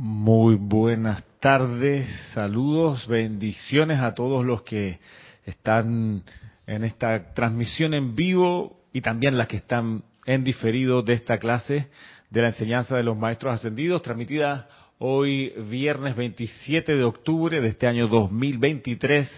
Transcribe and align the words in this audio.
Muy 0.00 0.54
buenas 0.54 1.24
tardes, 1.40 2.08
saludos, 2.32 3.08
bendiciones 3.08 3.98
a 3.98 4.14
todos 4.14 4.46
los 4.46 4.62
que 4.62 5.00
están 5.44 6.22
en 6.68 6.84
esta 6.84 7.34
transmisión 7.34 7.94
en 7.94 8.14
vivo 8.14 8.78
y 8.92 9.00
también 9.00 9.36
las 9.36 9.48
que 9.48 9.56
están 9.56 10.04
en 10.24 10.44
diferido 10.44 11.02
de 11.02 11.14
esta 11.14 11.38
clase 11.38 11.88
de 12.30 12.42
la 12.42 12.50
enseñanza 12.50 12.96
de 12.96 13.02
los 13.02 13.18
maestros 13.18 13.56
ascendidos, 13.56 14.02
transmitida 14.02 14.68
hoy 14.98 15.52
viernes 15.68 16.14
27 16.14 16.94
de 16.94 17.02
octubre 17.02 17.60
de 17.60 17.66
este 17.66 17.88
año 17.88 18.06
2023 18.06 19.28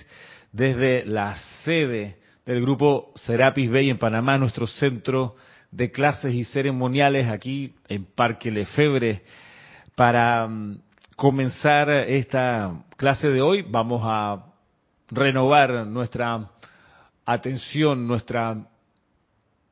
desde 0.53 1.07
la 1.07 1.37
sede 1.65 2.19
del 2.45 2.61
grupo 2.61 3.15
Serapis 3.17 3.71
Bay 3.71 3.89
en 3.89 3.97
Panamá, 3.97 4.37
nuestro 4.37 4.67
centro 4.67 5.37
de 5.71 5.91
clases 5.91 6.35
y 6.35 6.45
ceremoniales 6.45 7.29
aquí 7.31 7.73
en 7.89 8.05
Parque 8.05 8.51
Lefebre. 8.51 9.23
Para 10.01 10.47
mm, 10.47 10.79
comenzar 11.15 11.91
esta 11.91 12.85
clase 12.97 13.29
de 13.29 13.43
hoy 13.43 13.61
vamos 13.61 14.01
a 14.03 14.47
renovar 15.11 15.87
nuestra 15.87 16.53
atención, 17.27 18.09
nuestra 18.09 18.67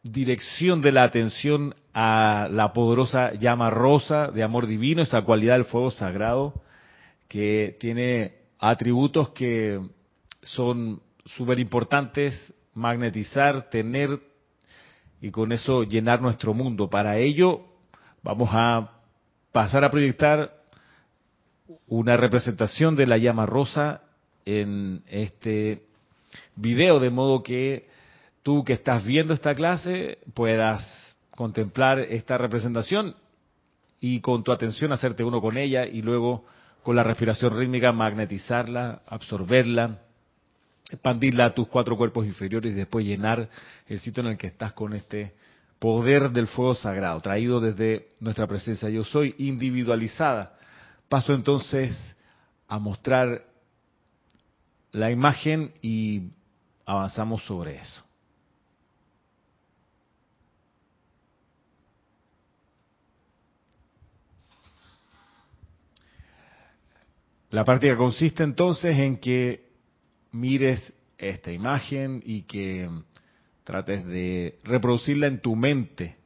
dirección 0.03 0.83
de 0.83 0.93
la 0.93 1.05
atención 1.05 1.75
a 1.95 2.47
la 2.51 2.75
poderosa 2.75 3.33
llama 3.41 3.71
rosa 3.71 4.27
de 4.27 4.43
amor 4.43 4.67
divino, 4.67 5.01
esa 5.01 5.23
cualidad 5.23 5.55
del 5.55 5.65
fuego 5.65 5.91
sagrado 5.91 6.53
que 7.27 7.79
tiene 7.81 8.35
atributos 8.59 9.31
que 9.31 9.81
son 10.43 11.01
súper 11.25 11.59
importantes 11.59 12.53
magnetizar, 12.75 13.71
tener 13.71 14.21
y 15.23 15.31
con 15.31 15.53
eso 15.53 15.85
llenar 15.85 16.21
nuestro 16.21 16.53
mundo. 16.53 16.91
Para 16.91 17.17
ello 17.17 17.63
vamos 18.23 18.51
a 18.53 18.98
pasar 19.53 19.85
a 19.85 19.91
proyectar 19.91 20.53
una 21.87 22.17
representación 22.17 22.97
de 22.97 23.07
la 23.07 23.19
llama 23.19 23.47
rosa 23.47 24.03
en 24.45 25.03
este 25.07 25.83
video, 26.57 27.01
de 27.01 27.11
modo 27.11 27.43
que 27.43 27.89
tú 28.43 28.65
que 28.65 28.75
estás 28.75 29.05
viendo 29.05 29.35
esta 29.35 29.55
clase 29.55 30.19
puedas 30.35 31.17
contemplar 31.31 31.99
esta 31.99 32.39
representación 32.39 33.15
y 34.01 34.21
con 34.21 34.45
tu 34.45 34.53
atención 34.53 34.93
hacerte 34.93 35.25
uno 35.25 35.41
con 35.41 35.57
ella 35.57 35.87
y 35.87 36.03
luego 36.03 36.45
con 36.83 36.97
la 36.97 37.03
respiración 37.03 37.59
rítmica 37.59 37.93
magnetizarla, 37.93 39.03
absorberla, 39.07 39.99
expandirla 40.91 41.47
a 41.47 41.55
tus 41.55 41.69
cuatro 41.69 41.97
cuerpos 41.97 42.27
inferiores 42.27 42.73
y 42.73 42.77
después 42.77 43.05
llenar 43.05 43.49
el 43.87 43.99
sitio 44.01 44.23
en 44.23 44.31
el 44.31 44.39
que 44.39 44.47
estás 44.47 44.73
con 44.73 44.95
este 44.95 45.35
poder 45.79 46.31
del 46.31 46.49
fuego 46.49 46.75
sagrado, 46.75 47.21
traído 47.21 47.61
desde 47.61 48.09
nuestra 48.21 48.47
presencia 48.47 48.89
yo 48.89 49.05
soy, 49.05 49.35
individualizada. 49.39 50.55
Paso 51.09 51.35
entonces 51.35 51.97
a 52.67 52.79
mostrar 52.79 53.45
la 54.93 55.11
imagen 55.11 55.73
y 55.81 56.31
avanzamos 56.85 57.43
sobre 57.45 57.77
eso. 57.77 58.05
La 67.51 67.65
práctica 67.65 67.97
consiste 67.97 68.43
entonces 68.43 68.99
en 68.99 69.19
que 69.19 69.71
mires 70.33 70.93
esta 71.17 71.51
imagen 71.51 72.23
y 72.25 72.43
que 72.43 72.91
trates 73.69 74.07
de 74.07 74.57
reproducirla 74.65 75.27
en 75.27 75.41
tu 75.41 75.55
mente. 75.55 76.17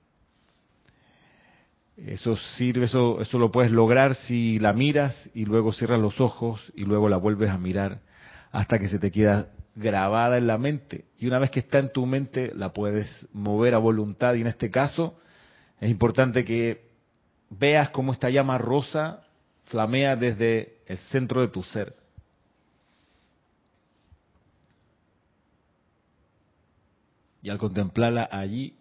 Eso 1.97 2.37
sirve, 2.37 2.85
eso, 2.85 3.21
eso 3.21 3.37
lo 3.37 3.51
puedes 3.51 3.73
lograr 3.73 4.15
si 4.15 4.61
la 4.61 4.73
miras 4.73 5.29
y 5.35 5.45
luego 5.45 5.73
cierras 5.73 5.99
los 5.99 6.21
ojos 6.21 6.73
y 6.77 6.85
luego 6.85 7.09
la 7.09 7.17
vuelves 7.17 7.51
a 7.51 7.59
mirar 7.59 7.99
hasta 8.53 8.79
que 8.79 8.89
se 8.89 9.01
te 9.01 9.11
queda 9.11 9.49
grabada 9.75 10.39
en 10.39 10.47
la 10.47 10.57
mente. 10.57 11.07
Y 11.19 11.27
una 11.27 11.41
vez 11.41 11.51
que 11.51 11.59
está 11.59 11.81
en 11.81 11.93
tu 11.93 12.07
mente, 12.07 12.53
la 12.55 12.73
puedes 12.73 13.27
mover 13.33 13.75
a 13.75 13.79
voluntad. 13.79 14.35
Y 14.35 14.43
en 14.43 14.47
este 14.47 14.71
caso, 14.71 15.19
es 15.81 15.91
importante 15.91 16.45
que 16.45 16.93
veas 17.51 17.91
cómo 17.91 18.13
esta 18.13 18.31
llama 18.31 18.57
rosa 18.57 19.25
flamea 19.65 20.15
desde 20.15 20.77
el 20.87 20.99
centro 20.99 21.41
de 21.41 21.49
tu 21.49 21.65
ser. 21.65 21.97
Y 27.43 27.51
al 27.51 27.59
contemplarla 27.59 28.29
allí, 28.31 28.77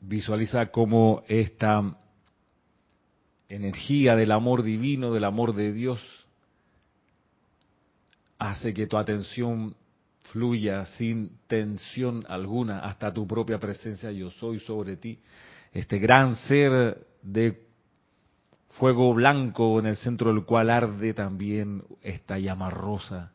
visualiza 0.00 0.66
cómo 0.66 1.22
esta 1.28 1.96
energía 3.48 4.16
del 4.16 4.32
amor 4.32 4.62
divino, 4.62 5.12
del 5.12 5.24
amor 5.24 5.54
de 5.54 5.72
Dios, 5.72 6.00
hace 8.38 8.72
que 8.74 8.86
tu 8.86 8.96
atención 8.96 9.76
fluya 10.32 10.86
sin 10.86 11.38
tensión 11.46 12.24
alguna 12.28 12.80
hasta 12.80 13.12
tu 13.12 13.26
propia 13.26 13.58
presencia 13.58 14.10
yo 14.10 14.30
soy 14.30 14.60
sobre 14.60 14.96
ti. 14.96 15.18
Este 15.72 15.98
gran 15.98 16.36
ser 16.36 17.06
de 17.22 17.67
fuego 18.70 19.12
blanco 19.14 19.78
en 19.78 19.86
el 19.86 19.96
centro 19.96 20.32
del 20.32 20.44
cual 20.44 20.70
arde 20.70 21.14
también 21.14 21.82
esta 22.02 22.38
llama 22.38 22.70
rosa. 22.70 23.32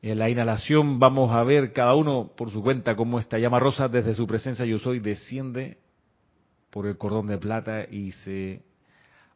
En 0.00 0.18
la 0.18 0.30
inhalación 0.30 0.98
vamos 0.98 1.32
a 1.32 1.42
ver 1.42 1.72
cada 1.72 1.94
uno 1.94 2.30
por 2.36 2.50
su 2.50 2.62
cuenta 2.62 2.94
cómo 2.94 3.18
esta 3.18 3.38
llama 3.38 3.58
rosa 3.58 3.88
desde 3.88 4.14
su 4.14 4.26
presencia 4.26 4.64
yo 4.64 4.78
soy 4.78 5.00
desciende 5.00 5.78
por 6.70 6.86
el 6.86 6.96
cordón 6.96 7.26
de 7.26 7.38
plata 7.38 7.84
y 7.84 8.12
se 8.12 8.62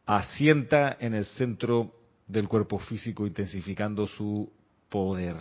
asienta 0.06 0.96
en 1.00 1.14
el 1.14 1.24
centro 1.24 1.92
del 2.28 2.48
cuerpo 2.48 2.78
físico 2.78 3.26
intensificando 3.26 4.06
su 4.06 4.52
poder. 4.88 5.36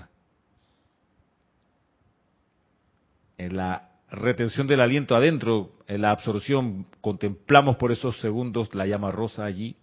En 3.37 3.57
la 3.57 3.90
retención 4.11 4.67
del 4.67 4.81
aliento 4.81 5.15
adentro, 5.15 5.71
en 5.87 6.01
la 6.01 6.11
absorción, 6.11 6.85
contemplamos 6.99 7.77
por 7.77 7.91
esos 7.91 8.19
segundos 8.19 8.73
la 8.75 8.85
llama 8.85 9.11
rosa 9.11 9.45
allí. 9.45 9.77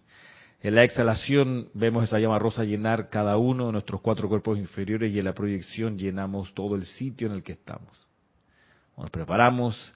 En 0.61 0.75
la 0.75 0.83
exhalación 0.83 1.69
vemos 1.73 2.03
esa 2.03 2.19
llama 2.19 2.37
rosa 2.37 2.63
llenar 2.63 3.09
cada 3.09 3.37
uno 3.37 3.67
de 3.67 3.71
nuestros 3.71 4.01
cuatro 4.01 4.29
cuerpos 4.29 4.57
inferiores 4.59 5.13
y 5.13 5.19
en 5.19 5.25
la 5.25 5.33
proyección 5.33 5.97
llenamos 5.97 6.53
todo 6.53 6.75
el 6.75 6.85
sitio 6.85 7.27
en 7.27 7.33
el 7.33 7.43
que 7.43 7.53
estamos. 7.53 7.91
Nos 8.97 9.09
preparamos 9.09 9.93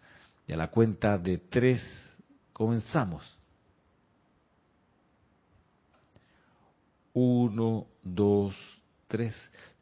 y 0.47 0.53
a 0.53 0.57
la 0.57 0.69
cuenta 0.69 1.17
de 1.17 1.37
tres 1.37 1.81
comenzamos. 2.53 3.23
Uno, 7.13 7.85
dos, 8.01 8.55
tres. 9.07 9.35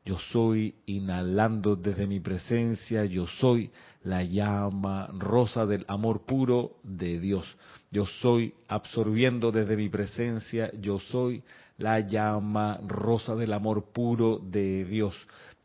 Yo 0.04 0.18
soy 0.18 0.74
inhalando 0.88 1.76
desde 1.76 2.08
mi 2.08 2.20
presencia, 2.20 3.06
yo 3.06 3.28
soy 3.28 3.70
la 4.04 4.24
llama 4.24 5.08
rosa 5.14 5.68
del 5.68 5.86
amor 5.88 6.26
puro 6.26 6.78
de 6.84 7.20
Dios. 7.20 7.46
Yo 7.92 8.08
soy 8.08 8.56
absorbiendo 8.68 9.52
desde 9.52 9.78
mi 9.78 9.90
presencia, 9.90 10.72
yo 10.80 11.00
soy 11.00 11.44
la 11.78 12.00
llama 12.00 12.80
rosa 12.88 13.36
del 13.36 13.54
amor 13.54 13.92
puro 13.94 14.40
de 14.40 14.86
Dios. 14.86 15.16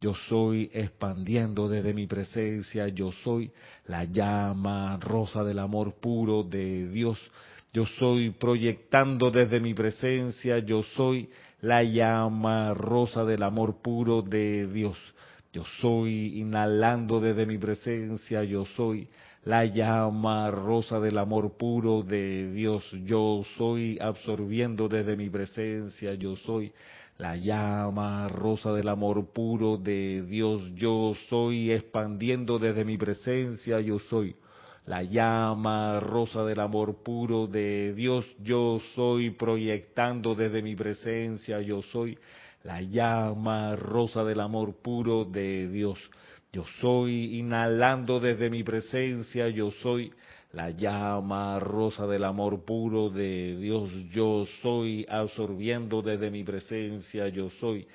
Yo 0.03 0.13
soy 0.29 0.71
expandiendo 0.75 1.67
desde 1.69 1.95
mi 1.95 2.07
presencia, 2.07 2.89
yo 2.89 3.13
soy 3.13 3.51
la 3.87 4.05
llama 4.05 4.99
rosa 4.99 5.45
del 5.45 5.59
amor 5.59 5.95
puro 5.95 6.43
de 6.43 6.89
Dios. 6.89 7.19
Yo 7.73 7.87
soy 7.87 8.31
proyectando 8.31 9.31
desde 9.31 9.61
mi 9.61 9.73
presencia, 9.73 10.59
yo 10.59 10.83
soy 10.83 11.29
la 11.61 11.83
llama 11.83 12.75
rosa 12.75 13.25
del 13.25 13.43
amor 13.43 13.81
puro 13.83 14.23
de 14.23 14.67
Dios. 14.67 14.99
Yo 15.53 15.65
soy 15.81 16.39
inhalando 16.39 17.21
desde 17.21 17.47
mi 17.47 17.57
presencia, 17.57 18.45
yo 18.45 18.67
soy 18.77 19.09
la 19.45 19.65
llama 19.65 20.51
rosa 20.51 21.01
del 21.01 21.17
amor 21.19 21.57
puro 21.57 22.03
de 22.03 22.51
Dios. 22.53 22.85
Yo 23.05 23.43
soy 23.57 23.99
absorbiendo 24.01 24.89
desde 24.89 25.17
mi 25.17 25.31
presencia, 25.31 26.15
yo 26.15 26.37
soy 26.37 26.73
la 27.17 27.37
llama 27.37 28.29
rosa 28.29 28.73
del 28.73 28.89
amor 28.89 29.33
puro 29.33 29.79
de 29.79 30.23
Dios. 30.29 30.61
Yo 30.75 31.15
soy 31.31 31.73
expandiendo 31.73 32.59
desde 32.59 32.85
mi 32.85 32.99
presencia, 32.99 33.81
yo 33.81 33.99
soy 33.99 34.37
la 34.87 35.03
llama 35.03 36.01
rosa 36.01 36.45
del 36.45 36.61
amor 36.61 37.03
puro 37.03 37.47
de 37.47 37.93
Dios. 37.95 38.25
Yo 38.43 38.79
soy 38.95 39.31
proyectando 39.31 40.35
desde 40.35 40.63
mi 40.63 40.77
presencia, 40.77 41.61
yo 41.61 41.83
soy 41.83 42.17
la 42.63 42.81
llama 42.81 43.77
rosa 43.77 44.25
del 44.25 44.41
amor 44.41 44.77
puro 44.77 45.25
de 45.25 45.69
Dios. 45.69 45.99
Yo 46.53 46.65
soy 46.81 47.39
inhalando 47.39 48.21
desde 48.21 48.49
mi 48.49 48.63
presencia, 48.63 49.49
yo 49.49 49.71
soy 49.71 50.13
la 50.53 50.71
llama 50.71 51.59
rosa 51.59 52.07
del 52.07 52.25
amor 52.25 52.65
puro 52.65 53.11
de 53.11 53.57
Dios. 53.59 53.91
Yo 54.11 54.47
soy 54.63 55.05
absorbiendo 55.09 56.01
desde 56.01 56.31
mi 56.31 56.45
presencia, 56.45 57.29
yo 57.29 57.51
soy 57.51 57.87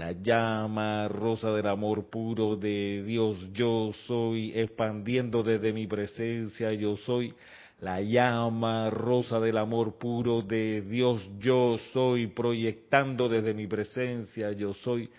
la 0.00 0.12
llama 0.12 1.08
rosa 1.08 1.50
del 1.50 1.66
amor 1.66 2.08
puro 2.08 2.56
de 2.56 3.04
Dios 3.06 3.36
yo 3.52 3.90
soy, 4.06 4.50
expandiendo 4.58 5.42
desde 5.42 5.74
mi 5.74 5.86
presencia 5.86 6.72
yo 6.72 6.96
soy, 6.96 7.34
la 7.80 8.00
llama 8.00 8.88
rosa 8.88 9.38
del 9.40 9.58
amor 9.58 9.98
puro 9.98 10.40
de 10.40 10.80
Dios 10.80 11.28
yo 11.38 11.76
soy, 11.92 12.28
proyectando 12.28 13.28
desde 13.28 13.52
mi 13.52 13.66
presencia 13.66 14.52
yo 14.52 14.72
soy, 14.72 15.10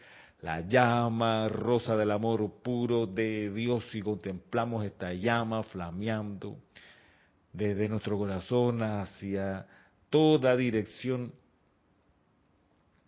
la 0.41 0.61
llama 0.61 1.47
rosa 1.47 1.95
del 1.95 2.09
amor 2.09 2.51
puro 2.63 3.05
de 3.05 3.51
Dios 3.53 3.83
y 3.93 4.01
contemplamos 4.01 4.83
esta 4.83 5.13
llama 5.13 5.61
flameando 5.61 6.57
desde 7.53 7.87
nuestro 7.87 8.17
corazón 8.17 8.81
hacia 8.81 9.67
toda 10.09 10.57
dirección 10.57 11.33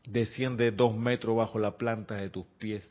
desciende 0.05 0.71
dos 0.71 0.95
metros 0.95 1.37
bajo 1.37 1.59
la 1.59 1.77
planta 1.77 2.15
de 2.15 2.29
tus 2.29 2.45
pies 2.59 2.89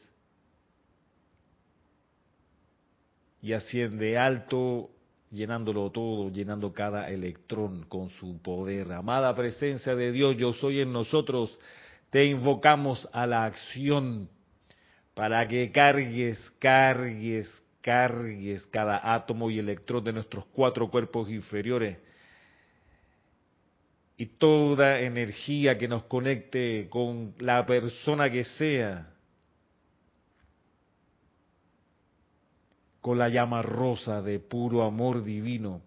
y 3.42 3.52
asciende 3.52 4.16
alto, 4.16 4.90
llenándolo 5.30 5.90
todo, 5.90 6.30
llenando 6.30 6.72
cada 6.72 7.10
electrón 7.10 7.84
con 7.88 8.10
su 8.10 8.40
poder. 8.40 8.92
Amada 8.92 9.34
presencia 9.34 9.94
de 9.94 10.12
Dios, 10.12 10.36
yo 10.36 10.52
soy 10.52 10.80
en 10.80 10.92
nosotros, 10.92 11.58
te 12.10 12.24
invocamos 12.26 13.08
a 13.12 13.26
la 13.26 13.44
acción 13.44 14.28
para 15.14 15.46
que 15.48 15.72
cargues, 15.72 16.38
cargues, 16.58 17.52
cargues 17.80 18.64
cada 18.68 19.14
átomo 19.14 19.50
y 19.50 19.58
electrón 19.58 20.04
de 20.04 20.12
nuestros 20.12 20.44
cuatro 20.46 20.88
cuerpos 20.88 21.28
inferiores 21.28 21.98
y 24.16 24.26
toda 24.26 25.00
energía 25.00 25.78
que 25.78 25.88
nos 25.88 26.04
conecte 26.04 26.88
con 26.90 27.34
la 27.38 27.64
persona 27.66 28.30
que 28.30 28.44
sea, 28.44 29.14
con 33.00 33.18
la 33.18 33.28
llama 33.28 33.62
rosa 33.62 34.22
de 34.22 34.38
puro 34.38 34.84
amor 34.84 35.24
divino. 35.24 35.82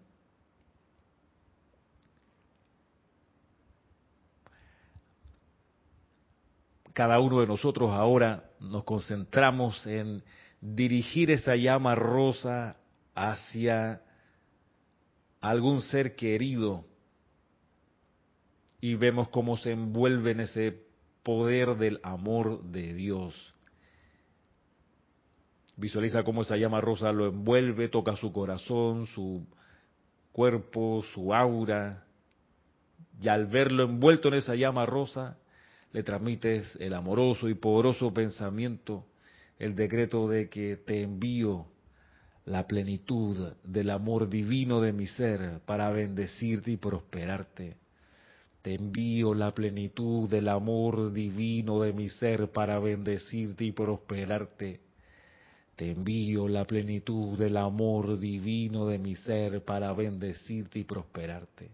Cada 6.92 7.20
uno 7.20 7.40
de 7.40 7.46
nosotros 7.46 7.90
ahora 7.90 8.50
nos 8.58 8.84
concentramos 8.84 9.86
en 9.86 10.22
dirigir 10.60 11.30
esa 11.30 11.54
llama 11.54 11.94
rosa 11.94 12.76
hacia 13.14 14.02
algún 15.40 15.82
ser 15.82 16.16
querido 16.16 16.84
y 18.80 18.94
vemos 18.94 19.28
cómo 19.28 19.56
se 19.56 19.72
envuelve 19.72 20.32
en 20.32 20.40
ese 20.40 20.82
poder 21.22 21.76
del 21.76 22.00
amor 22.02 22.62
de 22.62 22.94
Dios. 22.94 23.54
Visualiza 25.76 26.22
cómo 26.22 26.42
esa 26.42 26.56
llama 26.56 26.80
rosa 26.80 27.12
lo 27.12 27.26
envuelve, 27.26 27.88
toca 27.88 28.16
su 28.16 28.32
corazón, 28.32 29.06
su 29.08 29.46
cuerpo, 30.32 31.02
su 31.14 31.34
aura, 31.34 32.04
y 33.20 33.28
al 33.28 33.46
verlo 33.46 33.84
envuelto 33.84 34.28
en 34.28 34.34
esa 34.34 34.54
llama 34.54 34.86
rosa, 34.86 35.38
le 35.92 36.02
transmites 36.02 36.76
el 36.80 36.94
amoroso 36.94 37.48
y 37.48 37.54
poderoso 37.54 38.12
pensamiento, 38.12 39.06
el 39.58 39.74
decreto 39.74 40.28
de 40.28 40.48
que 40.48 40.76
te 40.76 41.02
envío 41.02 41.66
la 42.44 42.66
plenitud 42.66 43.54
del 43.64 43.90
amor 43.90 44.28
divino 44.28 44.80
de 44.80 44.92
mi 44.92 45.06
ser 45.06 45.60
para 45.66 45.90
bendecirte 45.90 46.70
y 46.70 46.76
prosperarte 46.76 47.76
te 48.66 48.74
envío 48.74 49.32
la 49.32 49.52
plenitud 49.52 50.28
del 50.28 50.48
amor 50.48 51.12
divino 51.12 51.82
de 51.82 51.92
mi 51.92 52.08
ser 52.08 52.50
para 52.50 52.80
bendecirte 52.80 53.62
y 53.62 53.70
prosperarte. 53.70 54.80
Te 55.76 55.92
envío 55.92 56.48
la 56.48 56.64
plenitud 56.64 57.38
del 57.38 57.58
amor 57.58 58.18
divino 58.18 58.88
de 58.88 58.98
mi 58.98 59.14
ser 59.14 59.64
para 59.64 59.92
bendecirte 59.92 60.80
y 60.80 60.82
prosperarte. 60.82 61.70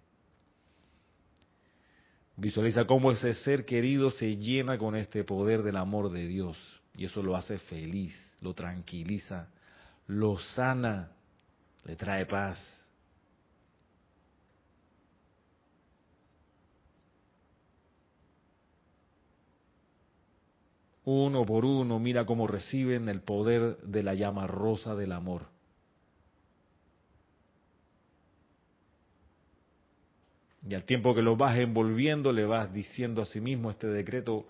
Visualiza 2.37 2.85
cómo 2.85 3.11
ese 3.11 3.33
ser 3.33 3.65
querido 3.65 4.11
se 4.11 4.37
llena 4.37 4.77
con 4.77 4.95
este 4.95 5.25
poder 5.25 5.63
del 5.63 5.79
amor 5.79 6.13
de 6.13 6.27
Dios 6.27 6.59
y 6.95 7.07
eso 7.07 7.23
lo 7.23 7.37
hace 7.37 7.57
feliz, 7.57 8.15
lo 8.43 8.53
tranquiliza, 8.53 9.49
lo 10.09 10.39
sana, 10.39 11.11
le 11.87 11.97
trae 11.97 12.27
paz. 12.27 12.82
Uno 21.05 21.45
por 21.45 21.65
uno, 21.65 21.99
mira 21.99 22.25
cómo 22.25 22.47
reciben 22.47 23.09
el 23.09 23.23
poder 23.23 23.79
de 23.79 24.03
la 24.03 24.15
llama 24.15 24.47
rosa 24.47 24.95
del 24.95 25.13
amor. 25.13 25.47
Y 30.69 30.75
al 30.75 30.85
tiempo 30.85 31.15
que 31.15 31.23
lo 31.23 31.37
vas 31.37 31.57
envolviendo, 31.59 32.33
le 32.33 32.45
vas 32.45 32.73
diciendo 32.73 33.21
a 33.21 33.27
sí 33.27 33.41
mismo 33.41 33.71
este 33.71 33.89
decreto, 33.89 34.47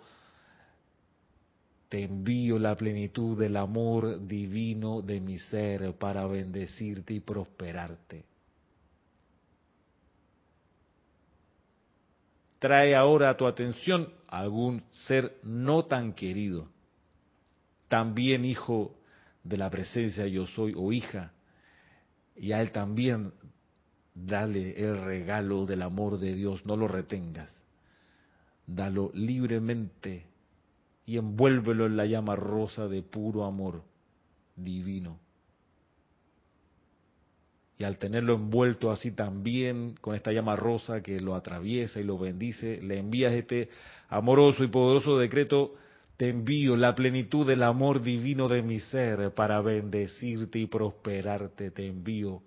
te 1.89 2.05
envío 2.05 2.59
la 2.59 2.77
plenitud 2.77 3.39
del 3.39 3.57
amor 3.57 4.27
divino 4.27 5.01
de 5.01 5.21
mi 5.21 5.39
ser 5.39 5.95
para 5.95 6.27
bendecirte 6.27 7.15
y 7.15 7.21
prosperarte. 7.21 8.25
Trae 12.59 12.95
ahora 12.95 13.31
a 13.31 13.37
tu 13.37 13.47
atención 13.47 14.13
algún 14.32 14.82
ser 14.93 15.38
no 15.43 15.84
tan 15.84 16.14
querido, 16.14 16.69
también 17.88 18.46
hijo 18.46 18.94
de 19.44 19.58
la 19.58 19.69
presencia 19.69 20.26
yo 20.26 20.46
soy 20.46 20.73
o 20.75 20.90
hija, 20.90 21.32
y 22.34 22.52
a 22.52 22.62
él 22.62 22.73
también 22.73 23.34
dale 24.14 24.81
el 24.81 25.05
regalo 25.05 25.67
del 25.67 25.82
amor 25.82 26.19
de 26.19 26.34
Dios, 26.34 26.64
no 26.64 26.79
lo 26.79 26.88
retengas, 26.88 27.50
dalo 28.67 29.11
libremente 29.12 30.25
y 31.05 31.19
envuélvelo 31.19 31.84
en 31.84 31.99
la 31.99 32.06
llama 32.06 32.34
rosa 32.34 32.88
de 32.88 33.02
puro 33.02 33.44
amor 33.44 33.84
divino 34.56 35.19
y 37.82 37.84
al 37.84 37.99
tenerlo 37.99 38.37
envuelto 38.37 38.93
así 38.93 39.11
también 39.11 39.96
con 40.00 40.14
esta 40.14 40.31
llama 40.31 40.55
rosa 40.55 41.02
que 41.02 41.19
lo 41.19 41.34
atraviesa 41.34 41.99
y 41.99 42.05
lo 42.05 42.17
bendice, 42.17 42.81
le 42.81 42.99
envías 42.99 43.32
este 43.32 43.70
amoroso 44.08 44.62
y 44.62 44.69
poderoso 44.69 45.19
decreto, 45.19 45.75
te 46.17 46.29
envío 46.29 46.76
la 46.76 46.94
plenitud 46.94 47.44
del 47.44 47.64
amor 47.64 48.00
divino 48.00 48.46
de 48.46 48.62
mi 48.62 48.79
ser 48.79 49.34
para 49.34 49.61
bendecirte 49.62 50.60
y 50.60 50.67
prosperarte, 50.67 51.72
te 51.72 51.89
envío 51.89 52.43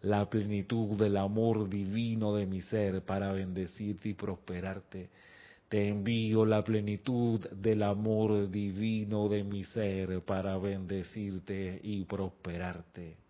la 0.00 0.28
plenitud 0.28 0.98
del 0.98 1.16
amor 1.16 1.68
divino 1.68 2.34
de 2.34 2.46
mi 2.46 2.60
ser 2.60 3.02
para 3.02 3.32
bendecirte 3.32 4.08
y 4.08 4.14
prosperarte. 4.14 5.10
Te 5.68 5.86
envío 5.86 6.44
la 6.44 6.64
plenitud 6.64 7.38
del 7.50 7.84
amor 7.84 8.50
divino 8.50 9.28
de 9.28 9.44
mi 9.44 9.62
ser 9.62 10.22
para 10.22 10.58
bendecirte 10.58 11.78
y 11.84 12.02
prosperarte. 12.02 13.22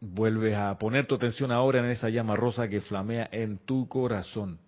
Vuelves 0.00 0.56
a 0.56 0.78
poner 0.78 1.06
tu 1.06 1.14
atención 1.14 1.52
ahora 1.52 1.80
en 1.80 1.86
esa 1.86 2.08
llama 2.08 2.34
rosa 2.34 2.68
que 2.68 2.80
flamea 2.80 3.28
en 3.32 3.58
tu 3.58 3.86
corazón. 3.86 4.58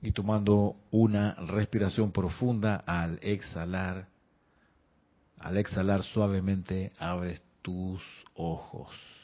Y 0.00 0.12
tomando 0.12 0.76
una 0.92 1.34
respiración 1.34 2.12
profunda 2.12 2.76
al 2.86 3.18
exhalar, 3.20 4.06
al 5.38 5.56
exhalar 5.56 6.04
suavemente 6.04 6.92
abres 6.98 7.42
tus 7.62 8.00
ojos. 8.34 9.17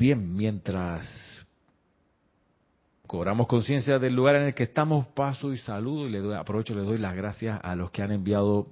Bien, 0.00 0.34
mientras 0.34 1.06
cobramos 3.06 3.46
conciencia 3.46 3.98
del 3.98 4.14
lugar 4.14 4.36
en 4.36 4.44
el 4.44 4.54
que 4.54 4.62
estamos, 4.62 5.06
paso 5.08 5.52
y 5.52 5.58
saludo 5.58 6.08
y 6.08 6.10
le 6.10 6.20
doy, 6.20 6.36
aprovecho, 6.36 6.74
le 6.74 6.80
doy 6.80 6.96
las 6.96 7.14
gracias 7.14 7.60
a 7.62 7.74
los 7.74 7.90
que 7.90 8.02
han 8.02 8.10
enviado 8.10 8.68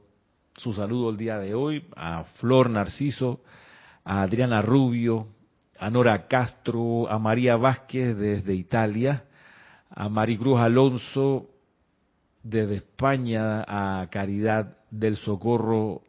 su 0.56 0.72
saludo 0.72 1.10
el 1.10 1.18
día 1.18 1.36
de 1.36 1.54
hoy, 1.54 1.84
a 1.94 2.24
Flor 2.38 2.70
Narciso, 2.70 3.42
a 4.04 4.22
Adriana 4.22 4.62
Rubio, 4.62 5.26
a 5.78 5.90
Nora 5.90 6.28
Castro, 6.28 7.06
a 7.10 7.18
María 7.18 7.56
Vázquez 7.56 8.16
desde 8.16 8.54
Italia, 8.54 9.24
a 9.90 10.08
Maricruz 10.08 10.58
Alonso 10.58 11.50
desde 12.42 12.76
España, 12.76 13.66
a 13.68 14.08
Caridad 14.08 14.78
del 14.90 15.18
Socorro, 15.18 16.00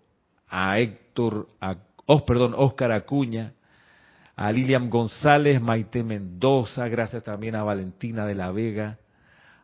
a 0.47 0.79
Héctor, 0.79 1.49
a, 1.59 1.75
oh, 2.05 2.25
perdón, 2.25 2.53
Oscar 2.55 2.93
Acuña, 2.93 3.51
a 4.39 4.53
Lilian 4.53 4.89
González, 4.89 5.62
Maite 5.62 6.01
Mendoza, 6.01 6.88
gracias 6.88 7.25
también 7.25 7.55
a 7.55 7.63
Valentina 7.63 8.25
de 8.25 8.36
la 8.36 8.51
Vega, 8.51 8.98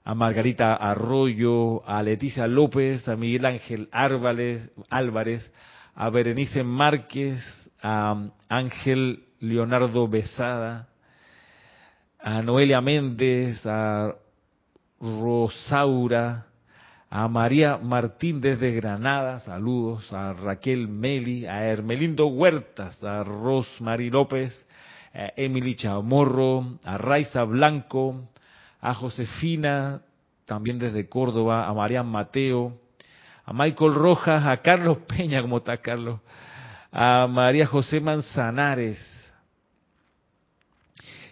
a 0.04 0.14
Margarita 0.14 0.76
Arroyo, 0.76 1.88
a 1.88 2.04
Leticia 2.04 2.46
López, 2.46 3.08
a 3.08 3.16
Miguel 3.16 3.46
Ángel 3.46 3.88
Álvarez, 3.94 4.70
Álvarez 4.90 5.50
a 5.96 6.10
Berenice 6.10 6.62
Márquez, 6.66 7.40
a 7.82 8.28
Ángel 8.50 9.24
Leonardo 9.40 10.10
Besada, 10.10 10.90
a 12.20 12.42
Noelia 12.42 12.82
Méndez, 12.82 13.66
a 13.66 14.14
Rosaura, 15.00 16.48
a 17.10 17.30
María 17.30 17.78
Martín 17.78 18.42
desde 18.42 18.74
Granada, 18.74 19.40
saludos, 19.40 20.12
a 20.12 20.34
Raquel 20.34 20.90
Meli, 20.90 21.46
a 21.46 21.64
Hermelindo 21.64 22.28
Huertas, 22.28 23.02
a 23.06 23.24
Rosmary 23.24 24.10
López, 24.10 24.65
a 25.16 25.32
Emily 25.38 25.76
Chamorro, 25.76 26.78
a 26.84 26.98
Raiza 26.98 27.44
Blanco, 27.44 28.30
a 28.82 28.94
Josefina, 28.94 30.02
también 30.46 30.78
desde 30.78 31.08
Córdoba, 31.08 31.68
a 31.68 31.74
María 31.74 32.04
Mateo, 32.04 32.78
a 33.46 33.54
Michael 33.54 33.94
Rojas, 33.94 34.46
a 34.46 34.58
Carlos 34.58 34.98
Peña, 35.08 35.42
¿cómo 35.42 35.60
está 35.60 35.78
Carlos? 35.78 36.20
A 36.92 37.28
María 37.28 37.66
José 37.66 38.00
Manzanares. 38.00 39.00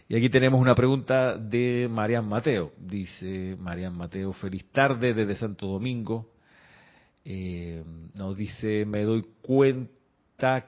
Y 0.08 0.16
aquí 0.16 0.30
tenemos 0.30 0.62
una 0.62 0.75
pregunta 0.75 1.38
de 1.38 1.88
Marian 1.90 2.28
Mateo. 2.28 2.72
Dice 2.78 3.56
Marian 3.60 3.98
Mateo, 3.98 4.32
feliz 4.34 4.66
tarde 4.72 5.13
desde 5.13 5.36
Santo 5.36 5.68
Domingo. 5.68 6.30
Eh, 7.25 7.84
nos 8.13 8.38
dice, 8.38 8.86
me 8.86 9.04
doy 9.04 9.25
cuenta 9.42 10.02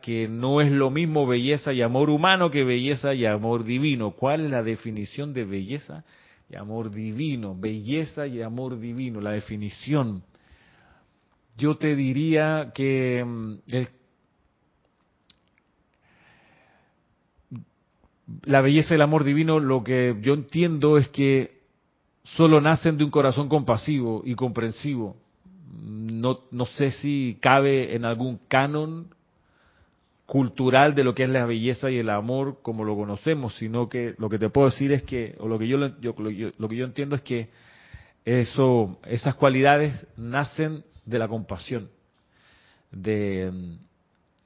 que 0.01 0.27
no 0.29 0.61
es 0.61 0.71
lo 0.71 0.89
mismo 0.89 1.27
belleza 1.27 1.73
y 1.73 1.81
amor 1.81 2.09
humano 2.09 2.49
que 2.49 2.63
belleza 2.63 3.13
y 3.13 3.25
amor 3.25 3.65
divino. 3.65 4.11
¿Cuál 4.11 4.45
es 4.45 4.51
la 4.51 4.63
definición 4.63 5.33
de 5.33 5.43
belleza 5.43 6.05
y 6.49 6.55
amor 6.55 6.91
divino? 6.91 7.55
Belleza 7.59 8.25
y 8.25 8.41
amor 8.41 8.79
divino, 8.79 9.19
la 9.19 9.31
definición. 9.31 10.23
Yo 11.57 11.75
te 11.75 11.93
diría 11.93 12.71
que 12.73 13.23
mm, 13.25 13.55
la 18.45 18.61
belleza 18.61 18.93
y 18.93 18.95
el 18.95 19.01
amor 19.01 19.25
divino, 19.25 19.59
lo 19.59 19.83
que 19.83 20.15
yo 20.21 20.35
entiendo 20.35 20.97
es 20.97 21.09
que 21.09 21.59
solo 22.23 22.61
nacen 22.61 22.97
de 22.97 23.03
un 23.03 23.11
corazón 23.11 23.49
compasivo 23.49 24.21
y 24.23 24.35
comprensivo. 24.35 25.17
No, 25.83 26.39
no 26.51 26.65
sé 26.65 26.91
si 26.91 27.37
cabe 27.41 27.93
en 27.93 28.05
algún 28.05 28.39
canon 28.47 29.13
cultural 30.25 30.95
de 30.95 31.03
lo 31.03 31.13
que 31.13 31.23
es 31.23 31.29
la 31.29 31.45
belleza 31.45 31.91
y 31.91 31.99
el 31.99 32.09
amor 32.09 32.59
como 32.61 32.83
lo 32.83 32.95
conocemos, 32.95 33.55
sino 33.55 33.87
que 33.87 34.15
lo 34.17 34.29
que 34.29 34.39
te 34.39 34.49
puedo 34.49 34.69
decir 34.69 34.91
es 34.91 35.03
que, 35.03 35.35
o 35.39 35.47
lo 35.47 35.59
que 35.59 35.67
yo, 35.67 35.77
lo 35.77 36.67
que 36.69 36.75
yo 36.75 36.85
entiendo 36.85 37.15
es 37.15 37.21
que 37.21 37.49
eso, 38.25 38.97
esas 39.05 39.35
cualidades 39.35 40.07
nacen 40.17 40.83
de 41.05 41.19
la 41.19 41.27
compasión. 41.27 41.89
De, 42.91 43.77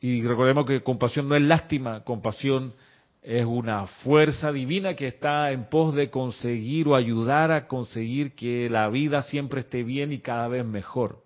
y 0.02 0.22
recordemos 0.24 0.66
que 0.66 0.82
compasión 0.82 1.30
no 1.30 1.36
es 1.36 1.42
lástima, 1.42 2.04
compasión 2.04 2.74
es 3.22 3.46
una 3.46 3.88
fuerza 3.88 4.52
divina 4.52 4.94
que 4.96 5.08
está 5.08 5.52
en 5.52 5.66
pos 5.66 5.94
de 5.94 6.10
conseguir 6.10 6.88
o 6.88 6.96
ayudar 6.96 7.52
a 7.52 7.68
conseguir 7.68 8.34
que 8.34 8.70
la 8.70 8.90
vida 8.90 9.22
siempre 9.22 9.62
esté 9.62 9.84
bien 9.84 10.12
y 10.12 10.20
cada 10.20 10.48
vez 10.48 10.66
mejor. 10.66 11.22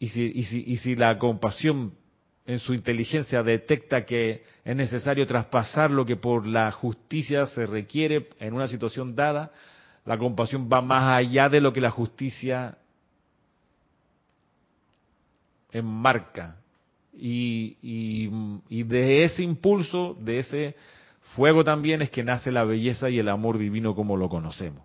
Y 0.00 0.08
si, 0.08 0.24
y 0.34 0.42
si, 0.44 0.64
y 0.66 0.76
si 0.78 0.96
la 0.96 1.16
compasión 1.18 1.92
en 2.46 2.58
su 2.58 2.74
inteligencia 2.74 3.42
detecta 3.44 4.04
que 4.04 4.42
es 4.64 4.74
necesario 4.74 5.26
traspasar 5.26 5.92
lo 5.92 6.04
que 6.04 6.16
por 6.16 6.46
la 6.46 6.72
justicia 6.72 7.46
se 7.46 7.66
requiere 7.66 8.28
en 8.40 8.54
una 8.54 8.66
situación 8.66 9.14
dada, 9.14 9.52
la 10.04 10.18
compasión 10.18 10.68
va 10.72 10.80
más 10.80 11.18
allá 11.18 11.48
de 11.48 11.60
lo 11.60 11.72
que 11.72 11.80
la 11.80 11.90
justicia 11.90 12.78
enmarca. 15.70 16.56
Y, 17.16 17.76
y, 18.68 18.82
de 18.84 19.24
ese 19.24 19.42
impulso, 19.42 20.16
de 20.18 20.38
ese 20.38 20.76
fuego 21.36 21.62
también 21.62 22.00
es 22.00 22.10
que 22.10 22.24
nace 22.24 22.50
la 22.50 22.64
belleza 22.64 23.10
y 23.10 23.18
el 23.18 23.28
amor 23.28 23.58
divino 23.58 23.94
como 23.94 24.16
lo 24.16 24.28
conocemos. 24.28 24.82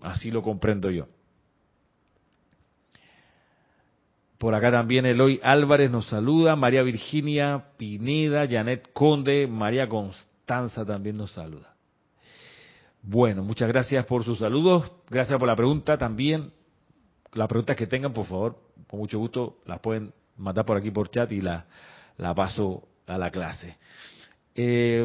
Así 0.00 0.30
lo 0.30 0.42
comprendo 0.42 0.90
yo. 0.90 1.08
Por 4.38 4.54
acá 4.54 4.70
también 4.70 5.06
Eloy 5.06 5.40
Álvarez 5.42 5.90
nos 5.90 6.08
saluda, 6.08 6.56
María 6.56 6.82
Virginia 6.82 7.64
Pineda, 7.76 8.46
Janet 8.48 8.92
Conde, 8.92 9.46
María 9.46 9.88
Constanza 9.88 10.84
también 10.84 11.16
nos 11.16 11.32
saluda. 11.32 11.74
Bueno, 13.02 13.44
muchas 13.44 13.68
gracias 13.68 14.04
por 14.06 14.24
sus 14.24 14.38
saludos, 14.38 14.90
gracias 15.08 15.38
por 15.38 15.46
la 15.46 15.54
pregunta 15.56 15.96
también. 15.96 16.52
Las 17.32 17.48
preguntas 17.48 17.76
que 17.76 17.86
tengan, 17.86 18.12
por 18.12 18.26
favor, 18.26 18.58
con 18.88 19.00
mucho 19.00 19.18
gusto 19.18 19.58
las 19.66 19.80
pueden 19.80 20.12
mandar 20.36 20.64
por 20.64 20.76
aquí 20.76 20.90
por 20.90 21.10
chat 21.10 21.30
y 21.32 21.40
la, 21.40 21.66
la 22.16 22.34
paso 22.34 22.88
a 23.06 23.18
la 23.18 23.30
clase. 23.30 23.76
Eh, 24.56 25.04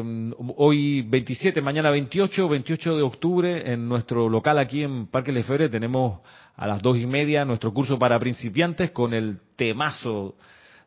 hoy 0.56 1.02
27, 1.02 1.60
mañana 1.60 1.90
28, 1.90 2.48
28 2.48 2.96
de 2.96 3.02
octubre, 3.02 3.72
en 3.72 3.88
nuestro 3.88 4.28
local 4.28 4.58
aquí 4.58 4.82
en 4.82 5.08
Parque 5.08 5.32
Lefebvre 5.32 5.68
tenemos 5.68 6.20
a 6.54 6.68
las 6.68 6.80
dos 6.80 6.98
y 6.98 7.06
media 7.06 7.44
nuestro 7.44 7.74
curso 7.74 7.98
para 7.98 8.18
principiantes 8.18 8.92
con 8.92 9.12
el 9.12 9.38
temazo, 9.56 10.36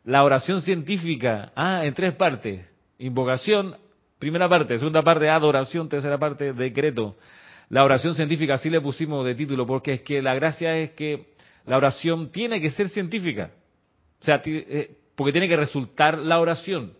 la 0.05 0.23
oración 0.23 0.61
científica, 0.61 1.51
ah, 1.55 1.85
en 1.85 1.93
tres 1.93 2.15
partes, 2.15 2.73
invocación, 2.99 3.75
Primera 4.23 4.47
parte, 4.47 4.77
segunda 4.77 5.01
parte, 5.01 5.29
adoración, 5.29 5.89
tercera 5.89 6.17
parte, 6.17 6.53
decreto. 6.53 7.17
La 7.67 7.83
oración 7.83 8.15
científica, 8.15 8.53
así 8.53 8.69
le 8.69 8.79
pusimos 8.79 9.25
de 9.25 9.35
título, 9.35 9.65
porque 9.65 9.91
es 9.91 10.01
que 10.01 10.21
la 10.21 10.33
gracia 10.33 10.77
es 10.77 10.91
que 10.91 11.33
la 11.65 11.75
oración 11.75 12.29
tiene 12.29 12.61
que 12.61 12.71
ser 12.71 12.87
científica. 12.87 13.51
O 14.21 14.23
sea, 14.23 14.41
eh, 14.45 14.95
porque 15.17 15.33
tiene 15.33 15.49
que 15.49 15.57
resultar 15.57 16.17
la 16.17 16.39
oración. 16.39 16.93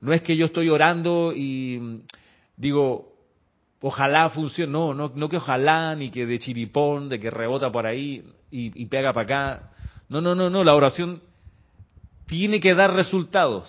No 0.00 0.12
es 0.12 0.22
que 0.22 0.36
yo 0.36 0.46
estoy 0.46 0.68
orando 0.68 1.32
y 1.34 1.78
mm, 1.80 2.00
digo, 2.56 3.12
ojalá 3.80 4.28
funcione. 4.30 4.72
No, 4.72 4.94
no, 4.94 5.12
no 5.14 5.28
que 5.28 5.38
ojalá, 5.38 5.94
ni 5.94 6.10
que 6.10 6.26
de 6.26 6.38
chiripón, 6.38 7.08
de 7.08 7.18
que 7.18 7.30
rebota 7.30 7.70
por 7.70 7.86
ahí 7.86 8.24
y, 8.50 8.80
y 8.80 8.86
pega 8.86 9.12
para 9.12 9.24
acá. 9.24 9.70
No, 10.08 10.20
no, 10.20 10.34
no, 10.34 10.50
no. 10.50 10.64
La 10.64 10.74
oración 10.74 11.22
tiene 12.26 12.60
que 12.60 12.74
dar 12.74 12.94
resultados. 12.94 13.68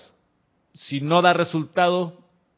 Si 0.73 1.01
no 1.01 1.21
da 1.21 1.33
resultados, 1.33 2.13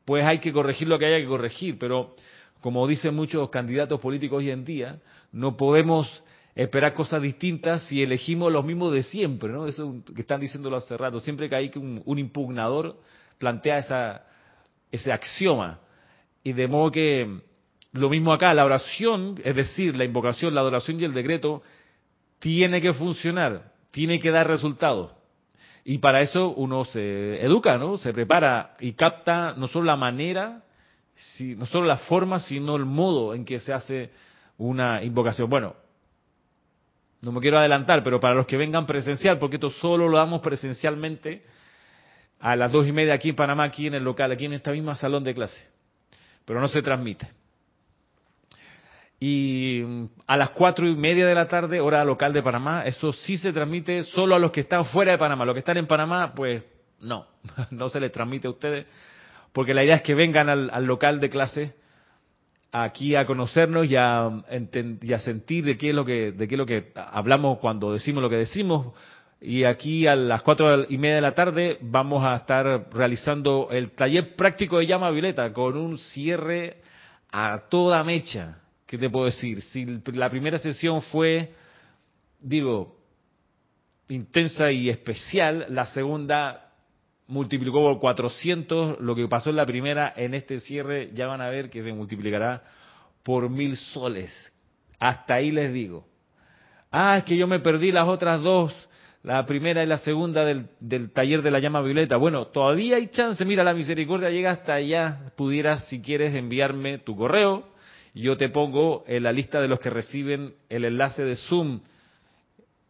pues 0.05 0.25
hay 0.25 0.39
que 0.39 0.51
corregir 0.51 0.87
lo 0.87 0.99
que 0.99 1.05
haya 1.05 1.17
que 1.17 1.27
corregir, 1.27 1.77
pero 1.79 2.15
como 2.59 2.87
dicen 2.87 3.15
muchos 3.15 3.49
candidatos 3.49 3.99
políticos 3.99 4.39
hoy 4.39 4.51
en 4.51 4.65
día, 4.65 4.99
no 5.31 5.57
podemos 5.57 6.23
esperar 6.53 6.93
cosas 6.93 7.21
distintas 7.21 7.83
si 7.87 8.03
elegimos 8.03 8.51
los 8.51 8.65
mismos 8.65 8.91
de 8.91 9.03
siempre, 9.03 9.51
¿no? 9.51 9.67
Eso 9.67 10.03
que 10.13 10.21
están 10.21 10.41
diciéndolo 10.41 10.77
hace 10.77 10.97
rato, 10.97 11.19
siempre 11.19 11.49
que 11.49 11.55
hay 11.55 11.71
un, 11.75 12.01
un 12.05 12.19
impugnador 12.19 12.97
plantea 13.41 14.23
ese 14.91 15.11
axioma. 15.11 15.79
Y 16.43 16.53
de 16.53 16.67
modo 16.67 16.91
que 16.91 17.41
lo 17.93 18.09
mismo 18.09 18.31
acá, 18.31 18.53
la 18.53 18.63
oración, 18.63 19.41
es 19.43 19.55
decir, 19.55 19.97
la 19.97 20.05
invocación, 20.05 20.53
la 20.53 20.61
adoración 20.61 21.01
y 21.01 21.05
el 21.05 21.13
decreto, 21.13 21.63
tiene 22.37 22.79
que 22.79 22.93
funcionar, 22.93 23.73
tiene 23.89 24.19
que 24.19 24.29
dar 24.29 24.47
resultados. 24.47 25.11
Y 25.83 25.97
para 25.97 26.21
eso 26.21 26.49
uno 26.49 26.85
se 26.85 27.43
educa, 27.43 27.77
¿no? 27.77 27.97
Se 27.97 28.13
prepara 28.13 28.75
y 28.79 28.93
capta 28.93 29.55
no 29.57 29.67
solo 29.67 29.85
la 29.85 29.95
manera, 29.95 30.61
no 31.57 31.65
solo 31.65 31.87
la 31.87 31.97
forma, 31.97 32.39
sino 32.39 32.75
el 32.75 32.85
modo 32.85 33.33
en 33.33 33.43
que 33.43 33.59
se 33.59 33.73
hace 33.73 34.11
una 34.59 35.03
invocación. 35.03 35.49
Bueno, 35.49 35.75
no 37.21 37.31
me 37.31 37.41
quiero 37.41 37.57
adelantar, 37.57 38.03
pero 38.03 38.19
para 38.19 38.35
los 38.35 38.45
que 38.45 38.57
vengan 38.57 38.85
presencial, 38.85 39.39
porque 39.39 39.55
esto 39.55 39.71
solo 39.71 40.07
lo 40.07 40.17
damos 40.17 40.41
presencialmente 40.41 41.43
a 42.41 42.55
las 42.55 42.71
dos 42.71 42.87
y 42.87 42.91
media 42.91 43.13
aquí 43.13 43.29
en 43.29 43.35
Panamá, 43.35 43.63
aquí 43.63 43.87
en 43.87 43.93
el 43.93 44.03
local, 44.03 44.31
aquí 44.31 44.45
en 44.45 44.53
esta 44.53 44.71
misma 44.71 44.95
salón 44.95 45.23
de 45.23 45.33
clase. 45.33 45.69
Pero 46.45 46.59
no 46.59 46.67
se 46.67 46.81
transmite 46.81 47.41
y 49.23 49.83
mm, 49.85 50.05
a 50.25 50.35
las 50.35 50.49
cuatro 50.49 50.87
y 50.87 50.95
media 50.95 51.27
de 51.27 51.35
la 51.35 51.47
tarde, 51.47 51.79
hora 51.79 52.03
local 52.03 52.33
de 52.33 52.41
Panamá, 52.41 52.83
eso 52.85 53.13
sí 53.13 53.37
se 53.37 53.53
transmite 53.53 54.01
solo 54.01 54.35
a 54.35 54.39
los 54.39 54.51
que 54.51 54.61
están 54.61 54.83
fuera 54.85 55.13
de 55.13 55.19
Panamá. 55.19 55.45
Los 55.45 55.53
que 55.53 55.59
están 55.59 55.77
en 55.77 55.85
Panamá, 55.85 56.33
pues 56.35 56.63
no, 56.99 57.27
no 57.71 57.87
se 57.87 57.99
les 57.99 58.11
transmite 58.11 58.47
a 58.47 58.49
ustedes, 58.49 58.87
porque 59.53 59.75
la 59.75 59.83
idea 59.83 59.97
es 59.97 60.01
que 60.01 60.15
vengan 60.15 60.49
al, 60.49 60.85
local 60.85 61.19
de 61.19 61.29
clase 61.29 61.75
aquí 62.71 63.15
a 63.15 63.25
conocernos 63.27 63.85
y 63.85 63.95
a, 63.95 64.27
y 65.01 65.13
a, 65.13 65.19
sentir 65.19 65.65
de 65.65 65.77
qué 65.77 65.89
es 65.89 65.95
lo 65.95 66.03
que 66.03 66.31
de 66.31 66.47
qué 66.47 66.55
es 66.55 66.59
lo 66.59 66.65
que 66.65 66.91
hablamos 66.95 67.59
cuando 67.59 67.93
decimos 67.93 68.23
lo 68.23 68.29
que 68.29 68.37
decimos. 68.37 68.93
Y 69.41 69.63
aquí 69.63 70.05
a 70.05 70.15
las 70.15 70.43
cuatro 70.43 70.85
y 70.87 70.97
media 70.97 71.15
de 71.15 71.21
la 71.21 71.33
tarde 71.33 71.77
vamos 71.81 72.23
a 72.23 72.35
estar 72.35 72.89
realizando 72.93 73.69
el 73.71 73.91
taller 73.91 74.35
práctico 74.35 74.77
de 74.77 74.87
llama 74.87 75.09
violeta 75.09 75.51
con 75.51 75.75
un 75.75 75.97
cierre 75.97 76.77
a 77.31 77.63
toda 77.69 78.03
mecha 78.03 78.59
¿qué 78.85 78.97
te 78.97 79.09
puedo 79.09 79.25
decir? 79.25 79.61
Si 79.61 79.85
la 79.85 80.29
primera 80.29 80.57
sesión 80.57 81.01
fue 81.01 81.53
digo, 82.41 82.97
intensa 84.09 84.71
y 84.71 84.89
especial. 84.89 85.67
La 85.69 85.85
segunda 85.85 86.73
multiplicó 87.27 87.79
por 87.79 87.99
400 87.99 88.99
lo 88.99 89.15
que 89.15 89.27
pasó 89.27 89.49
en 89.49 89.55
la 89.55 89.65
primera. 89.65 90.13
En 90.15 90.33
este 90.33 90.59
cierre 90.59 91.11
ya 91.13 91.27
van 91.27 91.41
a 91.41 91.49
ver 91.49 91.69
que 91.69 91.81
se 91.81 91.93
multiplicará 91.93 92.63
por 93.23 93.49
mil 93.49 93.77
soles. 93.77 94.31
Hasta 94.99 95.35
ahí 95.35 95.51
les 95.51 95.71
digo. 95.71 96.05
Ah, 96.91 97.17
es 97.17 97.23
que 97.23 97.37
yo 97.37 97.47
me 97.47 97.59
perdí 97.59 97.91
las 97.93 98.07
otras 98.07 98.41
dos, 98.41 98.75
la 99.23 99.45
primera 99.45 99.83
y 99.83 99.87
la 99.87 99.97
segunda 99.99 100.43
del, 100.43 100.65
del 100.79 101.11
taller 101.11 101.41
de 101.41 101.51
la 101.51 101.59
llama 101.59 101.81
violeta. 101.81 102.17
Bueno, 102.17 102.47
todavía 102.47 102.95
hay 102.95 103.07
chance. 103.07 103.45
Mira, 103.45 103.63
la 103.63 103.73
misericordia 103.73 104.29
llega 104.29 104.51
hasta 104.51 104.73
allá. 104.73 105.31
Pudieras, 105.35 105.87
si 105.87 106.01
quieres, 106.01 106.33
enviarme 106.33 106.97
tu 106.97 107.15
correo. 107.15 107.67
Yo 108.13 108.35
te 108.35 108.49
pongo 108.49 109.03
en 109.07 109.23
la 109.23 109.31
lista 109.31 109.61
de 109.61 109.67
los 109.67 109.79
que 109.79 109.89
reciben 109.89 110.55
el 110.69 110.85
enlace 110.85 111.23
de 111.23 111.35
Zoom. 111.35 111.81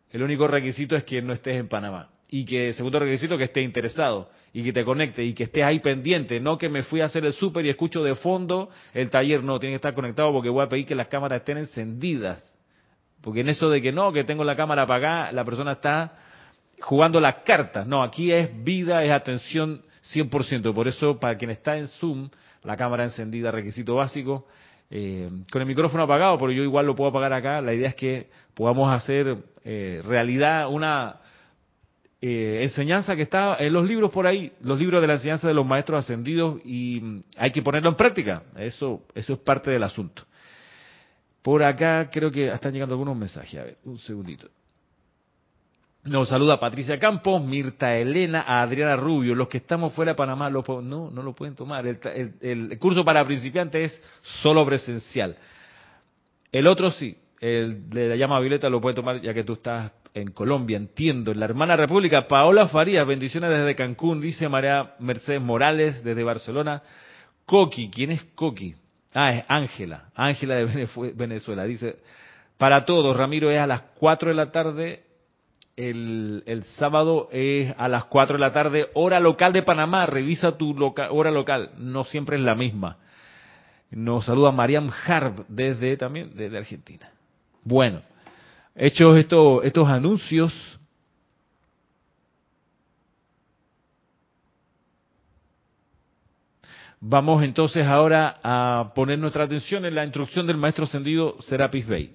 El 0.09 0.23
único 0.23 0.47
requisito 0.47 0.95
es 0.95 1.03
que 1.03 1.21
no 1.21 1.33
estés 1.33 1.57
en 1.57 1.67
Panamá. 1.67 2.09
Y 2.29 2.45
que, 2.45 2.71
segundo 2.73 2.99
requisito, 2.99 3.37
que 3.37 3.43
estés 3.45 3.63
interesado 3.63 4.29
y 4.53 4.63
que 4.63 4.73
te 4.73 4.85
conecte 4.85 5.23
y 5.23 5.33
que 5.33 5.43
estés 5.43 5.63
ahí 5.63 5.79
pendiente. 5.79 6.39
No 6.39 6.57
que 6.57 6.69
me 6.69 6.83
fui 6.83 7.01
a 7.01 7.05
hacer 7.05 7.25
el 7.25 7.33
súper 7.33 7.65
y 7.65 7.69
escucho 7.69 8.03
de 8.03 8.15
fondo 8.15 8.69
el 8.93 9.09
taller. 9.09 9.43
No, 9.43 9.59
tiene 9.59 9.73
que 9.73 9.77
estar 9.77 9.93
conectado 9.93 10.31
porque 10.31 10.49
voy 10.49 10.63
a 10.63 10.69
pedir 10.69 10.85
que 10.85 10.95
las 10.95 11.07
cámaras 11.07 11.39
estén 11.39 11.57
encendidas. 11.57 12.43
Porque 13.21 13.41
en 13.41 13.49
eso 13.49 13.69
de 13.69 13.81
que 13.81 13.91
no, 13.91 14.11
que 14.11 14.23
tengo 14.23 14.43
la 14.43 14.55
cámara 14.55 14.83
apagada, 14.83 15.31
la 15.31 15.43
persona 15.43 15.73
está 15.73 16.13
jugando 16.79 17.19
las 17.19 17.35
cartas. 17.45 17.85
No, 17.85 18.03
aquí 18.03 18.31
es 18.31 18.49
vida, 18.63 19.03
es 19.03 19.11
atención 19.11 19.83
100%. 20.13 20.73
Por 20.73 20.87
eso, 20.87 21.19
para 21.19 21.37
quien 21.37 21.51
está 21.51 21.77
en 21.77 21.87
Zoom, 21.87 22.29
la 22.63 22.75
cámara 22.75 23.03
encendida, 23.03 23.51
requisito 23.51 23.95
básico, 23.95 24.47
eh, 24.89 25.29
con 25.51 25.61
el 25.61 25.67
micrófono 25.67 26.03
apagado, 26.03 26.37
pero 26.37 26.51
yo 26.51 26.63
igual 26.63 26.85
lo 26.85 26.95
puedo 26.95 27.09
apagar 27.09 27.33
acá. 27.33 27.61
La 27.61 27.73
idea 27.73 27.89
es 27.89 27.95
que 27.95 28.29
podamos 28.53 28.93
hacer 28.93 29.37
eh, 29.63 30.01
realidad 30.03 30.67
una 30.69 31.17
eh, 32.21 32.59
enseñanza 32.63 33.15
que 33.15 33.21
está 33.21 33.55
en 33.59 33.71
los 33.71 33.87
libros 33.87 34.11
por 34.11 34.27
ahí, 34.27 34.51
los 34.61 34.79
libros 34.79 35.01
de 35.01 35.07
la 35.07 35.13
enseñanza 35.13 35.47
de 35.47 35.53
los 35.53 35.65
maestros 35.65 36.03
ascendidos, 36.03 36.59
y 36.65 37.23
hay 37.37 37.51
que 37.51 37.61
ponerlo 37.61 37.89
en 37.89 37.95
práctica. 37.95 38.43
Eso, 38.57 39.03
eso 39.15 39.33
es 39.33 39.39
parte 39.39 39.71
del 39.71 39.83
asunto. 39.83 40.23
Por 41.41 41.63
acá 41.63 42.09
creo 42.11 42.31
que 42.31 42.47
están 42.47 42.73
llegando 42.73 42.95
algunos 42.95 43.17
mensajes. 43.17 43.59
A 43.59 43.63
ver, 43.63 43.77
un 43.85 43.97
segundito. 43.97 44.47
Nos 46.03 46.29
saluda 46.29 46.59
Patricia 46.59 46.97
Campos, 46.97 47.43
Mirta 47.43 47.95
Elena, 47.95 48.43
Adriana 48.47 48.95
Rubio. 48.95 49.35
Los 49.35 49.47
que 49.47 49.57
estamos 49.57 49.93
fuera 49.93 50.11
de 50.11 50.15
Panamá 50.15 50.49
no, 50.49 51.11
no 51.11 51.23
lo 51.23 51.33
pueden 51.33 51.55
tomar. 51.55 51.85
El, 51.85 52.79
curso 52.79 53.05
para 53.05 53.23
principiantes 53.23 53.91
es 53.91 54.03
solo 54.41 54.65
presencial. 54.65 55.37
El 56.51 56.67
otro 56.67 56.89
sí, 56.89 57.15
el 57.39 57.89
de 57.89 58.09
la 58.09 58.15
llama 58.15 58.39
violeta 58.39 58.67
lo 58.67 58.81
puede 58.81 58.95
tomar 58.95 59.21
ya 59.21 59.33
que 59.33 59.43
tú 59.43 59.53
estás 59.53 59.91
en 60.15 60.31
Colombia, 60.31 60.77
entiendo. 60.77 61.31
En 61.31 61.39
la 61.39 61.45
hermana 61.45 61.75
república, 61.75 62.27
Paola 62.27 62.67
Farías, 62.67 63.05
bendiciones 63.05 63.51
desde 63.51 63.75
Cancún, 63.75 64.21
dice 64.21 64.49
María 64.49 64.95
Mercedes 64.99 65.41
Morales 65.41 66.03
desde 66.03 66.23
Barcelona. 66.23 66.81
Coqui, 67.45 67.89
¿quién 67.89 68.11
es 68.11 68.23
Coqui? 68.35 68.75
Ah, 69.13 69.33
es 69.33 69.45
Ángela, 69.47 70.05
Ángela 70.15 70.55
de 70.55 70.87
Venezuela. 71.15 71.65
Dice, 71.65 71.97
para 72.57 72.85
todos, 72.85 73.15
Ramiro 73.15 73.51
es 73.51 73.59
a 73.59 73.67
las 73.67 73.81
4 73.99 74.29
de 74.29 74.35
la 74.35 74.51
tarde, 74.51 75.03
el, 75.75 76.43
el 76.45 76.63
sábado 76.63 77.27
es 77.31 77.73
a 77.77 77.87
las 77.87 78.05
4 78.05 78.37
de 78.37 78.39
la 78.39 78.53
tarde, 78.53 78.89
hora 78.93 79.19
local 79.19 79.51
de 79.51 79.63
Panamá, 79.63 80.05
revisa 80.05 80.57
tu 80.57 80.75
hora 81.09 81.31
local, 81.31 81.71
no 81.77 82.03
siempre 82.05 82.37
es 82.37 82.43
la 82.43 82.55
misma. 82.55 82.97
Nos 83.89 84.25
saluda 84.25 84.51
Mariam 84.51 84.89
Harb 85.05 85.45
desde 85.49 85.97
también 85.97 86.31
desde 86.33 86.57
Argentina. 86.57 87.09
Bueno, 87.63 88.01
hechos 88.75 89.17
estos, 89.17 89.65
estos 89.65 89.89
anuncios, 89.89 90.79
Vamos 97.03 97.43
entonces 97.43 97.83
ahora 97.87 98.39
a 98.43 98.91
poner 98.93 99.17
nuestra 99.17 99.45
atención 99.45 99.85
en 99.85 99.95
la 99.95 100.03
instrucción 100.03 100.45
del 100.45 100.57
maestro 100.57 100.83
ascendido 100.83 101.35
Serapis 101.41 101.87
Bey, 101.87 102.13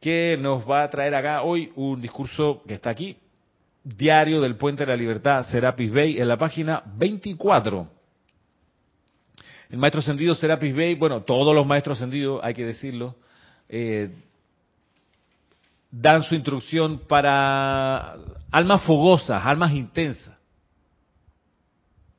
que 0.00 0.38
nos 0.40 0.68
va 0.68 0.84
a 0.84 0.88
traer 0.88 1.14
acá 1.14 1.42
hoy 1.42 1.70
un 1.76 2.00
discurso 2.00 2.62
que 2.66 2.72
está 2.72 2.88
aquí, 2.88 3.18
Diario 3.84 4.40
del 4.40 4.56
Puente 4.56 4.86
de 4.86 4.92
la 4.92 4.96
Libertad, 4.96 5.42
Serapis 5.50 5.92
Bey, 5.92 6.18
en 6.18 6.28
la 6.28 6.38
página 6.38 6.82
24. 6.96 7.86
El 9.68 9.76
maestro 9.76 10.00
ascendido 10.00 10.34
Serapis 10.34 10.74
Bey, 10.74 10.94
bueno, 10.94 11.20
todos 11.20 11.54
los 11.54 11.66
maestros 11.66 11.98
ascendidos, 11.98 12.40
hay 12.42 12.54
que 12.54 12.64
decirlo, 12.64 13.16
eh, 13.68 14.14
dan 15.90 16.22
su 16.22 16.34
instrucción 16.34 17.02
para 17.06 18.16
almas 18.50 18.82
fogosas, 18.86 19.44
almas 19.44 19.72
intensas, 19.72 20.38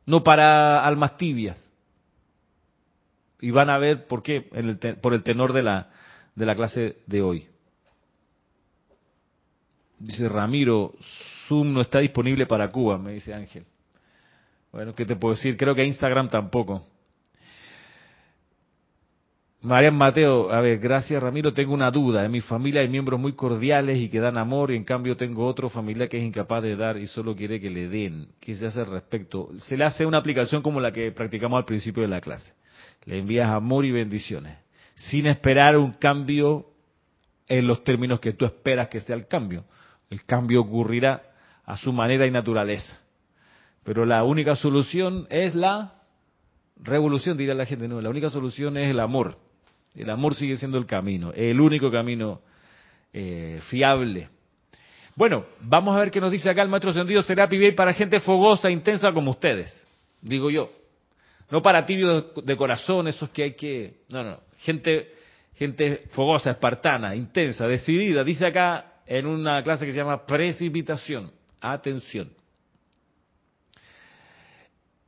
no 0.05 0.23
para 0.23 0.85
almas 0.85 1.17
tibias 1.17 1.70
y 3.41 3.49
van 3.49 3.69
a 3.69 3.77
ver 3.79 4.05
por 4.05 4.21
qué, 4.21 4.41
por 5.01 5.13
el 5.13 5.23
tenor 5.23 5.51
de 5.51 5.63
la, 5.63 5.89
de 6.35 6.45
la 6.45 6.55
clase 6.55 6.97
de 7.07 7.21
hoy. 7.21 7.47
Dice 9.99 10.29
Ramiro, 10.29 10.93
Zoom 11.47 11.73
no 11.73 11.81
está 11.81 11.99
disponible 11.99 12.45
para 12.45 12.71
Cuba, 12.71 12.97
me 12.97 13.13
dice 13.13 13.33
Ángel. 13.33 13.65
Bueno, 14.71 14.95
¿qué 14.95 15.05
te 15.05 15.15
puedo 15.15 15.35
decir? 15.35 15.57
Creo 15.57 15.75
que 15.75 15.83
Instagram 15.83 16.29
tampoco. 16.29 16.87
María 19.63 19.91
Mateo, 19.91 20.51
a 20.51 20.59
ver, 20.59 20.79
gracias 20.79 21.21
Ramiro, 21.21 21.53
tengo 21.53 21.73
una 21.73 21.91
duda. 21.91 22.25
En 22.25 22.31
mi 22.31 22.41
familia 22.41 22.81
hay 22.81 22.87
miembros 22.87 23.19
muy 23.19 23.33
cordiales 23.33 23.99
y 23.99 24.09
que 24.09 24.19
dan 24.19 24.39
amor 24.39 24.71
y 24.71 24.75
en 24.75 24.83
cambio 24.83 25.15
tengo 25.15 25.45
otro 25.45 25.69
familiar 25.69 26.09
que 26.09 26.17
es 26.17 26.23
incapaz 26.23 26.63
de 26.63 26.75
dar 26.75 26.97
y 26.97 27.05
solo 27.05 27.35
quiere 27.35 27.59
que 27.59 27.69
le 27.69 27.87
den. 27.87 28.29
¿Qué 28.39 28.55
se 28.55 28.65
hace 28.65 28.79
al 28.79 28.87
respecto? 28.87 29.49
Se 29.59 29.77
le 29.77 29.83
hace 29.83 30.03
una 30.03 30.17
aplicación 30.17 30.63
como 30.63 30.79
la 30.79 30.91
que 30.91 31.11
practicamos 31.11 31.57
al 31.59 31.65
principio 31.65 32.01
de 32.01 32.09
la 32.09 32.21
clase 32.21 32.53
le 33.05 33.19
envías 33.19 33.49
amor 33.49 33.85
y 33.85 33.91
bendiciones, 33.91 34.57
sin 34.95 35.27
esperar 35.27 35.77
un 35.77 35.93
cambio 35.93 36.67
en 37.47 37.67
los 37.67 37.83
términos 37.83 38.19
que 38.19 38.33
tú 38.33 38.45
esperas 38.45 38.87
que 38.87 39.01
sea 39.01 39.15
el 39.15 39.27
cambio. 39.27 39.65
El 40.09 40.23
cambio 40.25 40.61
ocurrirá 40.61 41.23
a 41.65 41.77
su 41.77 41.91
manera 41.91 42.25
y 42.25 42.31
naturaleza. 42.31 42.99
Pero 43.83 44.05
la 44.05 44.23
única 44.23 44.55
solución 44.55 45.27
es 45.29 45.55
la 45.55 45.95
revolución, 46.77 47.37
dirá 47.37 47.53
la 47.53 47.65
gente. 47.65 47.87
No, 47.87 47.99
la 48.01 48.09
única 48.09 48.29
solución 48.29 48.77
es 48.77 48.89
el 48.89 48.99
amor. 48.99 49.37
El 49.95 50.09
amor 50.09 50.35
sigue 50.35 50.55
siendo 50.55 50.77
el 50.77 50.85
camino, 50.85 51.33
el 51.33 51.59
único 51.59 51.91
camino 51.91 52.41
eh, 53.11 53.59
fiable. 53.69 54.29
Bueno, 55.15 55.45
vamos 55.59 55.95
a 55.95 55.99
ver 55.99 56.11
qué 56.11 56.21
nos 56.21 56.31
dice 56.31 56.49
acá 56.49 56.61
el 56.61 56.69
maestro 56.69 56.93
sentido 56.93 57.21
será 57.23 57.47
Bey 57.47 57.73
para 57.73 57.93
gente 57.93 58.21
fogosa, 58.21 58.69
intensa 58.69 59.11
como 59.11 59.31
ustedes, 59.31 59.73
digo 60.21 60.49
yo. 60.49 60.69
No 61.51 61.61
para 61.61 61.85
tibios 61.85 62.33
de 62.43 62.57
corazón, 62.57 63.07
esos 63.07 63.29
que 63.29 63.43
hay 63.43 63.53
que... 63.55 64.03
No, 64.09 64.23
no, 64.23 64.39
gente, 64.59 65.13
gente 65.55 66.07
fogosa, 66.11 66.51
espartana, 66.51 67.13
intensa, 67.13 67.67
decidida. 67.67 68.23
Dice 68.23 68.45
acá 68.45 69.01
en 69.05 69.25
una 69.25 69.61
clase 69.61 69.85
que 69.85 69.91
se 69.91 69.97
llama 69.97 70.25
precipitación. 70.25 71.31
Atención. 71.59 72.31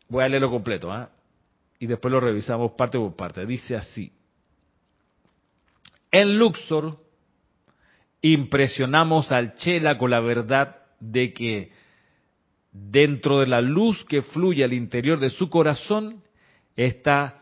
Voy 0.09 0.23
a 0.23 0.27
leerlo 0.27 0.51
completo, 0.51 0.91
¿ah? 0.91 1.09
Y 1.79 1.87
después 1.87 2.11
lo 2.11 2.19
revisamos 2.19 2.73
parte 2.73 2.97
por 2.97 3.15
parte. 3.15 3.45
Dice 3.45 3.77
así. 3.77 4.11
En 6.11 6.37
Luxor 6.37 6.99
impresionamos 8.21 9.31
al 9.31 9.55
Chela 9.55 9.97
con 9.97 10.11
la 10.11 10.19
verdad 10.19 10.77
de 10.99 11.33
que 11.33 11.71
dentro 12.71 13.39
de 13.39 13.47
la 13.47 13.61
luz 13.61 14.03
que 14.05 14.21
fluye 14.21 14.63
al 14.63 14.73
interior 14.73 15.19
de 15.19 15.29
su 15.29 15.49
corazón 15.49 16.21
está 16.75 17.39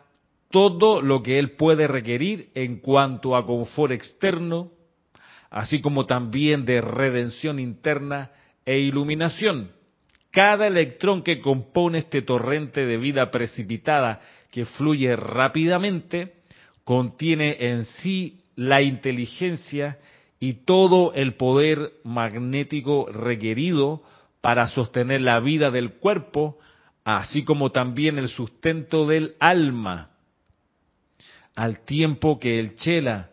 todo 0.50 1.02
lo 1.02 1.24
que 1.24 1.40
él 1.40 1.52
puede 1.52 1.88
requerir 1.88 2.50
en 2.54 2.80
cuanto 2.80 3.36
a 3.36 3.46
confort 3.46 3.94
externo, 3.94 4.72
así 5.50 5.82
como 5.82 6.06
también 6.06 6.66
de 6.66 6.82
redención 6.82 7.60
interna 7.60 8.32
e 8.66 8.80
iluminación. 8.80 9.72
Cada 10.32 10.68
electrón 10.68 11.24
que 11.24 11.42
compone 11.42 12.00
este 12.00 12.22
torrente 12.22 12.86
de 12.86 12.98
vida 12.98 13.32
precipitada 13.32 14.22
que 14.50 14.66
fluye 14.66 15.16
rápidamente 15.16 16.34
contiene 16.84 17.58
en 17.60 17.86
sí 17.86 18.44
la 18.56 18.82
inteligencia 18.82 20.00
y 20.40 20.66
todo 20.66 21.14
el 21.14 21.36
poder 21.36 21.94
magnético 22.04 23.08
requerido 23.12 24.04
para 24.42 24.68
sostener 24.68 25.22
la 25.22 25.40
vida 25.40 25.70
del 25.70 25.94
cuerpo 25.94 26.58
así 27.04 27.44
como 27.44 27.72
también 27.72 28.18
el 28.18 28.30
sustento 28.30 29.06
del 29.06 29.36
alma, 29.40 30.12
al 31.56 31.84
tiempo 31.84 32.40
que 32.40 32.60
el 32.60 32.76
chela 32.76 33.30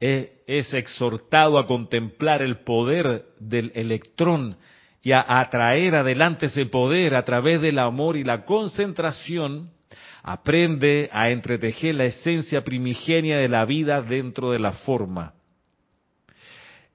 es, 0.00 0.30
exhortado 0.74 1.58
a 1.58 1.66
contemplar 1.66 2.42
el 2.42 2.58
poder 2.58 3.24
del 3.38 3.72
electrón 3.74 4.56
y 5.02 5.12
a 5.12 5.24
atraer 5.40 5.96
adelante 5.96 6.46
ese 6.46 6.66
poder 6.66 7.14
a 7.14 7.24
través 7.24 7.60
del 7.62 7.78
amor 7.78 8.16
y 8.16 8.24
la 8.24 8.44
concentración, 8.44 9.70
aprende 10.22 11.08
a 11.12 11.30
entretejer 11.30 11.94
la 11.94 12.04
esencia 12.04 12.62
primigenia 12.62 13.38
de 13.38 13.48
la 13.48 13.64
vida 13.64 14.02
dentro 14.02 14.50
de 14.50 14.58
la 14.58 14.72
forma. 14.72 15.34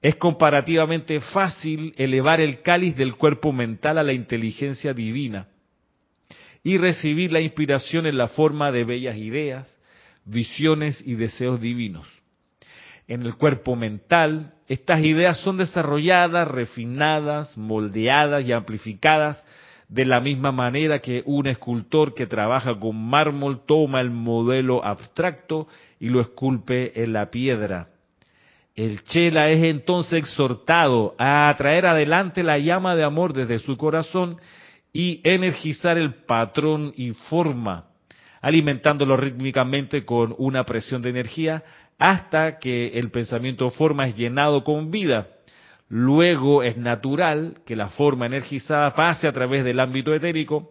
es 0.00 0.14
comparativamente 0.14 1.18
fácil 1.18 1.92
elevar 1.96 2.40
el 2.40 2.62
cáliz 2.62 2.94
del 2.94 3.16
cuerpo 3.16 3.52
mental 3.52 3.98
a 3.98 4.04
la 4.04 4.12
inteligencia 4.12 4.94
divina 4.94 5.48
y 6.68 6.76
recibir 6.76 7.32
la 7.32 7.40
inspiración 7.40 8.04
en 8.04 8.18
la 8.18 8.28
forma 8.28 8.70
de 8.70 8.84
bellas 8.84 9.16
ideas, 9.16 9.66
visiones 10.26 11.02
y 11.06 11.14
deseos 11.14 11.62
divinos. 11.62 12.06
En 13.06 13.22
el 13.22 13.36
cuerpo 13.36 13.74
mental, 13.74 14.52
estas 14.66 15.00
ideas 15.00 15.38
son 15.38 15.56
desarrolladas, 15.56 16.46
refinadas, 16.46 17.56
moldeadas 17.56 18.46
y 18.46 18.52
amplificadas 18.52 19.42
de 19.88 20.04
la 20.04 20.20
misma 20.20 20.52
manera 20.52 20.98
que 20.98 21.22
un 21.24 21.46
escultor 21.46 22.12
que 22.12 22.26
trabaja 22.26 22.78
con 22.78 23.02
mármol 23.02 23.64
toma 23.64 24.02
el 24.02 24.10
modelo 24.10 24.84
abstracto 24.84 25.68
y 25.98 26.10
lo 26.10 26.20
esculpe 26.20 27.02
en 27.02 27.14
la 27.14 27.30
piedra. 27.30 27.88
El 28.76 29.04
Chela 29.04 29.48
es 29.48 29.64
entonces 29.64 30.18
exhortado 30.18 31.14
a 31.18 31.50
traer 31.56 31.86
adelante 31.86 32.42
la 32.42 32.58
llama 32.58 32.94
de 32.94 33.04
amor 33.04 33.32
desde 33.32 33.58
su 33.58 33.78
corazón 33.78 34.36
y 34.92 35.20
energizar 35.24 35.98
el 35.98 36.14
patrón 36.14 36.92
y 36.96 37.10
forma, 37.10 37.86
alimentándolo 38.40 39.16
rítmicamente 39.16 40.04
con 40.04 40.34
una 40.38 40.64
presión 40.64 41.02
de 41.02 41.10
energía 41.10 41.62
hasta 41.98 42.58
que 42.58 42.98
el 42.98 43.10
pensamiento 43.10 43.70
forma 43.70 44.06
es 44.06 44.16
llenado 44.16 44.64
con 44.64 44.90
vida. 44.90 45.28
Luego 45.88 46.62
es 46.62 46.76
natural 46.76 47.58
que 47.66 47.74
la 47.74 47.88
forma 47.88 48.26
energizada 48.26 48.94
pase 48.94 49.26
a 49.26 49.32
través 49.32 49.64
del 49.64 49.80
ámbito 49.80 50.14
etérico 50.14 50.70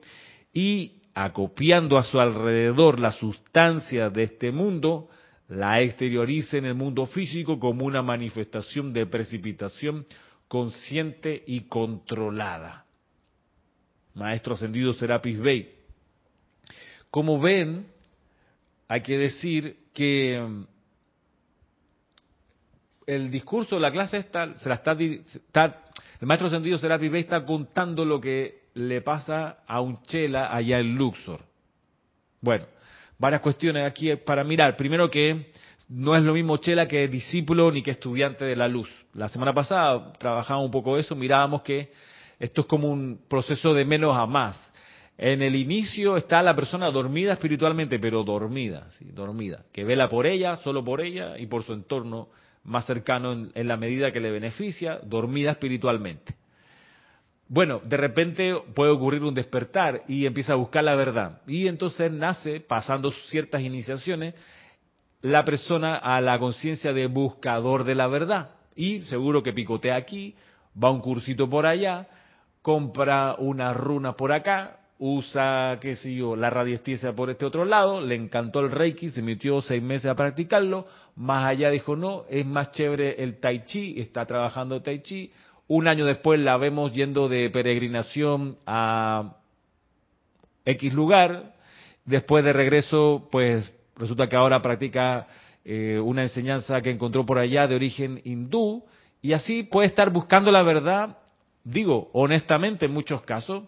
y 0.54 1.02
acopiando 1.14 1.98
a 1.98 2.04
su 2.04 2.20
alrededor 2.20 3.00
la 3.00 3.12
sustancia 3.12 4.10
de 4.10 4.24
este 4.24 4.52
mundo, 4.52 5.10
la 5.50 5.82
exteriorice 5.82 6.60
en 6.60 6.66
el 6.66 6.76
mundo 6.76 7.08
físico 7.08 7.60
como 7.60 7.86
una 7.86 8.04
manifestación 8.04 8.94
de 8.94 9.08
precipitación 9.08 10.06
consciente 10.48 11.44
y 11.48 11.62
controlada. 11.62 12.87
Maestro 14.18 14.56
ascendido 14.56 14.94
Serapis 14.94 15.40
Bey. 15.40 15.72
Como 17.12 17.40
ven, 17.40 17.86
hay 18.88 19.02
que 19.02 19.18
decir 19.18 19.78
que 19.94 20.66
el 23.06 23.32
discurso 23.32 23.76
de 23.76 23.82
la 23.82 23.92
clase 23.92 24.18
está, 24.18 24.56
se 24.56 24.68
la 24.68 24.76
está, 24.76 24.94
el 26.20 26.28
maestro 26.28 26.50
sentido 26.50 26.78
será 26.80 26.98
Bey 26.98 27.22
está 27.22 27.46
contando 27.46 28.04
lo 28.04 28.20
que 28.20 28.64
le 28.74 29.02
pasa 29.02 29.60
a 29.68 29.82
un 29.82 30.02
chela 30.04 30.54
allá 30.54 30.80
en 30.80 30.96
Luxor. 30.96 31.42
Bueno, 32.42 32.66
varias 33.20 33.42
cuestiones 33.42 33.86
aquí 33.86 34.16
para 34.16 34.44
mirar. 34.44 34.76
Primero 34.76 35.12
que 35.12 35.52
no 35.90 36.16
es 36.16 36.24
lo 36.24 36.34
mismo 36.34 36.58
chela 36.58 36.88
que 36.88 37.08
discípulo 37.08 37.72
ni 37.72 37.84
que 37.84 37.92
estudiante 37.92 38.46
de 38.46 38.56
la 38.56 38.68
luz. 38.68 38.90
La 39.14 39.28
semana 39.28 39.54
pasada 39.54 40.12
trabajábamos 40.14 40.66
un 40.66 40.72
poco 40.72 40.98
eso, 40.98 41.16
mirábamos 41.16 41.62
que 41.62 41.92
esto 42.40 42.62
es 42.62 42.68
como 42.68 42.90
un 42.90 43.22
proceso 43.28 43.74
de 43.74 43.86
menos 43.86 44.16
a 44.18 44.26
más. 44.26 44.74
En 45.18 45.42
el 45.42 45.56
inicio 45.56 46.16
está 46.16 46.44
la 46.44 46.56
persona 46.56 46.92
dormida 46.92 47.34
espiritualmente, 47.34 47.98
pero 47.98 48.24
dormida, 48.24 48.90
sí, 48.92 49.06
dormida, 49.12 49.66
que 49.74 49.84
vela 49.84 50.08
por 50.10 50.28
ella, 50.28 50.56
solo 50.58 50.84
por 50.84 51.02
ella 51.02 51.40
y 51.40 51.48
por 51.48 51.64
su 51.64 51.74
entorno 51.74 52.30
más 52.64 52.86
cercano 52.86 53.32
en, 53.32 53.68
la 53.68 53.78
medida 53.78 54.12
que 54.12 54.20
le 54.20 54.30
beneficia, 54.30 55.00
dormida 55.04 55.52
espiritualmente. 55.52 56.36
Bueno, 57.48 57.82
de 57.84 57.98
repente 57.98 58.54
puede 58.76 58.92
ocurrir 58.92 59.24
un 59.24 59.34
despertar 59.34 60.04
y 60.08 60.26
empieza 60.26 60.54
a 60.54 60.58
buscar 60.58 60.84
la 60.84 60.96
verdad. 60.96 61.42
Y 61.48 61.68
entonces 61.68 62.12
nace, 62.12 62.60
pasando 62.60 63.10
ciertas 63.10 63.62
iniciaciones, 63.62 64.36
la 65.22 65.46
persona 65.46 65.96
a 65.96 66.22
la 66.22 66.38
conciencia 66.38 66.94
de 66.94 67.08
buscador 67.08 67.86
de 67.86 67.96
la 67.96 68.08
verdad. 68.08 68.52
Y 68.76 69.02
seguro 69.04 69.42
que 69.42 69.54
picotea 69.54 69.96
aquí, 69.96 70.36
va 70.82 70.92
un 70.92 71.00
cursito 71.00 71.50
por 71.50 71.66
allá, 71.66 72.08
compra 72.68 73.36
una 73.38 73.74
runa 73.74 74.12
por 74.18 74.34
acá, 74.34 74.80
usa, 75.00 75.78
qué 75.80 75.96
sé 75.96 76.14
yo, 76.14 76.36
la 76.36 76.50
radiestesia 76.50 77.16
por 77.16 77.30
este 77.30 77.46
otro 77.46 77.64
lado, 77.64 78.02
le 78.02 78.14
encantó 78.16 78.60
el 78.60 78.72
Reiki, 78.72 79.10
se 79.10 79.22
metió 79.22 79.62
seis 79.62 79.82
meses 79.82 80.12
a 80.12 80.16
practicarlo, 80.16 80.86
más 81.16 81.46
allá 81.46 81.70
dijo, 81.70 81.96
no, 81.96 82.26
es 82.30 82.46
más 82.46 82.72
chévere 82.72 83.24
el 83.24 83.40
Tai 83.40 83.64
Chi, 83.64 84.02
está 84.02 84.26
trabajando 84.26 84.82
Tai 84.82 85.02
Chi, 85.02 85.32
un 85.70 85.88
año 85.88 86.06
después 86.06 86.42
la 86.42 86.58
vemos 86.58 86.92
yendo 86.92 87.30
de 87.30 87.50
peregrinación 87.50 88.58
a 88.66 89.38
X 90.66 90.94
lugar, 90.94 91.54
después 92.04 92.44
de 92.44 92.52
regreso, 92.52 93.30
pues 93.32 93.74
resulta 93.96 94.28
que 94.28 94.36
ahora 94.36 94.62
practica 94.62 95.26
eh, 95.64 96.02
una 96.04 96.24
enseñanza 96.24 96.82
que 96.82 96.92
encontró 96.92 97.26
por 97.26 97.38
allá 97.38 97.66
de 97.66 97.76
origen 97.76 98.20
hindú, 98.26 98.84
y 99.22 99.32
así 99.32 99.64
puede 99.64 99.88
estar 99.88 100.10
buscando 100.10 100.52
la 100.52 100.64
verdad, 100.64 101.18
digo, 101.68 102.10
honestamente 102.14 102.86
en 102.86 102.94
muchos 102.94 103.22
casos, 103.24 103.64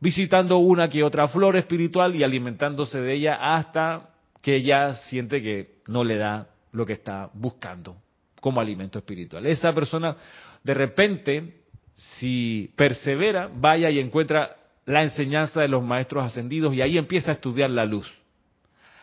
visitando 0.00 0.58
una 0.58 0.88
que 0.88 1.02
otra 1.02 1.28
flor 1.28 1.56
espiritual 1.56 2.16
y 2.16 2.24
alimentándose 2.24 3.00
de 3.00 3.14
ella 3.14 3.54
hasta 3.54 4.10
que 4.40 4.56
ella 4.56 4.94
siente 4.94 5.42
que 5.42 5.78
no 5.86 6.04
le 6.04 6.16
da 6.16 6.48
lo 6.72 6.86
que 6.86 6.94
está 6.94 7.30
buscando 7.34 7.96
como 8.40 8.60
alimento 8.60 8.98
espiritual. 8.98 9.44
Esa 9.46 9.72
persona 9.74 10.16
de 10.62 10.74
repente, 10.74 11.62
si 11.94 12.72
persevera, 12.76 13.50
vaya 13.52 13.90
y 13.90 13.98
encuentra 13.98 14.56
la 14.86 15.02
enseñanza 15.02 15.60
de 15.60 15.68
los 15.68 15.82
maestros 15.82 16.24
ascendidos 16.24 16.72
y 16.74 16.80
ahí 16.80 16.96
empieza 16.96 17.32
a 17.32 17.34
estudiar 17.34 17.70
la 17.70 17.84
luz. 17.84 18.10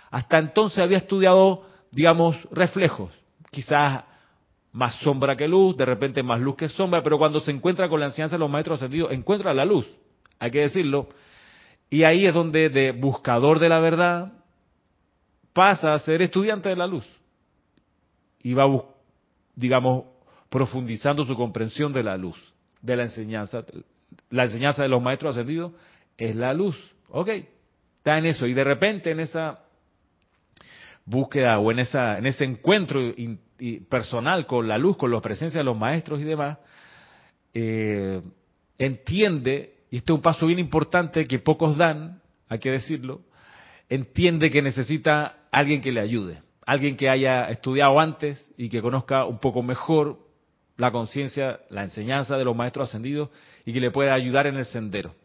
Hasta 0.10 0.40
entonces 0.40 0.80
había 0.80 0.98
estudiado, 0.98 1.68
digamos, 1.92 2.38
reflejos, 2.52 3.12
quizás 3.52 4.04
más 4.76 4.96
sombra 5.00 5.36
que 5.36 5.48
luz, 5.48 5.76
de 5.76 5.86
repente 5.86 6.22
más 6.22 6.40
luz 6.40 6.56
que 6.56 6.70
sombra, 6.70 7.02
pero 7.02 7.18
cuando 7.18 7.40
se 7.40 7.52
encuentra 7.52 7.90
con 7.90 8.00
la 8.00 8.08
enseñanza 8.08 8.36
de 8.36 8.40
los 8.40 8.50
maestros 8.50 8.80
ascendidos, 8.80 9.12
encuentra 9.12 9.54
la 9.54 9.66
luz 9.66 9.88
hay 10.40 10.52
que 10.52 10.62
decirlo. 10.62 11.10
Y 11.90 12.04
ahí 12.04 12.26
es 12.26 12.34
donde 12.34 12.70
de 12.70 12.92
buscador 12.92 13.60
de 13.60 13.70
la 13.70 13.80
verdad 13.80 14.34
pasa 15.54 15.94
a 15.94 16.00
ser 16.00 16.22
estudiante 16.22 16.70
de 16.70 16.76
la 16.76 16.88
luz. 16.88 17.08
Y 18.42 18.54
va, 18.54 18.66
digamos, 19.56 20.06
profundizando 20.50 21.24
su 21.24 21.36
comprensión 21.36 21.94
de 21.94 22.04
la 22.04 22.18
luz, 22.18 22.38
de 22.82 22.96
la 22.96 23.04
enseñanza. 23.04 23.64
La 24.30 24.44
enseñanza 24.44 24.84
de 24.84 24.90
los 24.90 25.02
maestros 25.02 25.36
ascendidos 25.36 25.74
es 26.18 26.36
la 26.36 26.54
luz. 26.54 26.78
Ok, 27.10 27.30
está 27.98 28.18
en 28.18 28.26
eso. 28.26 28.46
Y 28.46 28.54
de 28.54 28.64
repente 28.64 29.12
en 29.12 29.20
esa 29.20 29.60
búsqueda 31.06 31.60
o 31.60 31.72
en, 31.72 31.80
esa, 31.80 32.18
en 32.18 32.26
ese 32.26 32.46
encuentro 32.46 33.00
personal 33.90 34.46
con 34.46 34.68
la 34.68 34.78
luz, 34.78 34.98
con 34.98 35.12
la 35.12 35.22
presencia 35.22 35.60
de 35.60 35.64
los 35.64 35.78
maestros 35.78 36.20
y 36.20 36.24
demás, 36.24 36.58
eh, 37.54 38.22
entiende 38.78 39.76
y 39.90 39.98
este 39.98 40.12
es 40.12 40.16
un 40.16 40.22
paso 40.22 40.48
bien 40.48 40.60
importante 40.60 41.26
que 41.26 41.40
pocos 41.40 41.78
dan, 41.78 42.22
hay 42.50 42.60
que 42.60 42.72
decirlo, 42.72 43.22
entiende 43.88 44.50
que 44.50 44.62
necesita 44.62 45.48
alguien 45.52 45.80
que 45.80 45.92
le 45.92 46.02
ayude, 46.02 46.42
alguien 46.66 46.98
que 46.98 47.08
haya 47.08 47.46
estudiado 47.46 48.00
antes 48.00 48.44
y 48.58 48.68
que 48.68 48.82
conozca 48.82 49.26
un 49.26 49.40
poco 49.40 49.64
mejor 49.64 50.20
la 50.78 50.92
conciencia, 50.92 51.62
la 51.70 51.84
enseñanza 51.84 52.36
de 52.36 52.44
los 52.44 52.56
maestros 52.56 52.90
ascendidos 52.90 53.30
y 53.66 53.72
que 53.72 53.80
le 53.80 53.92
pueda 53.92 54.14
ayudar 54.14 54.48
en 54.48 54.58
el 54.58 54.66
sendero. 54.66 55.16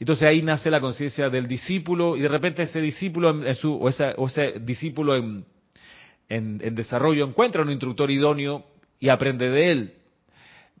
Entonces 0.00 0.26
ahí 0.26 0.42
nace 0.42 0.70
la 0.70 0.80
conciencia 0.80 1.28
del 1.28 1.46
discípulo 1.46 2.16
y 2.16 2.22
de 2.22 2.28
repente 2.28 2.62
ese 2.62 2.80
discípulo 2.80 3.30
o, 3.30 3.88
ese 3.88 4.54
discípulo 4.60 5.16
en, 5.16 5.44
en 6.28 6.74
desarrollo 6.74 7.26
encuentra 7.26 7.62
un 7.62 7.70
instructor 7.70 8.10
idóneo 8.10 8.64
y 8.98 9.08
aprende 9.08 9.48
de 9.48 9.70
él. 9.70 9.94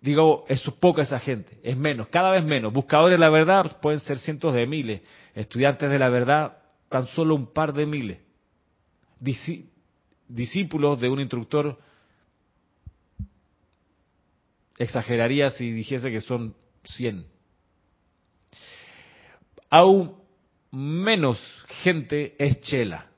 Digo, 0.00 0.44
es 0.48 0.62
poca 0.80 1.02
esa 1.02 1.18
gente, 1.18 1.58
es 1.62 1.76
menos, 1.76 2.08
cada 2.08 2.30
vez 2.30 2.44
menos. 2.44 2.72
Buscadores 2.72 3.18
de 3.18 3.18
la 3.18 3.30
verdad 3.30 3.80
pueden 3.80 4.00
ser 4.00 4.18
cientos 4.18 4.54
de 4.54 4.66
miles, 4.66 5.02
estudiantes 5.34 5.90
de 5.90 5.98
la 5.98 6.08
verdad 6.08 6.58
tan 6.88 7.06
solo 7.08 7.34
un 7.34 7.52
par 7.52 7.72
de 7.72 7.86
miles. 7.86 8.18
discípulos 10.28 11.00
de 11.00 11.08
un 11.08 11.20
instructor, 11.20 11.78
exageraría 14.78 15.50
si 15.50 15.72
dijese 15.72 16.10
que 16.10 16.20
son 16.20 16.54
100. 16.84 17.26
Aún 19.70 20.14
menos 20.70 21.40
gente 21.82 22.36
es 22.38 22.60
chela, 22.60 23.10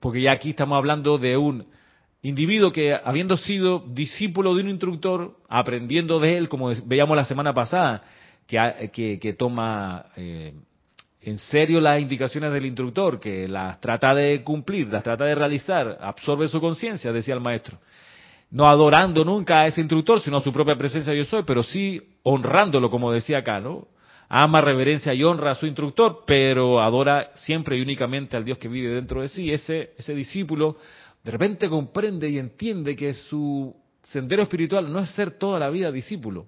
porque 0.00 0.22
ya 0.22 0.32
aquí 0.32 0.50
estamos 0.50 0.76
hablando 0.76 1.18
de 1.18 1.36
un 1.36 1.66
individuo 2.22 2.72
que 2.72 2.94
habiendo 2.94 3.36
sido 3.36 3.84
discípulo 3.88 4.54
de 4.54 4.62
un 4.62 4.70
instructor, 4.70 5.36
aprendiendo 5.48 6.18
de 6.18 6.36
él, 6.36 6.48
como 6.48 6.72
veíamos 6.84 7.16
la 7.16 7.24
semana 7.24 7.54
pasada, 7.54 8.02
que, 8.46 9.18
que, 9.20 9.32
toma 9.34 10.06
eh, 10.16 10.54
en 11.20 11.38
serio 11.38 11.80
las 11.80 12.00
indicaciones 12.00 12.52
del 12.52 12.66
instructor, 12.66 13.20
que 13.20 13.46
las 13.46 13.80
trata 13.80 14.14
de 14.14 14.42
cumplir, 14.42 14.88
las 14.88 15.02
trata 15.02 15.24
de 15.24 15.34
realizar, 15.34 15.98
absorbe 16.00 16.48
su 16.48 16.60
conciencia, 16.60 17.12
decía 17.12 17.34
el 17.34 17.40
maestro. 17.40 17.78
No 18.50 18.66
adorando 18.66 19.24
nunca 19.24 19.60
a 19.60 19.66
ese 19.66 19.82
instructor, 19.82 20.20
sino 20.20 20.38
a 20.38 20.40
su 20.40 20.52
propia 20.52 20.76
presencia 20.76 21.12
yo 21.12 21.24
soy, 21.26 21.42
pero 21.42 21.62
sí 21.62 22.00
honrándolo, 22.22 22.90
como 22.90 23.12
decía 23.12 23.38
acá, 23.38 23.60
¿no? 23.60 23.88
Ama, 24.30 24.60
reverencia 24.60 25.14
y 25.14 25.24
honra 25.24 25.52
a 25.52 25.54
su 25.54 25.66
instructor, 25.66 26.24
pero 26.26 26.82
adora 26.82 27.30
siempre 27.34 27.78
y 27.78 27.80
únicamente 27.80 28.36
al 28.36 28.44
Dios 28.44 28.58
que 28.58 28.68
vive 28.68 28.94
dentro 28.94 29.22
de 29.22 29.28
sí. 29.28 29.50
Ese, 29.50 29.92
ese 29.96 30.14
discípulo 30.14 30.76
de 31.24 31.30
repente 31.30 31.68
comprende 31.68 32.28
y 32.28 32.38
entiende 32.38 32.94
que 32.94 33.14
su 33.14 33.74
sendero 34.02 34.42
espiritual 34.42 34.92
no 34.92 35.00
es 35.00 35.10
ser 35.10 35.32
toda 35.32 35.58
la 35.58 35.70
vida 35.70 35.90
discípulo. 35.90 36.46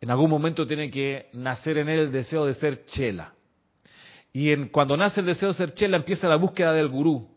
En 0.00 0.10
algún 0.10 0.30
momento 0.30 0.66
tiene 0.66 0.90
que 0.90 1.28
nacer 1.32 1.78
en 1.78 1.88
él 1.88 2.00
el 2.00 2.12
deseo 2.12 2.46
de 2.46 2.54
ser 2.54 2.84
chela. 2.86 3.34
Y 4.32 4.52
en, 4.52 4.68
cuando 4.68 4.96
nace 4.96 5.20
el 5.20 5.26
deseo 5.26 5.48
de 5.48 5.54
ser 5.54 5.74
chela 5.74 5.96
empieza 5.96 6.28
la 6.28 6.36
búsqueda 6.36 6.72
del 6.72 6.88
gurú. 6.88 7.28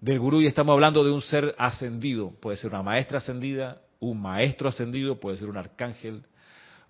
Del 0.00 0.18
gurú 0.18 0.42
y 0.42 0.46
estamos 0.46 0.72
hablando 0.74 1.02
de 1.02 1.12
un 1.12 1.22
ser 1.22 1.54
ascendido. 1.56 2.32
Puede 2.40 2.58
ser 2.58 2.70
una 2.70 2.82
maestra 2.82 3.18
ascendida, 3.18 3.80
un 4.00 4.20
maestro 4.20 4.68
ascendido, 4.68 5.18
puede 5.18 5.38
ser 5.38 5.48
un 5.48 5.56
arcángel, 5.56 6.24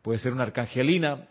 puede 0.04 0.18
ser 0.18 0.34
una 0.34 0.42
arcangelina. 0.42 1.26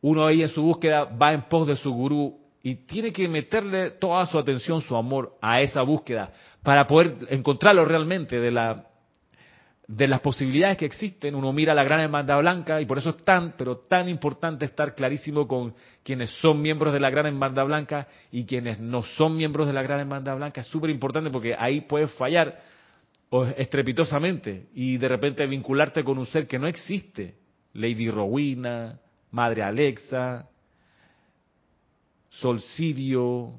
Uno 0.00 0.26
ahí 0.26 0.40
en 0.40 0.48
su 0.48 0.62
búsqueda 0.62 1.04
va 1.04 1.34
en 1.34 1.42
pos 1.42 1.66
de 1.66 1.76
su 1.76 1.92
gurú 1.92 2.40
y 2.62 2.74
tiene 2.86 3.12
que 3.12 3.28
meterle 3.28 3.90
toda 3.90 4.24
su 4.24 4.38
atención, 4.38 4.80
su 4.80 4.96
amor 4.96 5.36
a 5.42 5.60
esa 5.60 5.82
búsqueda 5.82 6.32
para 6.62 6.86
poder 6.86 7.18
encontrarlo 7.28 7.84
realmente 7.84 8.40
de 8.40 8.50
la 8.50 8.86
de 9.86 10.08
las 10.08 10.20
posibilidades 10.20 10.78
que 10.78 10.86
existen. 10.86 11.34
Uno 11.34 11.52
mira 11.52 11.74
la 11.74 11.84
gran 11.84 12.00
hermandad 12.00 12.38
blanca 12.38 12.80
y 12.80 12.86
por 12.86 12.96
eso 12.96 13.10
es 13.10 13.18
tan, 13.24 13.54
pero 13.58 13.76
tan 13.76 14.08
importante 14.08 14.64
estar 14.64 14.94
clarísimo 14.94 15.46
con 15.46 15.74
quienes 16.02 16.30
son 16.40 16.62
miembros 16.62 16.94
de 16.94 17.00
la 17.00 17.10
gran 17.10 17.26
hermandad 17.26 17.66
blanca 17.66 18.08
y 18.32 18.46
quienes 18.46 18.80
no 18.80 19.02
son 19.02 19.36
miembros 19.36 19.66
de 19.66 19.74
la 19.74 19.82
gran 19.82 20.00
hermandad 20.00 20.36
blanca. 20.36 20.62
Es 20.62 20.66
súper 20.66 20.88
importante 20.88 21.30
porque 21.30 21.54
ahí 21.56 21.82
puedes 21.82 22.10
fallar 22.14 22.58
estrepitosamente 23.58 24.68
y 24.74 24.96
de 24.96 25.08
repente 25.08 25.46
vincularte 25.46 26.02
con 26.02 26.16
un 26.16 26.26
ser 26.26 26.46
que 26.46 26.58
no 26.58 26.66
existe. 26.66 27.45
Lady 27.76 28.10
Rowena, 28.10 28.98
Madre 29.30 29.62
Alexa, 29.62 30.48
Solcidio, 32.30 33.52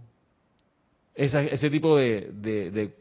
ese 1.16 1.70
tipo 1.70 1.98
de, 1.98 2.94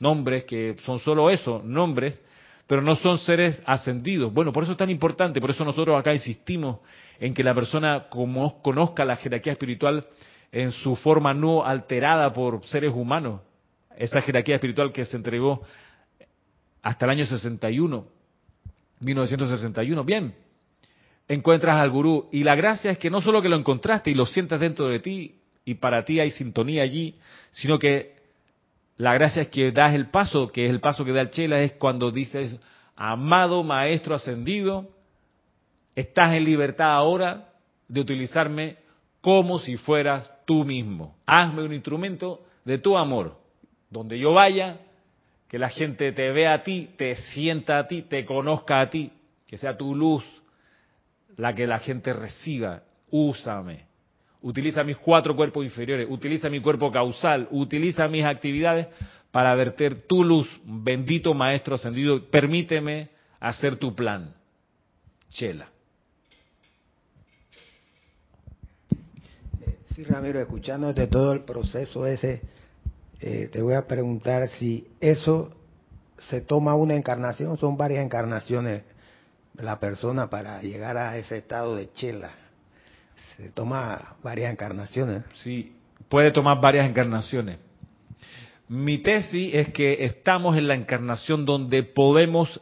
nombres 0.00 0.44
que 0.44 0.76
son 0.84 0.98
solo 0.98 1.30
eso, 1.30 1.62
nombres, 1.64 2.20
pero 2.66 2.82
no 2.82 2.96
son 2.96 3.18
seres 3.18 3.60
ascendidos. 3.64 4.32
Bueno, 4.32 4.52
por 4.52 4.64
eso 4.64 4.72
es 4.72 4.78
tan 4.78 4.90
importante, 4.90 5.40
por 5.40 5.50
eso 5.50 5.64
nosotros 5.64 5.98
acá 5.98 6.12
insistimos 6.12 6.80
en 7.18 7.32
que 7.32 7.42
la 7.42 7.54
persona 7.54 8.08
como 8.10 8.60
conozca 8.62 9.04
la 9.04 9.16
jerarquía 9.16 9.52
espiritual 9.52 10.06
en 10.52 10.70
su 10.72 10.96
forma 10.96 11.32
no 11.32 11.64
alterada 11.64 12.32
por 12.32 12.64
seres 12.66 12.92
humanos, 12.94 13.40
esa 13.96 14.20
jerarquía 14.20 14.56
espiritual 14.56 14.92
que 14.92 15.04
se 15.04 15.16
entregó 15.16 15.62
hasta 16.82 17.06
el 17.06 17.10
año 17.10 17.26
61, 17.26 18.06
1961. 19.00 20.04
Bien, 20.04 20.34
encuentras 21.28 21.76
al 21.76 21.90
gurú. 21.90 22.28
Y 22.32 22.44
la 22.44 22.54
gracia 22.54 22.90
es 22.90 22.98
que 22.98 23.10
no 23.10 23.20
solo 23.20 23.42
que 23.42 23.48
lo 23.48 23.56
encontraste 23.56 24.10
y 24.10 24.14
lo 24.14 24.26
sientas 24.26 24.60
dentro 24.60 24.88
de 24.88 25.00
ti 25.00 25.40
y 25.64 25.74
para 25.74 26.04
ti 26.04 26.20
hay 26.20 26.30
sintonía 26.30 26.82
allí, 26.82 27.16
sino 27.50 27.78
que 27.78 28.16
la 28.96 29.14
gracia 29.14 29.42
es 29.42 29.48
que 29.48 29.72
das 29.72 29.94
el 29.94 30.08
paso, 30.10 30.48
que 30.48 30.66
es 30.66 30.70
el 30.70 30.80
paso 30.80 31.04
que 31.04 31.12
da 31.12 31.20
el 31.20 31.30
Chela, 31.30 31.60
es 31.60 31.72
cuando 31.72 32.10
dices, 32.10 32.56
amado 32.94 33.62
Maestro 33.62 34.14
Ascendido, 34.14 34.88
estás 35.94 36.32
en 36.32 36.44
libertad 36.44 36.92
ahora 36.92 37.48
de 37.88 38.00
utilizarme 38.00 38.76
como 39.20 39.58
si 39.58 39.76
fueras 39.76 40.30
tú 40.46 40.64
mismo. 40.64 41.16
Hazme 41.26 41.64
un 41.64 41.74
instrumento 41.74 42.44
de 42.64 42.78
tu 42.78 42.96
amor. 42.96 43.38
Donde 43.90 44.18
yo 44.18 44.32
vaya, 44.32 44.78
que 45.48 45.58
la 45.58 45.68
gente 45.68 46.12
te 46.12 46.30
vea 46.30 46.54
a 46.54 46.62
ti, 46.62 46.90
te 46.96 47.14
sienta 47.16 47.78
a 47.78 47.86
ti, 47.86 48.02
te 48.02 48.24
conozca 48.24 48.80
a 48.80 48.88
ti, 48.88 49.12
que 49.46 49.58
sea 49.58 49.76
tu 49.76 49.94
luz, 49.94 50.24
la 51.36 51.54
que 51.54 51.66
la 51.66 51.78
gente 51.78 52.12
reciba. 52.12 52.82
Úsame. 53.10 53.86
Utiliza 54.42 54.84
mis 54.84 54.96
cuatro 54.96 55.34
cuerpos 55.34 55.64
inferiores, 55.64 56.06
utiliza 56.08 56.48
mi 56.48 56.60
cuerpo 56.60 56.92
causal, 56.92 57.48
utiliza 57.50 58.06
mis 58.08 58.24
actividades 58.24 58.88
para 59.30 59.54
verter 59.54 60.06
tu 60.06 60.22
luz, 60.22 60.48
bendito 60.64 61.34
Maestro 61.34 61.74
ascendido. 61.74 62.24
Permíteme 62.30 63.10
hacer 63.40 63.76
tu 63.76 63.94
plan. 63.94 64.34
Chela. 65.30 65.68
Sí, 69.94 70.04
Ramiro, 70.04 70.38
escuchándote 70.38 71.06
todo 71.06 71.32
el 71.32 71.40
proceso 71.40 72.06
ese, 72.06 72.42
eh, 73.20 73.48
te 73.50 73.62
voy 73.62 73.74
a 73.74 73.86
preguntar 73.86 74.46
si 74.48 74.86
eso 75.00 75.50
se 76.18 76.42
toma 76.42 76.74
una 76.74 76.94
encarnación, 76.94 77.56
son 77.56 77.76
varias 77.76 78.04
encarnaciones 78.04 78.82
la 79.58 79.78
persona 79.80 80.28
para 80.28 80.60
llegar 80.62 80.96
a 80.96 81.16
ese 81.16 81.38
estado 81.38 81.76
de 81.76 81.90
chela. 81.92 82.32
Se 83.36 83.50
toma 83.50 84.16
varias 84.22 84.52
encarnaciones. 84.52 85.22
Sí, 85.34 85.74
puede 86.08 86.30
tomar 86.30 86.60
varias 86.60 86.88
encarnaciones. 86.88 87.58
Mi 88.68 88.98
tesis 88.98 89.54
es 89.54 89.68
que 89.68 90.04
estamos 90.04 90.56
en 90.56 90.68
la 90.68 90.74
encarnación 90.74 91.44
donde 91.46 91.82
podemos 91.82 92.60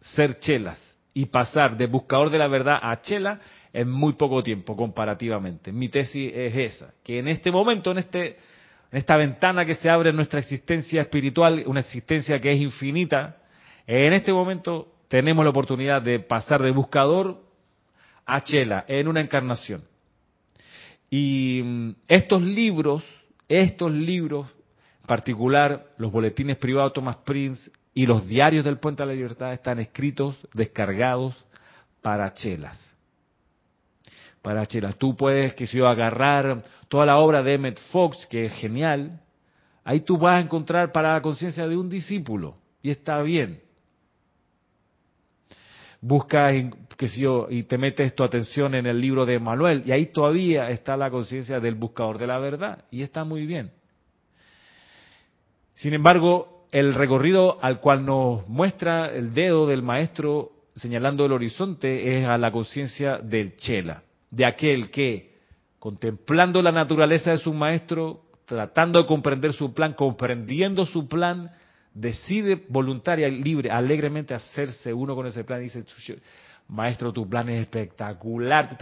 ser 0.00 0.38
chelas 0.38 0.78
y 1.12 1.26
pasar 1.26 1.76
de 1.76 1.86
buscador 1.86 2.30
de 2.30 2.38
la 2.38 2.46
verdad 2.46 2.78
a 2.80 3.00
chela 3.00 3.40
en 3.72 3.90
muy 3.90 4.12
poco 4.12 4.42
tiempo 4.42 4.76
comparativamente. 4.76 5.72
Mi 5.72 5.88
tesis 5.88 6.32
es 6.34 6.56
esa, 6.56 6.94
que 7.02 7.18
en 7.18 7.28
este 7.28 7.50
momento, 7.50 7.90
en 7.90 7.98
este 7.98 8.38
en 8.90 8.98
esta 8.98 9.16
ventana 9.16 9.66
que 9.66 9.74
se 9.74 9.90
abre 9.90 10.10
en 10.10 10.16
nuestra 10.16 10.40
existencia 10.40 11.02
espiritual, 11.02 11.62
una 11.66 11.80
existencia 11.80 12.40
que 12.40 12.52
es 12.52 12.60
infinita, 12.60 13.36
en 13.86 14.14
este 14.14 14.32
momento 14.32 14.94
tenemos 15.08 15.44
la 15.44 15.50
oportunidad 15.50 16.02
de 16.02 16.20
pasar 16.20 16.62
de 16.62 16.70
buscador 16.70 17.40
a 18.26 18.42
chela 18.42 18.84
en 18.86 19.08
una 19.08 19.20
encarnación. 19.20 19.82
Y 21.10 21.62
mm, 21.64 21.90
estos 22.06 22.42
libros, 22.42 23.02
estos 23.48 23.90
libros, 23.90 24.46
en 25.00 25.06
particular 25.06 25.86
los 25.96 26.12
boletines 26.12 26.58
privados 26.58 26.92
Thomas 26.92 27.16
Prince 27.24 27.70
y 27.94 28.06
los 28.06 28.26
diarios 28.28 28.64
del 28.64 28.78
Puente 28.78 29.02
a 29.02 29.06
la 29.06 29.14
Libertad, 29.14 29.54
están 29.54 29.78
escritos, 29.78 30.36
descargados 30.52 31.34
para 32.02 32.32
chelas. 32.34 32.78
Para 34.42 34.66
chelas. 34.66 34.96
Tú 34.96 35.16
puedes, 35.16 35.54
que 35.54 35.66
si 35.66 35.78
yo, 35.78 35.88
agarrar 35.88 36.62
toda 36.88 37.06
la 37.06 37.16
obra 37.16 37.42
de 37.42 37.54
Emmett 37.54 37.80
Fox, 37.90 38.26
que 38.26 38.44
es 38.44 38.52
genial, 38.54 39.20
ahí 39.84 40.00
tú 40.00 40.18
vas 40.18 40.36
a 40.36 40.40
encontrar 40.40 40.92
para 40.92 41.14
la 41.14 41.22
conciencia 41.22 41.66
de 41.66 41.76
un 41.76 41.88
discípulo. 41.88 42.56
Y 42.82 42.90
está 42.90 43.20
bien 43.22 43.67
buscas, 46.00 46.54
qué 46.96 47.08
sé 47.08 47.20
yo, 47.20 47.46
y 47.50 47.64
te 47.64 47.78
metes 47.78 48.14
tu 48.14 48.22
atención 48.24 48.74
en 48.74 48.86
el 48.86 49.00
libro 49.00 49.26
de 49.26 49.38
Manuel, 49.38 49.82
y 49.86 49.92
ahí 49.92 50.06
todavía 50.06 50.70
está 50.70 50.96
la 50.96 51.10
conciencia 51.10 51.60
del 51.60 51.74
buscador 51.74 52.18
de 52.18 52.26
la 52.26 52.38
verdad, 52.38 52.84
y 52.90 53.02
está 53.02 53.24
muy 53.24 53.46
bien. 53.46 53.70
Sin 55.74 55.94
embargo, 55.94 56.66
el 56.72 56.94
recorrido 56.94 57.58
al 57.62 57.80
cual 57.80 58.04
nos 58.04 58.48
muestra 58.48 59.06
el 59.06 59.32
dedo 59.32 59.66
del 59.66 59.82
maestro 59.82 60.52
señalando 60.78 61.26
el 61.26 61.32
horizonte 61.32 62.18
es 62.18 62.26
a 62.26 62.38
la 62.38 62.50
conciencia 62.50 63.18
del 63.18 63.56
Chela, 63.56 64.02
de 64.30 64.44
aquel 64.44 64.90
que, 64.90 65.34
contemplando 65.78 66.62
la 66.62 66.72
naturaleza 66.72 67.32
de 67.32 67.38
su 67.38 67.52
maestro, 67.52 68.22
tratando 68.44 69.00
de 69.00 69.06
comprender 69.06 69.52
su 69.52 69.74
plan, 69.74 69.94
comprendiendo 69.94 70.86
su 70.86 71.08
plan, 71.08 71.50
decide 71.98 72.64
voluntaria, 72.68 73.28
libre, 73.28 73.70
alegremente 73.70 74.34
hacerse 74.34 74.92
uno 74.92 75.14
con 75.14 75.26
ese 75.26 75.44
plan 75.44 75.60
y 75.60 75.64
dice, 75.64 75.84
maestro, 76.68 77.12
tu 77.12 77.28
plan 77.28 77.48
es 77.48 77.62
espectacular. 77.62 78.76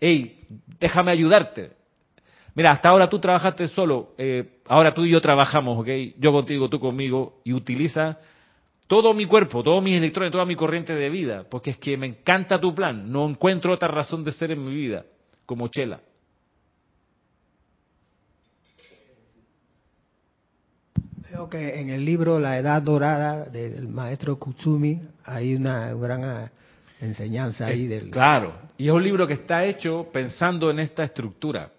Hey, 0.00 0.46
déjame 0.80 1.12
ayudarte. 1.12 1.70
Mira, 2.54 2.72
hasta 2.72 2.90
ahora 2.90 3.08
tú 3.08 3.18
trabajaste 3.18 3.68
solo, 3.68 4.14
eh, 4.18 4.58
ahora 4.66 4.92
tú 4.92 5.04
y 5.04 5.10
yo 5.10 5.20
trabajamos, 5.20 5.78
¿ok? 5.78 5.88
Yo 6.18 6.32
contigo, 6.32 6.68
tú 6.68 6.78
conmigo, 6.78 7.40
y 7.44 7.54
utiliza 7.54 8.18
todo 8.86 9.14
mi 9.14 9.24
cuerpo, 9.24 9.62
todos 9.62 9.82
mis 9.82 9.96
electrones, 9.96 10.32
toda 10.32 10.44
mi 10.44 10.54
corriente 10.54 10.94
de 10.94 11.08
vida, 11.08 11.46
porque 11.48 11.70
es 11.70 11.78
que 11.78 11.96
me 11.96 12.06
encanta 12.06 12.60
tu 12.60 12.74
plan, 12.74 13.10
no 13.10 13.26
encuentro 13.26 13.72
otra 13.72 13.88
razón 13.88 14.22
de 14.22 14.32
ser 14.32 14.52
en 14.52 14.62
mi 14.62 14.74
vida, 14.74 15.06
como 15.46 15.68
Chela. 15.68 16.00
Creo 21.32 21.48
que 21.48 21.80
en 21.80 21.88
el 21.88 22.04
libro 22.04 22.38
La 22.38 22.58
Edad 22.58 22.82
Dorada 22.82 23.46
del 23.46 23.88
maestro 23.88 24.38
Kutsumi 24.38 25.00
hay 25.24 25.54
una 25.54 25.94
gran 25.94 26.24
ah, 26.24 26.52
enseñanza 27.00 27.64
ahí 27.64 27.86
del... 27.86 28.10
Claro, 28.10 28.52
y 28.76 28.88
es 28.88 28.92
un 28.92 29.02
libro 29.02 29.26
que 29.26 29.32
está 29.32 29.64
hecho 29.64 30.08
pensando 30.12 30.70
en 30.70 30.78
esta 30.78 31.04
estructura. 31.04 31.70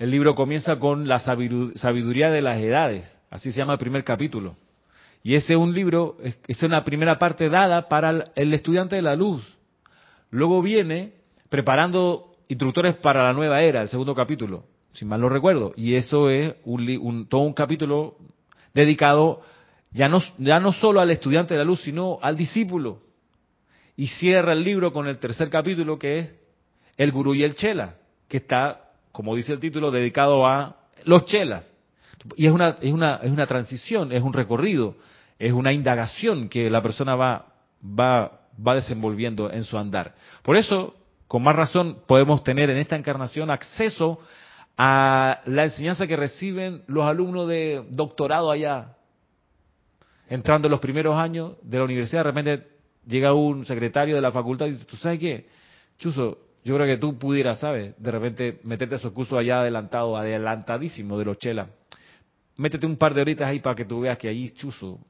El 0.00 0.10
libro 0.10 0.34
comienza 0.34 0.80
con 0.80 1.06
la 1.06 1.20
sabiduría 1.20 2.32
de 2.32 2.42
las 2.42 2.58
edades, 2.58 3.20
así 3.30 3.52
se 3.52 3.58
llama 3.58 3.74
el 3.74 3.78
primer 3.78 4.02
capítulo. 4.02 4.56
Y 5.22 5.36
ese 5.36 5.52
es 5.52 5.58
un 5.60 5.72
libro, 5.72 6.16
es 6.48 6.60
una 6.64 6.82
primera 6.82 7.20
parte 7.20 7.48
dada 7.48 7.88
para 7.88 8.24
el 8.34 8.52
estudiante 8.52 8.96
de 8.96 9.02
la 9.02 9.14
luz. 9.14 9.46
Luego 10.30 10.60
viene 10.60 11.12
preparando 11.48 12.34
instructores 12.48 12.96
para 12.96 13.22
la 13.22 13.32
nueva 13.32 13.62
era, 13.62 13.80
el 13.80 13.88
segundo 13.88 14.16
capítulo, 14.16 14.64
si 14.92 15.04
mal 15.04 15.20
no 15.20 15.28
recuerdo. 15.28 15.72
Y 15.76 15.94
eso 15.94 16.30
es 16.30 16.56
un, 16.64 17.28
todo 17.28 17.42
un 17.42 17.54
capítulo 17.54 18.16
dedicado 18.74 19.42
ya 19.90 20.08
no, 20.08 20.20
ya 20.38 20.60
no 20.60 20.72
solo 20.72 21.00
al 21.00 21.10
estudiante 21.10 21.54
de 21.54 21.58
la 21.58 21.64
luz, 21.64 21.82
sino 21.82 22.18
al 22.22 22.36
discípulo. 22.36 23.00
Y 23.96 24.06
cierra 24.08 24.52
el 24.52 24.62
libro 24.62 24.92
con 24.92 25.08
el 25.08 25.18
tercer 25.18 25.50
capítulo 25.50 25.98
que 25.98 26.18
es 26.18 26.30
El 26.96 27.10
Gurú 27.10 27.34
y 27.34 27.42
el 27.42 27.54
Chela, 27.54 27.96
que 28.28 28.36
está, 28.36 28.90
como 29.12 29.34
dice 29.34 29.52
el 29.52 29.60
título, 29.60 29.90
dedicado 29.90 30.46
a 30.46 30.76
los 31.04 31.24
chelas. 31.26 31.64
Y 32.36 32.46
es 32.46 32.52
una, 32.52 32.76
es 32.80 32.92
una, 32.92 33.16
es 33.16 33.30
una 33.30 33.46
transición, 33.46 34.12
es 34.12 34.22
un 34.22 34.32
recorrido, 34.32 34.96
es 35.38 35.52
una 35.52 35.72
indagación 35.72 36.48
que 36.48 36.68
la 36.68 36.82
persona 36.82 37.14
va, 37.14 37.46
va, 37.82 38.40
va 38.64 38.74
desenvolviendo 38.74 39.50
en 39.50 39.64
su 39.64 39.78
andar. 39.78 40.14
Por 40.42 40.56
eso, 40.56 40.94
con 41.26 41.42
más 41.42 41.56
razón, 41.56 41.98
podemos 42.06 42.42
tener 42.42 42.70
en 42.70 42.78
esta 42.78 42.96
encarnación 42.96 43.50
acceso 43.50 44.20
a 44.80 45.40
la 45.46 45.64
enseñanza 45.64 46.06
que 46.06 46.16
reciben 46.16 46.82
los 46.86 47.04
alumnos 47.04 47.48
de 47.48 47.84
doctorado 47.90 48.48
allá, 48.52 48.94
entrando 50.28 50.68
en 50.68 50.70
los 50.70 50.80
primeros 50.80 51.18
años 51.18 51.54
de 51.62 51.78
la 51.78 51.84
universidad, 51.84 52.20
de 52.20 52.30
repente 52.30 52.66
llega 53.04 53.34
un 53.34 53.66
secretario 53.66 54.14
de 54.14 54.20
la 54.20 54.30
facultad 54.30 54.66
y 54.66 54.72
dice, 54.72 54.84
¿tú 54.84 54.96
sabes 54.96 55.18
qué? 55.18 55.48
Chuso, 55.98 56.38
yo 56.64 56.76
creo 56.76 56.86
que 56.86 56.96
tú 56.96 57.18
pudieras, 57.18 57.58
¿sabes? 57.58 57.94
De 57.98 58.10
repente 58.12 58.60
meterte 58.62 58.94
a 58.94 58.98
esos 58.98 59.12
cursos 59.12 59.36
allá 59.36 59.60
adelantado, 59.60 60.16
adelantadísimo 60.16 61.18
de 61.18 61.24
los 61.24 61.38
chelas. 61.38 61.68
Métete 62.56 62.86
un 62.86 62.96
par 62.96 63.14
de 63.14 63.22
horitas 63.22 63.48
ahí 63.48 63.58
para 63.58 63.74
que 63.74 63.84
tú 63.84 64.00
veas 64.00 64.16
que 64.16 64.28
ahí, 64.28 64.50
Chuso, 64.50 65.00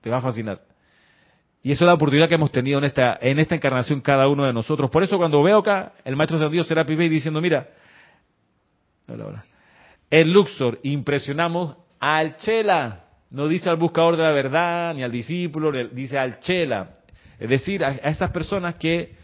te 0.00 0.08
va 0.08 0.18
a 0.18 0.20
fascinar. 0.20 0.60
Y 1.64 1.72
eso 1.72 1.84
es 1.84 1.86
la 1.86 1.94
oportunidad 1.94 2.28
que 2.28 2.34
hemos 2.36 2.52
tenido 2.52 2.78
en 2.78 2.84
esta, 2.84 3.18
en 3.20 3.40
esta 3.40 3.56
encarnación 3.56 4.00
cada 4.02 4.28
uno 4.28 4.44
de 4.44 4.52
nosotros. 4.52 4.88
Por 4.90 5.02
eso 5.02 5.16
cuando 5.16 5.42
veo 5.42 5.58
acá 5.58 5.94
el 6.04 6.14
maestro 6.14 6.48
Dios 6.48 6.68
será 6.68 6.84
Bey 6.84 7.08
diciendo, 7.08 7.40
mira, 7.40 7.70
el 10.10 10.32
Luxor, 10.32 10.78
impresionamos 10.82 11.76
al 12.00 12.36
Chela. 12.36 13.04
No 13.30 13.48
dice 13.48 13.68
al 13.68 13.76
buscador 13.76 14.16
de 14.16 14.22
la 14.22 14.30
verdad, 14.30 14.94
ni 14.94 15.02
al 15.02 15.10
discípulo, 15.10 15.72
dice 15.88 16.18
al 16.18 16.38
Chela. 16.40 16.90
Es 17.38 17.48
decir, 17.48 17.84
a, 17.84 17.90
esas 17.90 18.30
personas 18.30 18.76
que 18.76 19.16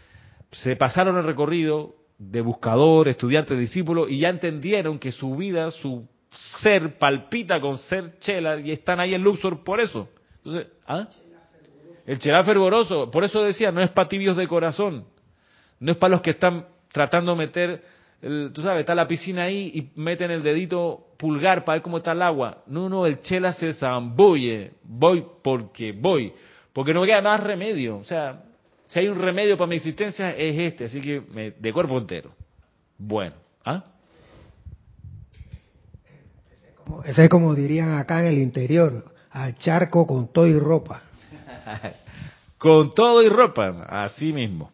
se 0.51 0.75
pasaron 0.75 1.17
el 1.17 1.23
recorrido 1.23 1.95
de 2.17 2.41
buscador, 2.41 3.07
estudiante, 3.07 3.55
discípulo, 3.55 4.07
y 4.07 4.19
ya 4.19 4.29
entendieron 4.29 4.99
que 4.99 5.11
su 5.11 5.35
vida, 5.35 5.71
su 5.71 6.07
ser 6.31 6.97
palpita 6.97 7.59
con 7.61 7.77
ser 7.77 8.17
Chela, 8.19 8.59
y 8.59 8.71
están 8.71 8.99
ahí 8.99 9.13
en 9.13 9.23
Luxor 9.23 9.63
por 9.63 9.79
eso. 9.79 10.09
Entonces, 10.37 10.67
¿ah? 10.87 11.07
El 12.05 12.19
Chela 12.19 12.43
fervoroso, 12.43 13.09
por 13.09 13.23
eso 13.23 13.43
decía, 13.43 13.71
no 13.71 13.81
es 13.81 13.89
para 13.91 14.09
tibios 14.09 14.35
de 14.35 14.47
corazón, 14.47 15.05
no 15.79 15.91
es 15.91 15.97
para 15.97 16.11
los 16.11 16.21
que 16.21 16.31
están 16.31 16.65
tratando 16.91 17.31
de 17.31 17.37
meter 17.37 17.83
tú 18.21 18.61
sabes, 18.61 18.81
está 18.81 18.93
la 18.93 19.07
piscina 19.07 19.43
ahí 19.43 19.71
y 19.73 19.99
meten 19.99 20.31
el 20.31 20.43
dedito 20.43 21.07
pulgar 21.17 21.65
para 21.65 21.77
ver 21.77 21.81
cómo 21.81 21.97
está 21.97 22.11
el 22.11 22.21
agua. 22.21 22.63
No, 22.67 22.87
no, 22.87 23.05
el 23.05 23.21
chela 23.21 23.53
se 23.53 23.73
zambulle. 23.73 24.73
Voy 24.83 25.25
porque 25.43 25.91
voy. 25.91 26.33
Porque 26.73 26.93
no 26.93 27.01
me 27.01 27.07
queda 27.07 27.21
más 27.21 27.41
remedio. 27.41 27.97
O 27.97 28.05
sea, 28.05 28.43
si 28.87 28.99
hay 28.99 29.07
un 29.07 29.19
remedio 29.19 29.57
para 29.57 29.67
mi 29.67 29.77
existencia 29.77 30.31
es 30.31 30.57
este. 30.57 30.85
Así 30.85 31.01
que 31.01 31.21
me, 31.21 31.51
de 31.51 31.73
cuerpo 31.73 31.97
entero. 31.97 32.31
Bueno. 32.97 33.35
¿ah? 33.65 33.83
Ese 37.05 37.23
es 37.23 37.29
como 37.29 37.55
dirían 37.55 37.93
acá 37.93 38.21
en 38.21 38.27
el 38.27 38.37
interior, 38.37 39.13
al 39.31 39.55
charco 39.55 40.05
con 40.05 40.31
todo 40.31 40.47
y 40.47 40.57
ropa. 40.57 41.03
con 42.57 42.93
todo 42.93 43.23
y 43.23 43.29
ropa, 43.29 43.85
así 43.89 44.33
mismo. 44.33 44.71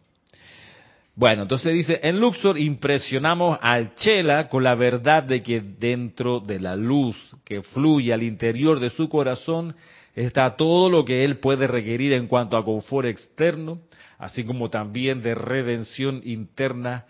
Bueno, 1.18 1.42
entonces 1.42 1.74
dice, 1.74 2.00
en 2.04 2.20
Luxor 2.20 2.60
impresionamos 2.60 3.58
al 3.60 3.96
Chela 3.96 4.50
con 4.50 4.64
la 4.64 4.76
verdad 4.76 5.24
de 5.24 5.42
que 5.42 5.62
dentro 5.62 6.40
de 6.40 6.60
la 6.60 6.76
luz 6.76 7.18
que 7.44 7.64
fluye 7.64 8.14
al 8.14 8.22
interior 8.22 8.80
de 8.80 8.92
su 8.92 9.10
corazón 9.10 9.76
está 10.14 10.56
todo 10.56 10.92
lo 10.92 11.04
que 11.04 11.26
él 11.26 11.40
puede 11.40 11.66
requerir 11.66 12.14
en 12.14 12.28
cuanto 12.28 12.56
a 12.56 12.64
confort 12.64 13.08
externo, 13.08 13.82
así 14.20 14.46
como 14.46 14.70
también 14.70 15.24
de 15.24 15.34
redención 15.34 16.22
interna 16.24 17.08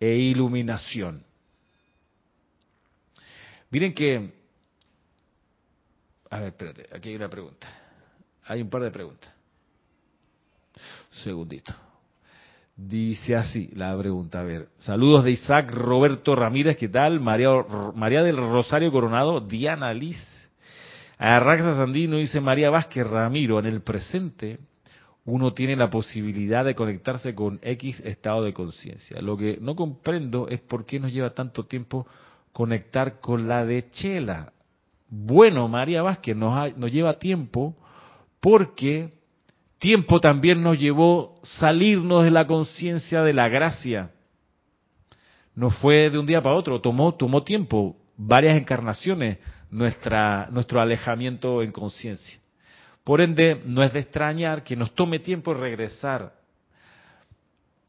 e 0.00 0.16
iluminación. 0.16 1.22
Miren 3.68 3.92
que... 3.92 4.32
A 6.30 6.38
ver, 6.38 6.48
espérate, 6.48 6.88
aquí 6.96 7.10
hay 7.10 7.16
una 7.16 7.28
pregunta. 7.28 7.68
Hay 8.44 8.62
un 8.62 8.70
par 8.70 8.84
de 8.84 8.90
preguntas. 8.90 9.30
Un 11.12 11.18
segundito. 11.24 11.89
Dice 12.88 13.36
así 13.36 13.68
la 13.74 13.96
pregunta, 13.98 14.40
a 14.40 14.42
ver. 14.42 14.68
Saludos 14.78 15.24
de 15.24 15.32
Isaac 15.32 15.70
Roberto 15.70 16.34
Ramírez, 16.34 16.78
¿qué 16.78 16.88
tal? 16.88 17.20
María, 17.20 17.50
María 17.94 18.22
del 18.22 18.38
Rosario 18.38 18.90
Coronado, 18.90 19.40
Diana 19.40 19.92
Liz. 19.92 20.16
Arraxa 21.18 21.74
Sandino 21.74 22.16
dice 22.16 22.40
María 22.40 22.70
Vázquez 22.70 23.06
Ramiro, 23.06 23.58
en 23.58 23.66
el 23.66 23.82
presente 23.82 24.60
uno 25.26 25.52
tiene 25.52 25.76
la 25.76 25.90
posibilidad 25.90 26.64
de 26.64 26.74
conectarse 26.74 27.34
con 27.34 27.58
X 27.60 28.00
estado 28.00 28.44
de 28.44 28.54
conciencia. 28.54 29.20
Lo 29.20 29.36
que 29.36 29.58
no 29.60 29.76
comprendo 29.76 30.48
es 30.48 30.60
por 30.60 30.86
qué 30.86 30.98
nos 30.98 31.12
lleva 31.12 31.34
tanto 31.34 31.66
tiempo 31.66 32.06
conectar 32.50 33.20
con 33.20 33.46
la 33.46 33.66
de 33.66 33.90
Chela. 33.90 34.54
Bueno, 35.10 35.68
María 35.68 36.00
Vázquez, 36.00 36.34
nos, 36.34 36.74
nos 36.78 36.90
lleva 36.90 37.18
tiempo 37.18 37.76
porque 38.40 39.19
tiempo 39.80 40.20
también 40.20 40.62
nos 40.62 40.78
llevó 40.78 41.40
salirnos 41.42 42.22
de 42.22 42.30
la 42.30 42.46
conciencia 42.46 43.22
de 43.22 43.32
la 43.32 43.48
gracia. 43.48 44.12
No 45.54 45.70
fue 45.70 46.10
de 46.10 46.18
un 46.18 46.26
día 46.26 46.42
para 46.42 46.54
otro, 46.54 46.80
tomó, 46.80 47.14
tomó 47.14 47.42
tiempo, 47.42 47.96
varias 48.16 48.56
encarnaciones, 48.56 49.38
nuestra, 49.70 50.48
nuestro 50.52 50.80
alejamiento 50.80 51.62
en 51.62 51.72
conciencia. 51.72 52.38
Por 53.02 53.20
ende, 53.22 53.62
no 53.64 53.82
es 53.82 53.92
de 53.92 54.00
extrañar 54.00 54.62
que 54.62 54.76
nos 54.76 54.94
tome 54.94 55.18
tiempo 55.18 55.54
regresar. 55.54 56.34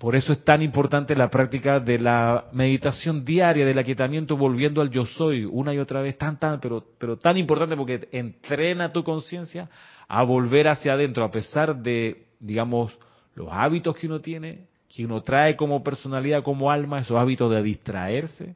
Por 0.01 0.15
eso 0.15 0.33
es 0.33 0.43
tan 0.43 0.63
importante 0.63 1.15
la 1.15 1.29
práctica 1.29 1.79
de 1.79 1.99
la 1.99 2.45
meditación 2.53 3.23
diaria, 3.23 3.63
del 3.67 3.77
aquietamiento, 3.77 4.35
volviendo 4.35 4.81
al 4.81 4.89
yo 4.89 5.05
soy 5.05 5.45
una 5.45 5.75
y 5.75 5.77
otra 5.77 6.01
vez, 6.01 6.17
tan, 6.17 6.39
tan, 6.39 6.59
pero, 6.59 6.83
pero 6.97 7.17
tan 7.17 7.37
importante 7.37 7.77
porque 7.77 8.09
entrena 8.11 8.91
tu 8.91 9.03
conciencia 9.03 9.69
a 10.07 10.23
volver 10.23 10.69
hacia 10.69 10.93
adentro, 10.93 11.23
a 11.23 11.29
pesar 11.29 11.75
de, 11.83 12.25
digamos, 12.39 12.97
los 13.35 13.47
hábitos 13.51 13.95
que 13.95 14.07
uno 14.07 14.19
tiene, 14.19 14.65
que 14.89 15.05
uno 15.05 15.21
trae 15.21 15.55
como 15.55 15.83
personalidad, 15.83 16.41
como 16.41 16.71
alma, 16.71 17.01
esos 17.01 17.19
hábitos 17.19 17.51
de 17.51 17.61
distraerse, 17.61 18.55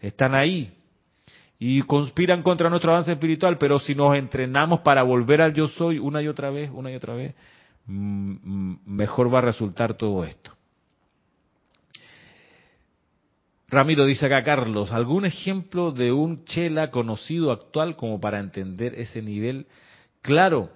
están 0.00 0.34
ahí 0.34 0.72
y 1.58 1.82
conspiran 1.82 2.42
contra 2.42 2.70
nuestro 2.70 2.92
avance 2.92 3.12
espiritual, 3.12 3.58
pero 3.58 3.78
si 3.78 3.94
nos 3.94 4.16
entrenamos 4.16 4.80
para 4.80 5.02
volver 5.02 5.42
al 5.42 5.52
yo 5.52 5.68
soy 5.68 5.98
una 5.98 6.22
y 6.22 6.28
otra 6.28 6.48
vez, 6.48 6.70
una 6.72 6.90
y 6.90 6.94
otra 6.94 7.14
vez, 7.14 7.34
mm, 7.84 8.30
mm, 8.42 8.78
mejor 8.86 9.32
va 9.32 9.40
a 9.40 9.42
resultar 9.42 9.92
todo 9.92 10.24
esto. 10.24 10.55
Ramiro 13.68 14.04
dice 14.04 14.26
acá, 14.26 14.44
Carlos, 14.44 14.92
¿algún 14.92 15.26
ejemplo 15.26 15.90
de 15.90 16.12
un 16.12 16.44
chela 16.44 16.90
conocido 16.90 17.50
actual 17.50 17.96
como 17.96 18.20
para 18.20 18.38
entender 18.38 18.94
ese 18.94 19.22
nivel? 19.22 19.66
Claro, 20.22 20.70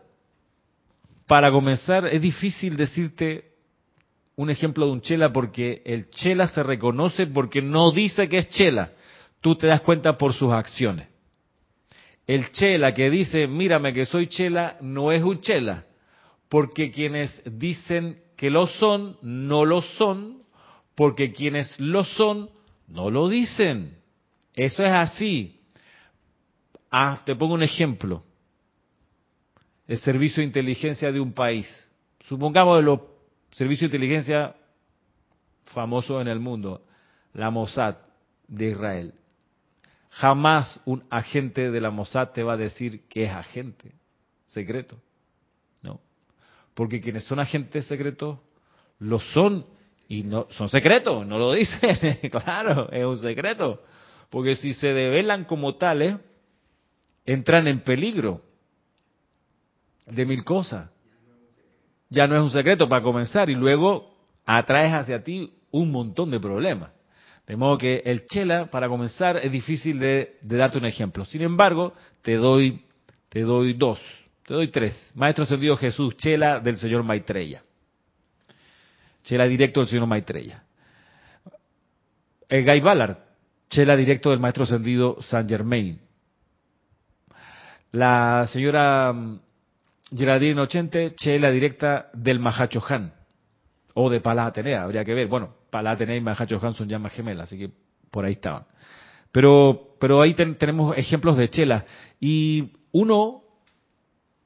para 1.26 1.52
comenzar, 1.52 2.06
es 2.06 2.20
difícil 2.20 2.76
decirte 2.76 3.50
un 4.34 4.50
ejemplo 4.50 4.86
de 4.86 4.92
un 4.92 5.02
chela 5.02 5.32
porque 5.32 5.82
el 5.84 6.10
chela 6.10 6.48
se 6.48 6.62
reconoce 6.64 7.26
porque 7.26 7.62
no 7.62 7.92
dice 7.92 8.28
que 8.28 8.38
es 8.38 8.48
chela. 8.48 8.90
Tú 9.40 9.54
te 9.54 9.68
das 9.68 9.82
cuenta 9.82 10.18
por 10.18 10.32
sus 10.32 10.52
acciones. 10.52 11.08
El 12.26 12.50
chela 12.50 12.92
que 12.94 13.10
dice, 13.10 13.46
mírame 13.46 13.92
que 13.92 14.06
soy 14.06 14.26
chela, 14.26 14.76
no 14.80 15.12
es 15.12 15.22
un 15.22 15.40
chela. 15.40 15.84
Porque 16.48 16.90
quienes 16.90 17.42
dicen 17.44 18.20
que 18.36 18.50
lo 18.50 18.66
son, 18.66 19.16
no 19.22 19.64
lo 19.64 19.82
son. 19.82 20.42
Porque 20.96 21.32
quienes 21.32 21.78
lo 21.78 22.04
son, 22.04 22.50
no 22.90 23.10
lo 23.10 23.28
dicen. 23.28 23.96
Eso 24.54 24.84
es 24.84 24.92
así. 24.92 25.60
Ah, 26.90 27.22
te 27.24 27.34
pongo 27.34 27.54
un 27.54 27.62
ejemplo 27.62 28.24
el 29.90 29.98
servicio 29.98 30.40
de 30.40 30.46
inteligencia 30.46 31.10
de 31.10 31.18
un 31.18 31.32
país. 31.32 31.66
Supongamos 32.26 32.84
los 32.84 33.00
servicios 33.50 33.90
de 33.90 33.96
inteligencia 33.96 34.54
famosos 35.64 36.22
en 36.22 36.28
el 36.28 36.38
mundo, 36.38 36.86
la 37.32 37.50
Mossad 37.50 37.96
de 38.46 38.70
Israel. 38.70 39.14
Jamás 40.10 40.80
un 40.84 41.02
agente 41.10 41.72
de 41.72 41.80
la 41.80 41.90
Mossad 41.90 42.30
te 42.30 42.44
va 42.44 42.52
a 42.52 42.56
decir 42.56 43.08
que 43.08 43.24
es 43.24 43.32
agente 43.32 43.90
secreto. 44.46 44.96
No. 45.82 46.00
Porque 46.74 47.00
quienes 47.00 47.24
son 47.24 47.40
agentes 47.40 47.84
secretos 47.86 48.38
lo 49.00 49.18
son 49.18 49.66
y 50.10 50.24
no 50.24 50.48
son 50.50 50.68
secretos, 50.68 51.24
no 51.24 51.38
lo 51.38 51.52
dicen. 51.52 52.18
claro, 52.30 52.90
es 52.90 53.04
un 53.04 53.18
secreto. 53.18 53.80
Porque 54.28 54.56
si 54.56 54.74
se 54.74 54.88
develan 54.92 55.44
como 55.44 55.76
tales, 55.76 56.16
entran 57.24 57.68
en 57.68 57.84
peligro 57.84 58.42
de 60.06 60.26
mil 60.26 60.42
cosas. 60.42 60.90
Ya 62.08 62.26
no 62.26 62.34
es 62.34 62.42
un 62.42 62.50
secreto 62.50 62.88
para 62.88 63.04
comenzar 63.04 63.50
y 63.50 63.54
luego 63.54 64.12
atraes 64.44 64.92
hacia 64.94 65.22
ti 65.22 65.52
un 65.70 65.92
montón 65.92 66.32
de 66.32 66.40
problemas. 66.40 66.90
De 67.46 67.54
modo 67.54 67.78
que 67.78 68.02
el 68.04 68.26
chela, 68.26 68.68
para 68.68 68.88
comenzar, 68.88 69.36
es 69.36 69.52
difícil 69.52 70.00
de, 70.00 70.38
darte 70.42 70.78
un 70.78 70.86
ejemplo. 70.86 71.24
Sin 71.24 71.42
embargo, 71.42 71.94
te 72.22 72.34
doy, 72.34 72.84
te 73.28 73.42
doy 73.42 73.74
dos, 73.74 74.00
te 74.44 74.54
doy 74.54 74.72
tres. 74.72 75.12
Maestro 75.14 75.44
Ascendido 75.44 75.76
Jesús, 75.76 76.16
chela 76.16 76.58
del 76.58 76.78
señor 76.78 77.04
Maitreya. 77.04 77.62
Chela 79.22 79.44
directo 79.44 79.80
del 79.80 79.88
señor 79.88 80.06
Maitreya. 80.06 80.64
El 82.48 82.64
Guy 82.64 82.80
Ballard, 82.80 83.16
chela 83.68 83.96
directo 83.96 84.30
del 84.30 84.40
Maestro 84.40 84.64
Ascendido 84.64 85.16
San 85.22 85.48
Germain. 85.48 86.00
La 87.92 88.46
señora 88.52 89.12
mm, 89.12 89.40
Geraldine 90.16 90.60
Ochente, 90.60 91.14
chela 91.14 91.50
directa 91.50 92.10
del 92.12 92.40
Mahachohan, 92.40 93.12
o 93.94 94.10
de 94.10 94.20
Palá 94.20 94.46
Atenea, 94.46 94.82
habría 94.82 95.04
que 95.04 95.14
ver. 95.14 95.28
Bueno, 95.28 95.54
Palá 95.70 95.92
Atenea 95.92 96.16
y 96.16 96.20
Mahachohan 96.20 96.74
son 96.74 96.88
llamas 96.88 97.12
gemelas, 97.12 97.44
así 97.44 97.58
que 97.58 97.70
por 98.10 98.24
ahí 98.24 98.32
estaban. 98.32 98.64
Pero, 99.32 99.94
pero 100.00 100.20
ahí 100.20 100.34
tenemos 100.34 100.96
ejemplos 100.96 101.36
de 101.36 101.48
chela. 101.50 101.84
Y 102.18 102.72
uno, 102.90 103.44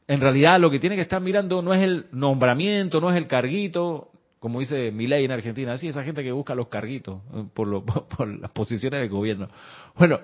en 0.06 0.20
realidad, 0.20 0.60
lo 0.60 0.70
que 0.70 0.78
tiene 0.78 0.96
que 0.96 1.02
estar 1.02 1.22
mirando 1.22 1.62
no 1.62 1.72
es 1.72 1.82
el 1.82 2.06
nombramiento, 2.12 3.00
no 3.00 3.10
es 3.10 3.16
el 3.16 3.26
carguito, 3.26 4.10
como 4.44 4.60
dice 4.60 4.90
Milei 4.90 5.24
en 5.24 5.30
Argentina, 5.30 5.72
así 5.72 5.88
esa 5.88 6.04
gente 6.04 6.22
que 6.22 6.30
busca 6.30 6.54
los 6.54 6.68
carguitos 6.68 7.22
eh, 7.32 7.44
por, 7.54 7.82
por 7.82 8.28
las 8.28 8.50
posiciones 8.50 9.00
del 9.00 9.08
gobierno. 9.08 9.48
Bueno, 9.96 10.20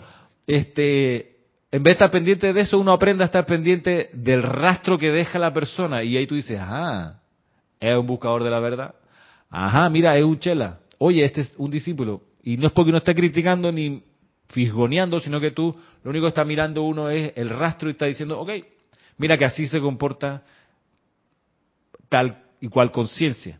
este, 0.46 1.38
en 1.70 1.82
vez 1.82 1.84
de 1.84 1.92
estar 1.92 2.10
pendiente 2.10 2.52
de 2.52 2.60
eso, 2.60 2.78
uno 2.78 2.92
aprende 2.92 3.24
a 3.24 3.28
estar 3.28 3.46
pendiente 3.46 4.10
del 4.12 4.42
rastro 4.42 4.98
que 4.98 5.10
deja 5.10 5.38
la 5.38 5.54
persona. 5.54 6.04
Y 6.04 6.18
ahí 6.18 6.26
tú 6.26 6.34
dices, 6.34 6.60
ajá, 6.60 7.22
es 7.80 7.96
un 7.96 8.06
buscador 8.06 8.44
de 8.44 8.50
la 8.50 8.60
verdad. 8.60 8.94
Ajá, 9.48 9.88
mira, 9.88 10.14
es 10.18 10.24
un 10.24 10.38
chela. 10.38 10.80
Oye, 10.98 11.24
este 11.24 11.40
es 11.40 11.54
un 11.56 11.70
discípulo. 11.70 12.20
Y 12.42 12.58
no 12.58 12.66
es 12.66 12.74
porque 12.74 12.90
uno 12.90 12.98
esté 12.98 13.14
criticando 13.14 13.72
ni 13.72 14.04
fisgoneando, 14.48 15.18
sino 15.20 15.40
que 15.40 15.52
tú 15.52 15.74
lo 16.04 16.10
único 16.10 16.26
que 16.26 16.28
está 16.28 16.44
mirando 16.44 16.82
uno 16.82 17.08
es 17.08 17.32
el 17.36 17.48
rastro 17.48 17.88
y 17.88 17.92
está 17.92 18.04
diciendo, 18.04 18.38
ok, 18.38 18.50
mira 19.16 19.38
que 19.38 19.46
así 19.46 19.66
se 19.66 19.80
comporta 19.80 20.42
tal 22.10 22.36
y 22.60 22.68
cual 22.68 22.92
conciencia. 22.92 23.58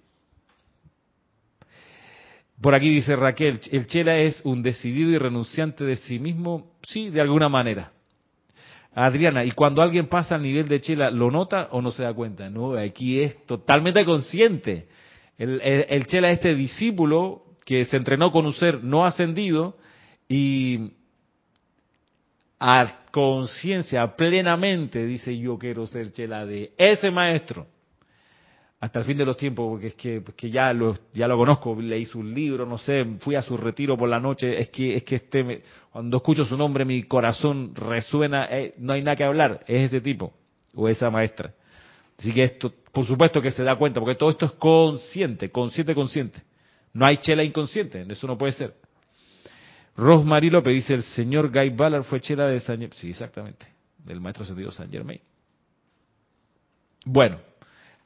Por 2.61 2.75
aquí 2.75 2.91
dice 2.91 3.17
Raquel, 3.17 3.61
el 3.73 3.87
chela 3.87 4.19
es 4.19 4.41
un 4.45 4.63
decidido 4.63 5.11
y 5.11 5.19
renunciante 5.19 5.85
de 5.85 5.97
sí 5.97 6.19
mismo, 6.19 6.73
sí, 6.83 7.09
de 7.09 7.21
alguna 7.21 7.49
manera. 7.49 7.93
Adriana, 8.95 9.45
y 9.45 9.53
cuando 9.53 9.83
alguien 9.83 10.09
pasa 10.09 10.35
al 10.35 10.43
nivel 10.43 10.69
de 10.69 10.81
chela, 10.81 11.11
¿lo 11.11 11.31
nota 11.31 11.69
o 11.71 11.81
no 11.81 11.91
se 11.91 12.03
da 12.03 12.13
cuenta? 12.13 12.51
No, 12.51 12.77
aquí 12.77 13.21
es 13.21 13.47
totalmente 13.47 14.05
consciente. 14.05 14.89
El, 15.39 16.05
chela 16.07 16.31
es 16.31 16.35
este 16.35 16.55
discípulo 16.55 17.45
que 17.65 17.87
se 17.87 17.97
entrenó 17.97 18.31
con 18.31 18.45
un 18.45 18.53
ser 18.53 18.85
no 18.85 19.07
ascendido 19.07 19.79
y 20.29 20.93
a 22.59 23.05
conciencia, 23.11 24.17
plenamente, 24.17 25.07
dice 25.07 25.37
yo 25.39 25.57
quiero 25.57 25.87
ser 25.87 26.13
chela 26.13 26.45
de 26.45 26.73
ese 26.77 27.11
maestro 27.11 27.67
hasta 28.81 28.99
el 29.01 29.05
fin 29.05 29.18
de 29.18 29.26
los 29.26 29.37
tiempos, 29.37 29.68
porque 29.68 29.89
es 29.89 29.95
que, 29.95 30.22
que 30.35 30.51
ya 30.51 30.72
lo 30.72 30.97
ya 31.12 31.28
lo 31.28 31.37
conozco, 31.37 31.76
leí 31.78 32.07
su 32.07 32.22
libro, 32.22 32.64
no 32.64 32.78
sé, 32.78 33.05
fui 33.20 33.35
a 33.35 33.43
su 33.43 33.59
retiro 33.59 33.95
por 33.97 34.09
la 34.09 34.18
noche, 34.18 34.59
es 34.59 34.70
que 34.70 34.97
es 34.97 35.05
que 35.05 35.16
este 35.16 35.62
cuando 35.93 36.16
escucho 36.16 36.47
su 36.47 36.57
nombre 36.57 36.87
mi 36.87 37.03
corazón 37.03 37.74
resuena, 37.74 38.49
eh, 38.51 38.72
no 38.78 38.95
hay 38.95 39.03
nada 39.03 39.16
que 39.16 39.24
hablar, 39.24 39.64
es 39.66 39.87
ese 39.87 40.01
tipo 40.01 40.33
o 40.74 40.89
esa 40.89 41.11
maestra. 41.11 41.53
Así 42.18 42.33
que 42.33 42.43
esto, 42.43 42.72
por 42.93 43.05
supuesto 43.07 43.43
que 43.43 43.51
se 43.51 43.62
da 43.62 43.76
cuenta, 43.76 44.01
porque 44.01 44.14
todo 44.14 44.31
esto 44.31 44.47
es 44.47 44.53
consciente, 44.53 45.51
consciente, 45.51 45.95
consciente. 45.95 46.43
No 46.93 47.07
hay 47.07 47.18
chela 47.18 47.45
inconsciente, 47.45 48.05
eso 48.09 48.26
no 48.26 48.37
puede 48.37 48.53
ser. 48.53 48.74
Rosemary 49.97 50.49
López 50.49 50.74
dice, 50.74 50.95
el 50.95 51.03
señor 51.03 51.51
Guy 51.51 51.70
Ballard 51.70 52.05
fue 52.05 52.20
chela 52.20 52.47
de 52.47 52.61
San 52.61 52.89
Sí, 52.95 53.11
exactamente, 53.11 53.66
del 53.99 54.20
maestro 54.20 54.45
sentido 54.45 54.70
San 54.70 54.91
Germain. 54.91 55.20
Bueno, 57.05 57.39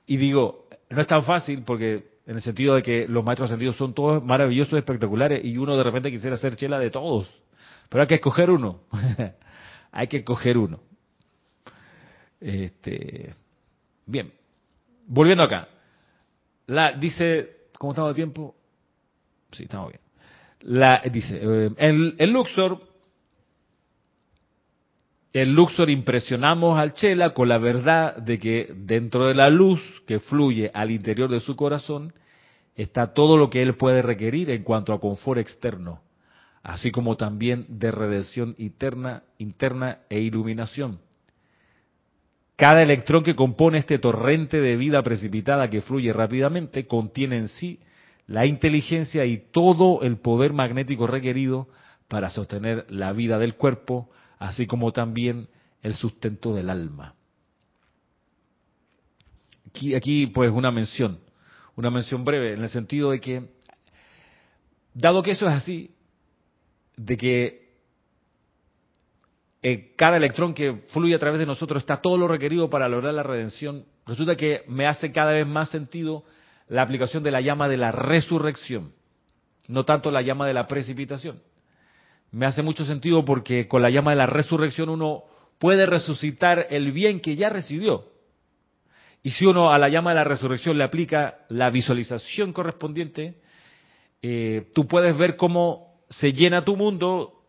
y 0.06 0.16
digo, 0.16 0.63
no 0.94 1.00
es 1.00 1.06
tan 1.06 1.24
fácil 1.24 1.62
porque 1.64 2.14
en 2.26 2.36
el 2.36 2.42
sentido 2.42 2.74
de 2.74 2.82
que 2.82 3.06
los 3.08 3.24
maestros 3.24 3.50
ascendidos 3.50 3.76
son 3.76 3.94
todos 3.94 4.24
maravillosos, 4.24 4.78
espectaculares 4.78 5.44
y 5.44 5.56
uno 5.58 5.76
de 5.76 5.82
repente 5.82 6.10
quisiera 6.10 6.36
ser 6.36 6.56
chela 6.56 6.78
de 6.78 6.90
todos. 6.90 7.28
Pero 7.88 8.02
hay 8.02 8.08
que 8.08 8.14
escoger 8.14 8.50
uno. 8.50 8.80
hay 9.92 10.06
que 10.08 10.18
escoger 10.18 10.56
uno. 10.56 10.80
Este, 12.40 13.34
bien. 14.06 14.32
Volviendo 15.06 15.44
acá. 15.44 15.68
La, 16.66 16.92
dice, 16.92 17.68
¿cómo 17.78 17.92
estamos 17.92 18.10
de 18.12 18.14
tiempo? 18.14 18.54
Sí, 19.52 19.64
estamos 19.64 19.90
bien. 19.90 20.00
La, 20.60 21.02
dice, 21.12 21.38
eh, 21.42 21.70
el, 21.76 22.14
el 22.18 22.32
Luxor 22.32 22.80
el 25.34 25.52
Luxor 25.52 25.90
impresionamos 25.90 26.78
al 26.78 26.94
Chela 26.94 27.30
con 27.34 27.48
la 27.48 27.58
verdad 27.58 28.16
de 28.16 28.38
que 28.38 28.72
dentro 28.76 29.26
de 29.26 29.34
la 29.34 29.50
luz 29.50 29.80
que 30.06 30.20
fluye 30.20 30.70
al 30.72 30.92
interior 30.92 31.28
de 31.28 31.40
su 31.40 31.56
corazón 31.56 32.12
está 32.76 33.12
todo 33.12 33.36
lo 33.36 33.50
que 33.50 33.60
él 33.60 33.74
puede 33.74 34.00
requerir 34.00 34.48
en 34.50 34.62
cuanto 34.62 34.92
a 34.92 35.00
confort 35.00 35.40
externo, 35.40 36.02
así 36.62 36.92
como 36.92 37.16
también 37.16 37.66
de 37.68 37.90
redención 37.90 38.54
interna, 38.58 39.24
interna 39.38 39.98
e 40.08 40.20
iluminación. 40.20 41.00
Cada 42.54 42.82
electrón 42.82 43.24
que 43.24 43.34
compone 43.34 43.78
este 43.78 43.98
torrente 43.98 44.60
de 44.60 44.76
vida 44.76 45.02
precipitada 45.02 45.68
que 45.68 45.80
fluye 45.80 46.12
rápidamente 46.12 46.86
contiene 46.86 47.38
en 47.38 47.48
sí 47.48 47.80
la 48.28 48.46
inteligencia 48.46 49.24
y 49.24 49.38
todo 49.50 50.02
el 50.02 50.16
poder 50.18 50.52
magnético 50.52 51.08
requerido 51.08 51.66
para 52.06 52.30
sostener 52.30 52.86
la 52.88 53.12
vida 53.12 53.40
del 53.40 53.56
cuerpo, 53.56 54.10
así 54.44 54.66
como 54.66 54.92
también 54.92 55.48
el 55.82 55.94
sustento 55.94 56.54
del 56.54 56.68
alma. 56.68 57.14
Aquí, 59.68 59.94
aquí 59.94 60.26
pues 60.26 60.50
una 60.50 60.70
mención, 60.70 61.20
una 61.76 61.90
mención 61.90 62.24
breve, 62.24 62.52
en 62.52 62.62
el 62.62 62.68
sentido 62.68 63.10
de 63.10 63.20
que, 63.20 63.48
dado 64.92 65.22
que 65.22 65.32
eso 65.32 65.46
es 65.48 65.54
así, 65.54 65.94
de 66.96 67.16
que 67.16 67.74
eh, 69.62 69.94
cada 69.96 70.18
electrón 70.18 70.52
que 70.52 70.82
fluye 70.92 71.14
a 71.14 71.18
través 71.18 71.40
de 71.40 71.46
nosotros 71.46 71.82
está 71.82 72.02
todo 72.02 72.18
lo 72.18 72.28
requerido 72.28 72.68
para 72.68 72.88
lograr 72.88 73.14
la 73.14 73.22
redención, 73.22 73.86
resulta 74.06 74.36
que 74.36 74.62
me 74.68 74.86
hace 74.86 75.10
cada 75.10 75.32
vez 75.32 75.46
más 75.46 75.70
sentido 75.70 76.24
la 76.68 76.82
aplicación 76.82 77.22
de 77.22 77.30
la 77.30 77.40
llama 77.40 77.66
de 77.66 77.78
la 77.78 77.92
resurrección, 77.92 78.92
no 79.68 79.84
tanto 79.84 80.10
la 80.10 80.20
llama 80.20 80.46
de 80.46 80.54
la 80.54 80.66
precipitación 80.66 81.40
me 82.34 82.46
hace 82.46 82.62
mucho 82.62 82.84
sentido 82.84 83.24
porque 83.24 83.68
con 83.68 83.80
la 83.80 83.90
llama 83.90 84.10
de 84.10 84.16
la 84.16 84.26
resurrección 84.26 84.88
uno 84.88 85.22
puede 85.58 85.86
resucitar 85.86 86.66
el 86.70 86.90
bien 86.90 87.20
que 87.20 87.36
ya 87.36 87.48
recibió. 87.48 88.06
Y 89.22 89.30
si 89.30 89.46
uno 89.46 89.72
a 89.72 89.78
la 89.78 89.88
llama 89.88 90.10
de 90.10 90.16
la 90.16 90.24
resurrección 90.24 90.76
le 90.76 90.82
aplica 90.82 91.38
la 91.48 91.70
visualización 91.70 92.52
correspondiente, 92.52 93.36
eh, 94.20 94.66
tú 94.74 94.88
puedes 94.88 95.16
ver 95.16 95.36
cómo 95.36 95.94
se 96.10 96.32
llena 96.32 96.64
tu 96.64 96.76
mundo 96.76 97.44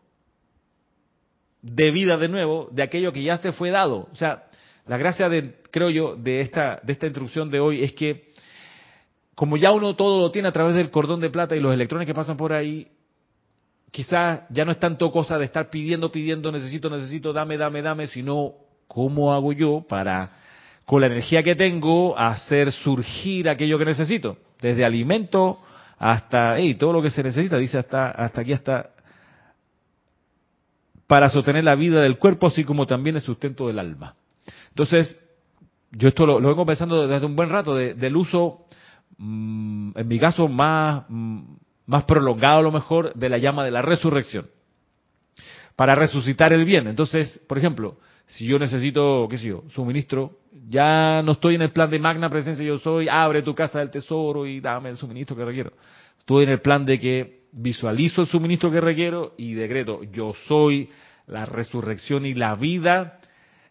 de 1.62 1.90
vida 1.90 2.16
de 2.16 2.28
nuevo, 2.28 2.68
de 2.70 2.84
aquello 2.84 3.12
que 3.12 3.24
ya 3.24 3.38
te 3.40 3.50
fue 3.50 3.70
dado. 3.70 4.08
O 4.12 4.16
sea, 4.16 4.44
la 4.86 4.96
gracia 4.98 5.28
de, 5.28 5.56
creo 5.72 5.90
yo, 5.90 6.14
de 6.14 6.40
esta, 6.40 6.78
de 6.84 6.92
esta 6.92 7.06
instrucción 7.06 7.50
de 7.50 7.58
hoy 7.58 7.82
es 7.82 7.92
que 7.92 8.30
como 9.34 9.56
ya 9.56 9.72
uno 9.72 9.96
todo 9.96 10.20
lo 10.20 10.30
tiene 10.30 10.46
a 10.46 10.52
través 10.52 10.76
del 10.76 10.92
cordón 10.92 11.20
de 11.20 11.28
plata 11.28 11.56
y 11.56 11.60
los 11.60 11.74
electrones 11.74 12.06
que 12.06 12.14
pasan 12.14 12.36
por 12.36 12.52
ahí, 12.52 12.88
quizás 13.96 14.42
ya 14.50 14.66
no 14.66 14.72
es 14.72 14.78
tanto 14.78 15.10
cosa 15.10 15.38
de 15.38 15.46
estar 15.46 15.70
pidiendo, 15.70 16.12
pidiendo, 16.12 16.52
necesito, 16.52 16.90
necesito, 16.90 17.32
dame, 17.32 17.56
dame, 17.56 17.80
dame, 17.80 18.06
sino 18.06 18.52
cómo 18.86 19.32
hago 19.32 19.54
yo 19.54 19.86
para, 19.88 20.32
con 20.84 21.00
la 21.00 21.06
energía 21.06 21.42
que 21.42 21.56
tengo, 21.56 22.14
hacer 22.18 22.72
surgir 22.72 23.48
aquello 23.48 23.78
que 23.78 23.86
necesito, 23.86 24.36
desde 24.60 24.84
alimento 24.84 25.60
hasta, 25.96 26.58
hey, 26.58 26.74
todo 26.74 26.92
lo 26.92 27.00
que 27.00 27.08
se 27.08 27.22
necesita, 27.22 27.56
dice 27.56 27.78
hasta, 27.78 28.10
hasta 28.10 28.42
aquí, 28.42 28.52
hasta, 28.52 28.90
para 31.06 31.30
sostener 31.30 31.64
la 31.64 31.74
vida 31.74 32.02
del 32.02 32.18
cuerpo, 32.18 32.48
así 32.48 32.64
como 32.64 32.86
también 32.86 33.16
el 33.16 33.22
sustento 33.22 33.66
del 33.66 33.78
alma. 33.78 34.14
Entonces, 34.68 35.16
yo 35.90 36.08
esto 36.08 36.26
lo, 36.26 36.38
vengo 36.38 36.66
pensando 36.66 37.08
desde 37.08 37.24
un 37.24 37.34
buen 37.34 37.48
rato, 37.48 37.74
del 37.74 38.14
uso, 38.14 38.66
mm, 39.16 39.92
en 39.94 40.06
mi 40.06 40.18
caso, 40.18 40.48
más, 40.48 41.04
mm, 41.08 41.40
más 41.86 42.04
prolongado 42.04 42.58
a 42.58 42.62
lo 42.62 42.72
mejor 42.72 43.14
de 43.14 43.28
la 43.28 43.38
llama 43.38 43.64
de 43.64 43.70
la 43.70 43.82
resurrección, 43.82 44.48
para 45.76 45.94
resucitar 45.94 46.52
el 46.52 46.64
bien. 46.64 46.86
Entonces, 46.88 47.40
por 47.46 47.58
ejemplo, 47.58 47.96
si 48.26 48.46
yo 48.46 48.58
necesito, 48.58 49.26
qué 49.30 49.38
sé 49.38 49.48
yo, 49.48 49.62
suministro, 49.70 50.38
ya 50.68 51.22
no 51.22 51.32
estoy 51.32 51.54
en 51.54 51.62
el 51.62 51.70
plan 51.70 51.90
de 51.90 51.98
magna 51.98 52.28
presencia, 52.28 52.64
yo 52.64 52.78
soy, 52.78 53.08
abre 53.08 53.42
tu 53.42 53.54
casa 53.54 53.78
del 53.78 53.90
tesoro 53.90 54.46
y 54.46 54.60
dame 54.60 54.90
el 54.90 54.96
suministro 54.96 55.36
que 55.36 55.44
requiero. 55.44 55.72
Estoy 56.18 56.44
en 56.44 56.50
el 56.50 56.60
plan 56.60 56.84
de 56.84 56.98
que 56.98 57.40
visualizo 57.52 58.22
el 58.22 58.26
suministro 58.26 58.70
que 58.70 58.80
requiero 58.80 59.34
y 59.36 59.54
decreto, 59.54 60.02
yo 60.04 60.34
soy 60.48 60.90
la 61.26 61.44
resurrección 61.44 62.26
y 62.26 62.34
la 62.34 62.54
vida 62.54 63.20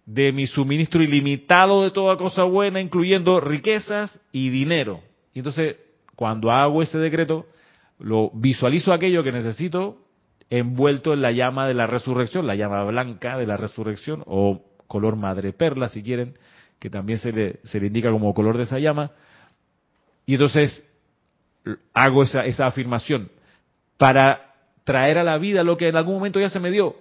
de 0.05 0.31
mi 0.31 0.47
suministro 0.47 1.03
ilimitado 1.03 1.83
de 1.83 1.91
toda 1.91 2.15
cosa 2.15 2.43
buena, 2.43 2.79
incluyendo 2.79 3.39
riquezas 3.39 4.19
y 4.31 4.49
dinero. 4.49 5.01
Y 5.33 5.39
entonces, 5.39 5.77
cuando 6.15 6.51
hago 6.51 6.81
ese 6.81 6.97
decreto, 6.97 7.47
lo 7.99 8.31
visualizo 8.33 8.93
aquello 8.93 9.23
que 9.23 9.31
necesito 9.31 9.97
envuelto 10.49 11.13
en 11.13 11.21
la 11.21 11.31
llama 11.31 11.67
de 11.67 11.73
la 11.73 11.87
resurrección, 11.87 12.45
la 12.45 12.55
llama 12.55 12.83
blanca 12.83 13.37
de 13.37 13.47
la 13.47 13.57
resurrección 13.57 14.23
o 14.25 14.61
color 14.87 15.15
madre 15.15 15.53
perla 15.53 15.87
si 15.87 16.03
quieren, 16.03 16.37
que 16.79 16.89
también 16.89 17.19
se 17.19 17.31
le, 17.31 17.59
se 17.63 17.79
le 17.79 17.87
indica 17.87 18.11
como 18.11 18.33
color 18.33 18.57
de 18.57 18.63
esa 18.63 18.79
llama. 18.79 19.11
Y 20.25 20.33
entonces 20.33 20.83
hago 21.93 22.23
esa, 22.23 22.45
esa 22.45 22.67
afirmación 22.67 23.29
para 23.97 24.53
traer 24.83 25.17
a 25.17 25.23
la 25.23 25.37
vida 25.37 25.63
lo 25.63 25.77
que 25.77 25.87
en 25.87 25.95
algún 25.95 26.15
momento 26.15 26.39
ya 26.39 26.49
se 26.49 26.59
me 26.59 26.69
dio, 26.69 26.95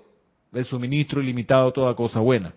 el 0.53 0.65
suministro 0.65 1.21
ilimitado, 1.21 1.73
toda 1.73 1.95
cosa 1.95 2.21
buena. 2.21 2.55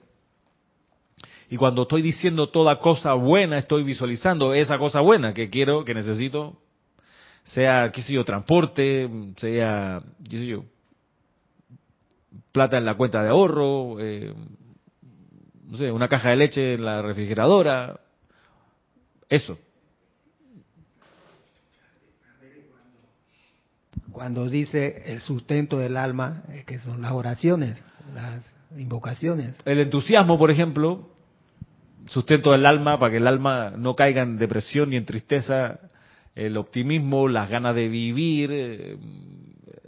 Y 1.49 1.57
cuando 1.57 1.83
estoy 1.83 2.01
diciendo 2.01 2.49
toda 2.49 2.79
cosa 2.79 3.13
buena, 3.13 3.57
estoy 3.57 3.83
visualizando 3.83 4.53
esa 4.53 4.77
cosa 4.77 5.01
buena 5.01 5.33
que 5.33 5.49
quiero, 5.49 5.85
que 5.85 5.93
necesito, 5.93 6.57
sea, 7.47 7.91
qué 7.93 8.01
sé 8.01 8.13
yo, 8.13 8.25
transporte, 8.25 9.09
sea, 9.37 10.01
qué 10.29 10.37
sé 10.37 10.45
yo, 10.47 10.63
plata 12.51 12.77
en 12.77 12.85
la 12.85 12.95
cuenta 12.95 13.21
de 13.23 13.29
ahorro, 13.29 13.99
eh, 13.99 14.33
no 15.69 15.77
sé, 15.77 15.91
una 15.91 16.07
caja 16.07 16.29
de 16.29 16.35
leche 16.37 16.73
en 16.73 16.85
la 16.85 17.01
refrigeradora, 17.01 17.99
eso. 19.29 19.57
Cuando 24.11 24.49
dice 24.49 25.03
el 25.05 25.21
sustento 25.21 25.77
del 25.77 25.95
alma, 25.95 26.43
que 26.65 26.79
son 26.79 27.01
las 27.01 27.11
oraciones, 27.11 27.77
las 28.15 28.41
invocaciones. 28.75 29.53
El 29.63 29.79
entusiasmo, 29.79 30.39
por 30.39 30.49
ejemplo, 30.49 31.07
sustento 32.07 32.51
del 32.51 32.65
alma 32.65 32.99
para 32.99 33.11
que 33.11 33.17
el 33.17 33.27
alma 33.27 33.71
no 33.77 33.95
caiga 33.95 34.23
en 34.23 34.37
depresión 34.37 34.89
ni 34.89 34.95
en 34.95 35.05
tristeza, 35.05 35.79
el 36.37 36.55
optimismo, 36.55 37.27
las 37.27 37.49
ganas 37.49 37.73
de 37.73 37.89
vivir, 37.89 38.51
eh, 38.53 38.97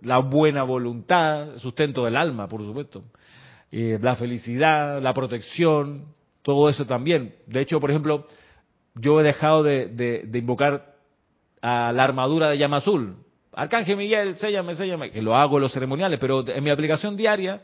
la 0.02 0.18
buena 0.18 0.64
voluntad, 0.64 1.58
sustento 1.58 2.06
del 2.06 2.16
alma, 2.16 2.47
por 2.47 2.62
supuesto, 2.62 3.04
eh, 3.72 4.00
la 4.02 4.16
felicidad, 4.16 5.00
la 5.00 5.14
protección, 5.14 6.06
todo 6.41 6.68
eso 6.68 6.88
también. 6.88 7.36
De 7.45 7.62
hecho, 7.62 7.80
por 7.80 7.91
ejemplo, 7.91 8.26
yo 8.95 9.22
he 9.22 9.24
dejado 9.24 9.62
de, 9.62 10.28
invocar 10.34 10.95
a 11.62 11.93
la 11.93 12.04
armadura 12.04 12.50
de 12.50 12.58
llama 12.58 12.78
azul. 12.78 13.18
Arcángel 13.54 13.97
Miguel, 13.97 14.36
séllame, 14.38 14.74
séllame, 14.74 15.12
que 15.12 15.22
lo 15.22 15.36
hago 15.36 15.58
en 15.58 15.64
los 15.64 15.72
ceremoniales, 15.72 16.18
pero 16.20 16.47
en 16.47 16.64
mi 16.64 16.72
aplicación 16.72 17.16
diaria, 17.16 17.62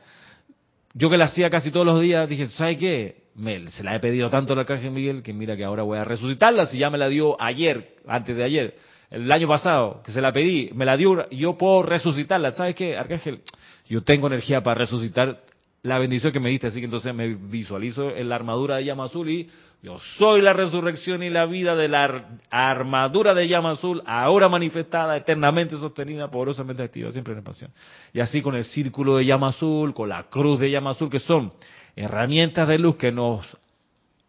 yo 0.93 1.09
que 1.09 1.17
la 1.17 1.25
hacía 1.25 1.49
casi 1.49 1.71
todos 1.71 1.87
los 1.87 1.99
días, 1.99 2.29
dije, 2.29 2.49
¿sabes 2.49 2.77
qué? 2.77 3.24
Me, 3.35 3.69
se 3.69 3.83
la 3.83 3.95
he 3.95 3.99
pedido 3.99 4.29
tanto 4.29 4.53
al 4.53 4.59
Arcángel 4.59 4.91
Miguel 4.91 5.21
que 5.21 5.33
mira 5.33 5.57
que 5.57 5.65
ahora 5.65 5.83
voy 5.83 5.97
a 5.97 6.05
resucitarla, 6.05 6.67
si 6.67 6.77
ya 6.77 6.89
me 6.89 6.97
la 6.97 7.09
dio 7.09 7.39
ayer, 7.41 7.95
antes 8.07 8.35
de 8.35 8.43
ayer, 8.43 8.75
el 9.11 9.31
año 9.31 9.47
pasado, 9.47 10.01
que 10.03 10.11
se 10.11 10.21
la 10.21 10.31
pedí, 10.31 10.71
me 10.73 10.85
la 10.85 10.97
dio, 10.97 11.29
yo 11.29 11.57
puedo 11.57 11.83
resucitarla. 11.83 12.53
¿Sabes 12.53 12.75
qué, 12.75 12.97
Arcángel? 12.97 13.41
Yo 13.87 14.03
tengo 14.03 14.27
energía 14.27 14.63
para 14.63 14.79
resucitar 14.79 15.41
la 15.83 15.99
bendición 15.99 16.33
que 16.33 16.39
me 16.39 16.49
diste, 16.49 16.67
así 16.67 16.79
que 16.79 16.85
entonces 16.85 17.13
me 17.13 17.35
visualizo 17.35 18.09
en 18.09 18.27
la 18.27 18.35
armadura 18.35 18.77
de 18.77 18.85
llama 18.85 19.05
azul 19.05 19.29
y 19.29 19.49
yo 19.83 19.99
soy 20.17 20.41
la 20.41 20.51
resurrección 20.51 21.21
y 21.21 21.29
la 21.29 21.45
vida 21.45 21.75
de 21.75 21.87
la 21.87 22.39
armadura 22.49 23.35
de 23.35 23.47
llama 23.47 23.71
azul, 23.71 24.01
ahora 24.07 24.49
manifestada, 24.49 25.15
eternamente 25.15 25.77
sostenida, 25.77 26.31
poderosamente 26.31 26.81
activa, 26.81 27.11
siempre 27.11 27.35
en 27.35 27.43
pasión. 27.43 27.71
Y 28.11 28.19
así 28.19 28.41
con 28.41 28.55
el 28.55 28.65
círculo 28.65 29.17
de 29.17 29.25
llama 29.25 29.49
azul, 29.49 29.93
con 29.93 30.09
la 30.09 30.23
cruz 30.23 30.59
de 30.59 30.71
llama 30.71 30.91
azul, 30.91 31.09
que 31.09 31.19
son 31.19 31.53
herramientas 31.95 32.67
de 32.67 32.77
luz 32.77 32.97
que 32.97 33.11
nos, 33.11 33.45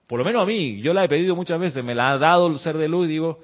por 0.06 0.18
lo 0.18 0.24
menos 0.24 0.42
a 0.42 0.46
mí, 0.46 0.80
yo 0.80 0.94
la 0.94 1.04
he 1.04 1.08
pedido 1.08 1.34
muchas 1.34 1.58
veces, 1.58 1.84
me 1.84 1.94
la 1.94 2.12
ha 2.12 2.18
dado 2.18 2.46
el 2.46 2.58
ser 2.58 2.76
de 2.78 2.88
luz 2.88 3.06
y 3.06 3.12
digo, 3.12 3.40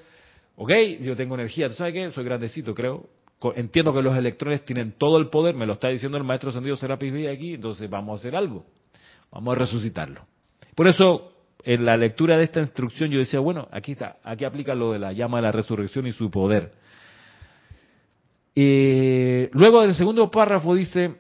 ok, 0.57 0.71
yo 1.01 1.17
tengo 1.17 1.35
energía, 1.35 1.69
¿tú 1.69 1.75
sabes 1.75 1.93
qué? 1.93 2.11
Soy 2.13 2.25
grandecito, 2.25 2.75
creo, 2.75 3.09
entiendo 3.57 3.93
que 3.93 4.03
los 4.03 4.17
electrones 4.17 4.65
tienen 4.65 4.93
todo 4.93 5.19
el 5.19 5.29
poder, 5.29 5.55
me 5.55 5.67
lo 5.67 5.75
está 5.75 5.89
diciendo 5.89 6.17
el 6.19 6.25
maestro 6.25 6.53
Sendido 6.53 6.77
Serapis 6.77 7.13
Bey 7.13 7.27
aquí, 7.27 7.55
entonces 7.55 7.91
vamos 7.91 8.19
a 8.19 8.21
hacer 8.21 8.37
algo, 8.37 8.65
vamos 9.31 9.57
a 9.57 9.59
resucitarlo. 9.59 10.23
Por 10.75 10.87
eso, 10.87 11.33
en 11.65 11.85
la 11.85 11.97
lectura 11.97 12.37
de 12.37 12.45
esta 12.45 12.61
instrucción 12.61 13.11
yo 13.11 13.19
decía, 13.19 13.41
bueno, 13.41 13.69
aquí 13.73 13.93
está, 13.93 14.19
aquí 14.23 14.45
aplica 14.45 14.75
lo 14.75 14.93
de 14.93 14.99
la 14.99 15.13
llama 15.13 15.39
de 15.39 15.43
la 15.43 15.53
resurrección 15.53 16.07
y 16.07 16.13
su 16.13 16.31
poder. 16.31 16.73
Y 18.55 19.49
luego 19.53 19.81
del 19.83 19.95
segundo 19.95 20.31
párrafo 20.31 20.75
dice, 20.75 21.17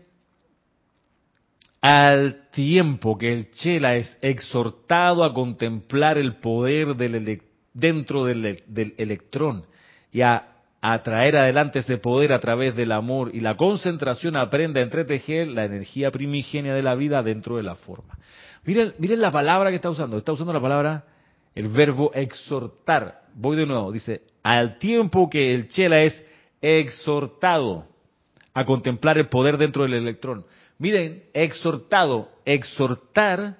al 1.82 2.48
tiempo 2.50 3.18
que 3.18 3.32
el 3.32 3.50
Chela 3.50 3.96
es 3.96 4.16
exhortado 4.22 5.24
a 5.24 5.34
contemplar 5.34 6.16
el 6.16 6.36
poder 6.36 6.96
del 6.96 7.42
dentro 7.74 8.24
del, 8.24 8.62
del 8.66 8.94
electrón 8.96 9.66
y 10.10 10.22
a 10.22 10.52
a 10.84 11.00
traer 11.04 11.36
adelante 11.36 11.78
ese 11.78 11.96
poder 11.96 12.32
a 12.32 12.40
través 12.40 12.74
del 12.74 12.90
amor 12.90 13.30
y 13.32 13.38
la 13.38 13.56
concentración 13.56 14.36
aprende 14.36 14.80
a 14.80 14.82
entretejer 14.82 15.46
la 15.46 15.64
energía 15.64 16.10
primigenia 16.10 16.74
de 16.74 16.82
la 16.82 16.96
vida 16.96 17.22
dentro 17.22 17.56
de 17.56 17.62
la 17.62 17.76
forma. 17.76 18.18
Miren, 18.64 18.92
miren 18.98 19.20
la 19.20 19.30
palabra 19.30 19.70
que 19.70 19.76
está 19.76 19.90
usando. 19.90 20.18
Está 20.18 20.32
usando 20.32 20.52
la 20.52 20.60
palabra, 20.60 21.04
el 21.54 21.68
verbo 21.68 22.10
exhortar. 22.14 23.22
Voy 23.32 23.56
de 23.56 23.64
nuevo. 23.64 23.92
Dice, 23.92 24.22
al 24.42 24.78
tiempo 24.78 25.30
que 25.30 25.54
el 25.54 25.68
chela 25.68 26.02
es 26.02 26.24
exhortado 26.60 27.86
a 28.52 28.64
contemplar 28.64 29.18
el 29.18 29.28
poder 29.28 29.58
dentro 29.58 29.84
del 29.84 29.94
electrón. 29.94 30.44
Miren, 30.82 31.22
exhortado, 31.32 32.28
exhortar, 32.44 33.58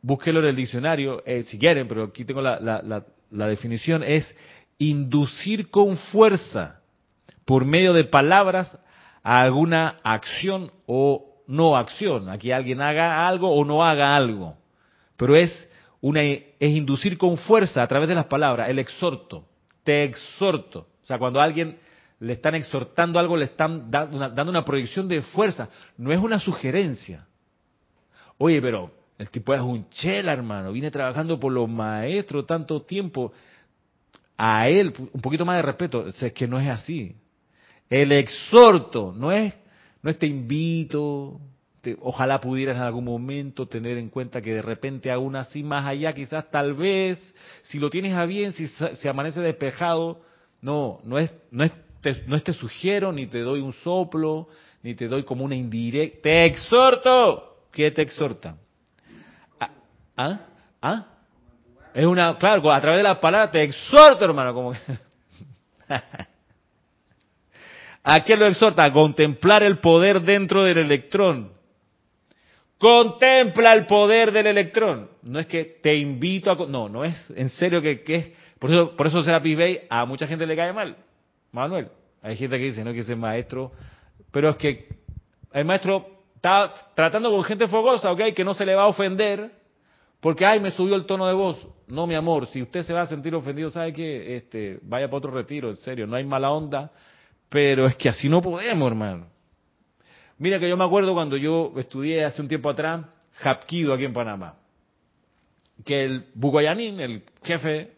búsquelo 0.00 0.38
en 0.38 0.46
el 0.46 0.54
diccionario 0.54 1.24
eh, 1.26 1.42
si 1.42 1.58
quieren, 1.58 1.88
pero 1.88 2.04
aquí 2.04 2.24
tengo 2.24 2.40
la, 2.40 2.60
la, 2.60 3.04
la 3.32 3.46
definición, 3.48 4.04
es 4.04 4.32
inducir 4.78 5.68
con 5.68 5.96
fuerza 5.96 6.82
por 7.44 7.64
medio 7.64 7.92
de 7.92 8.04
palabras 8.04 8.78
a 9.24 9.40
alguna 9.40 9.98
acción 10.04 10.70
o 10.86 11.42
no 11.48 11.76
acción, 11.76 12.28
a 12.28 12.38
que 12.38 12.54
alguien 12.54 12.80
haga 12.80 13.26
algo 13.26 13.50
o 13.50 13.64
no 13.64 13.84
haga 13.84 14.14
algo. 14.14 14.56
Pero 15.16 15.34
es 15.34 15.68
una 16.00 16.22
es 16.22 16.46
inducir 16.60 17.18
con 17.18 17.36
fuerza 17.38 17.82
a 17.82 17.88
través 17.88 18.08
de 18.08 18.14
las 18.14 18.26
palabras, 18.26 18.68
el 18.68 18.78
exhorto, 18.78 19.48
te 19.82 20.04
exhorto. 20.04 20.86
O 21.02 21.06
sea, 21.06 21.18
cuando 21.18 21.40
alguien 21.40 21.76
le 22.20 22.34
están 22.34 22.54
exhortando 22.54 23.18
algo, 23.18 23.36
le 23.36 23.46
están 23.46 23.90
dando 23.90 24.16
una, 24.16 24.28
dando 24.28 24.50
una 24.50 24.64
proyección 24.64 25.08
de 25.08 25.22
fuerza, 25.22 25.68
no 25.96 26.12
es 26.12 26.20
una 26.20 26.38
sugerencia. 26.38 27.26
Oye, 28.38 28.60
pero 28.60 28.92
el 29.18 29.30
tipo 29.30 29.54
es 29.54 29.60
un 29.60 29.88
chela, 29.90 30.32
hermano, 30.32 30.72
viene 30.72 30.90
trabajando 30.90 31.40
por 31.40 31.52
los 31.52 31.68
maestros 31.68 32.46
tanto 32.46 32.82
tiempo, 32.82 33.32
a 34.36 34.68
él 34.68 34.94
un 35.12 35.20
poquito 35.20 35.44
más 35.44 35.56
de 35.56 35.62
respeto, 35.62 36.06
es 36.08 36.32
que 36.32 36.46
no 36.46 36.58
es 36.58 36.68
así. 36.68 37.16
El 37.88 38.12
exhorto 38.12 39.12
no 39.16 39.32
es, 39.32 39.54
no 40.02 40.10
es 40.10 40.18
te 40.18 40.26
invito, 40.26 41.40
ojalá 42.00 42.40
pudieras 42.40 42.76
en 42.76 42.82
algún 42.82 43.04
momento 43.04 43.66
tener 43.66 43.98
en 43.98 44.08
cuenta 44.08 44.40
que 44.40 44.54
de 44.54 44.62
repente 44.62 45.10
aún 45.10 45.36
así 45.36 45.62
más 45.62 45.86
allá, 45.86 46.12
quizás 46.12 46.50
tal 46.50 46.74
vez, 46.74 47.18
si 47.62 47.78
lo 47.78 47.90
tienes 47.90 48.14
a 48.14 48.26
bien, 48.26 48.52
si 48.52 48.68
se 48.68 49.08
amanece 49.08 49.40
despejado, 49.40 50.20
no, 50.62 51.00
no 51.04 51.18
es, 51.18 51.32
no 51.50 51.64
es, 51.64 51.72
no 52.26 52.36
es 52.36 52.44
te 52.44 52.52
sugiero, 52.52 53.12
ni 53.12 53.26
te 53.26 53.40
doy 53.40 53.60
un 53.60 53.72
soplo, 53.72 54.48
ni 54.82 54.94
te 54.94 55.08
doy 55.08 55.24
como 55.24 55.44
una 55.44 55.54
indirecta, 55.54 56.20
te 56.22 56.44
exhorto, 56.44 57.66
¿qué 57.72 57.90
te 57.90 58.02
exhorta? 58.02 58.56
¿Ah? 59.58 59.70
¿Ah? 60.16 60.40
¿Ah? 60.80 61.06
Es 61.92 62.04
una, 62.04 62.38
claro, 62.38 62.72
a 62.72 62.80
través 62.80 62.98
de 62.98 63.02
las 63.04 63.18
palabras 63.18 63.50
te 63.50 63.62
exhorto, 63.62 64.24
hermano, 64.24 64.54
como 64.54 64.72
¿A 68.02 68.24
qué 68.24 68.36
lo 68.36 68.46
exhorta? 68.46 68.84
A 68.84 68.92
contemplar 68.92 69.62
el 69.62 69.78
poder 69.78 70.22
dentro 70.22 70.64
del 70.64 70.78
electrón. 70.78 71.52
Contempla 72.78 73.74
el 73.74 73.84
poder 73.86 74.32
del 74.32 74.46
electrón. 74.46 75.10
No 75.22 75.38
es 75.38 75.46
que 75.46 75.64
te 75.82 75.94
invito 75.94 76.50
a... 76.50 76.54
No, 76.66 76.88
no 76.88 77.04
es 77.04 77.14
en 77.36 77.50
serio 77.50 77.82
que, 77.82 78.02
que 78.02 78.14
es... 78.14 78.28
Por 78.58 78.72
eso, 78.72 78.96
por 78.96 79.06
eso 79.06 79.20
Serapis 79.20 79.56
Bay 79.56 79.80
a 79.90 80.06
mucha 80.06 80.26
gente 80.26 80.46
le 80.46 80.56
cae 80.56 80.72
mal. 80.72 80.96
Manuel. 81.52 81.88
Hay 82.22 82.36
gente 82.36 82.58
que 82.58 82.64
dice, 82.64 82.84
no, 82.84 82.92
que 82.92 83.00
ese 83.00 83.16
maestro... 83.16 83.72
Pero 84.30 84.50
es 84.50 84.56
que 84.56 84.88
el 85.52 85.64
maestro 85.64 86.06
está 86.36 86.72
tratando 86.94 87.30
con 87.30 87.42
gente 87.42 87.66
fogosa, 87.66 88.12
¿ok? 88.12 88.32
Que 88.34 88.44
no 88.44 88.54
se 88.54 88.64
le 88.64 88.74
va 88.74 88.84
a 88.84 88.88
ofender 88.88 89.50
porque, 90.20 90.44
ay, 90.44 90.60
me 90.60 90.70
subió 90.70 90.94
el 90.96 91.06
tono 91.06 91.26
de 91.26 91.32
voz. 91.32 91.66
No, 91.86 92.06
mi 92.06 92.14
amor, 92.14 92.46
si 92.46 92.62
usted 92.62 92.82
se 92.82 92.92
va 92.92 93.02
a 93.02 93.06
sentir 93.06 93.34
ofendido, 93.34 93.70
¿sabe 93.70 93.92
qué? 93.92 94.36
Este, 94.36 94.78
vaya 94.82 95.06
para 95.08 95.18
otro 95.18 95.30
retiro, 95.30 95.70
en 95.70 95.76
serio, 95.76 96.06
no 96.06 96.14
hay 96.14 96.24
mala 96.24 96.50
onda, 96.50 96.92
pero 97.48 97.86
es 97.86 97.96
que 97.96 98.10
así 98.10 98.28
no 98.28 98.42
podemos, 98.42 98.86
hermano. 98.86 99.26
Mira 100.38 100.58
que 100.58 100.68
yo 100.68 100.76
me 100.76 100.84
acuerdo 100.84 101.14
cuando 101.14 101.36
yo 101.36 101.72
estudié 101.76 102.24
hace 102.24 102.40
un 102.42 102.48
tiempo 102.48 102.68
atrás, 102.70 103.06
Hapkido 103.42 103.94
aquí 103.94 104.04
en 104.04 104.12
Panamá, 104.12 104.56
que 105.84 106.04
el 106.04 106.26
Bugoyanín, 106.34 107.00
el 107.00 107.24
jefe, 107.42 107.94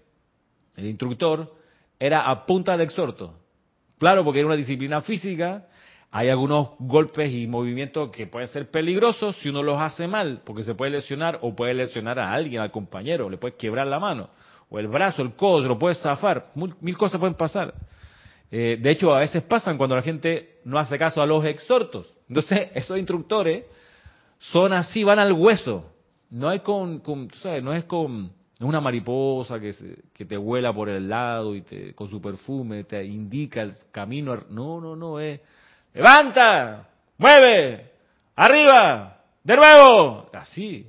el 0.76 0.86
instructor, 0.86 1.52
era 1.98 2.30
a 2.30 2.46
punta 2.46 2.76
de 2.76 2.84
exhorto. 2.84 3.34
Claro, 4.02 4.24
porque 4.24 4.40
era 4.40 4.48
una 4.48 4.56
disciplina 4.56 5.00
física 5.00 5.64
hay 6.10 6.28
algunos 6.28 6.70
golpes 6.80 7.32
y 7.32 7.46
movimientos 7.46 8.10
que 8.10 8.26
pueden 8.26 8.48
ser 8.48 8.68
peligrosos 8.68 9.36
si 9.36 9.48
uno 9.48 9.62
los 9.62 9.80
hace 9.80 10.08
mal, 10.08 10.42
porque 10.44 10.64
se 10.64 10.74
puede 10.74 10.90
lesionar 10.90 11.38
o 11.40 11.54
puede 11.54 11.72
lesionar 11.72 12.18
a 12.18 12.32
alguien, 12.32 12.60
al 12.60 12.72
compañero, 12.72 13.30
le 13.30 13.36
puede 13.38 13.54
quebrar 13.54 13.86
la 13.86 14.00
mano, 14.00 14.30
o 14.68 14.80
el 14.80 14.88
brazo, 14.88 15.22
el 15.22 15.36
codo, 15.36 15.60
lo 15.68 15.78
puede 15.78 15.94
zafar, 15.94 16.50
mil, 16.56 16.98
cosas 16.98 17.20
pueden 17.20 17.36
pasar. 17.36 17.74
Eh, 18.50 18.76
de 18.80 18.90
hecho, 18.90 19.14
a 19.14 19.20
veces 19.20 19.40
pasan 19.44 19.78
cuando 19.78 19.94
la 19.94 20.02
gente 20.02 20.58
no 20.64 20.80
hace 20.80 20.98
caso 20.98 21.22
a 21.22 21.26
los 21.26 21.44
exhortos. 21.44 22.12
Entonces, 22.28 22.70
esos 22.74 22.98
instructores 22.98 23.66
son 24.40 24.72
así, 24.72 25.04
van 25.04 25.20
al 25.20 25.32
hueso. 25.32 25.92
No 26.28 26.48
hay 26.48 26.58
con 26.58 27.00
sabes, 27.40 27.62
no 27.62 27.72
es 27.72 27.84
con 27.84 28.32
una 28.64 28.80
mariposa 28.80 29.58
que, 29.60 29.74
que 30.12 30.24
te 30.24 30.36
vuela 30.36 30.72
por 30.72 30.88
el 30.88 31.08
lado 31.08 31.54
y 31.54 31.62
te, 31.62 31.94
con 31.94 32.08
su 32.08 32.20
perfume 32.20 32.84
te 32.84 33.04
indica 33.04 33.62
el 33.62 33.74
camino. 33.90 34.36
No, 34.50 34.80
no, 34.80 34.96
no, 34.96 35.20
es 35.20 35.40
levanta, 35.94 36.88
mueve, 37.18 37.90
arriba, 38.36 39.18
de 39.42 39.56
nuevo, 39.56 40.30
así. 40.32 40.86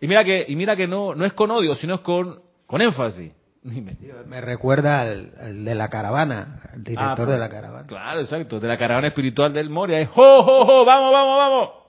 Y 0.00 0.06
mira 0.06 0.22
que, 0.24 0.44
y 0.48 0.56
mira 0.56 0.76
que 0.76 0.86
no, 0.86 1.14
no 1.14 1.24
es 1.24 1.32
con 1.32 1.50
odio, 1.50 1.74
sino 1.74 1.94
es 1.94 2.00
con, 2.00 2.40
con 2.66 2.82
énfasis. 2.82 3.32
Dime. 3.62 3.96
Me 4.26 4.42
recuerda 4.42 5.00
al, 5.00 5.64
de 5.64 5.74
la 5.74 5.88
caravana, 5.88 6.60
al 6.70 6.84
director 6.84 7.28
Ah, 7.28 7.32
de 7.32 7.38
la 7.38 7.48
caravana. 7.48 7.86
Claro, 7.86 8.20
exacto. 8.20 8.60
De 8.60 8.68
la 8.68 8.76
caravana 8.76 9.06
espiritual 9.08 9.54
del 9.54 9.70
Moria. 9.70 10.00
Es 10.00 10.10
¡Jo, 10.10 10.42
jo, 10.42 10.66
jo! 10.66 10.84
¡Vamos, 10.84 11.10
vamos, 11.10 11.38
vamos! 11.38 11.83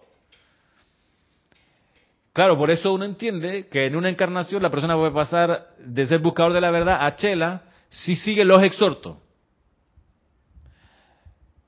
Claro, 2.35 2.57
por 2.57 2.69
eso 2.69 2.91
uno 2.91 3.05
entiende 3.05 3.69
que 3.69 3.85
en 3.85 3.95
una 3.95 4.09
encarnación 4.09 4.61
la 4.61 4.69
persona 4.69 4.97
puede 4.97 5.11
pasar 5.11 5.69
de 5.79 6.05
ser 6.05 6.19
buscador 6.19 6.51
de 6.51 6.59
la 6.59 6.69
verdad 6.69 6.97
a 7.05 7.15
chela 7.15 7.61
si 7.87 8.17
sigue 8.17 8.43
los 8.43 8.61
exhortos. 8.61 9.15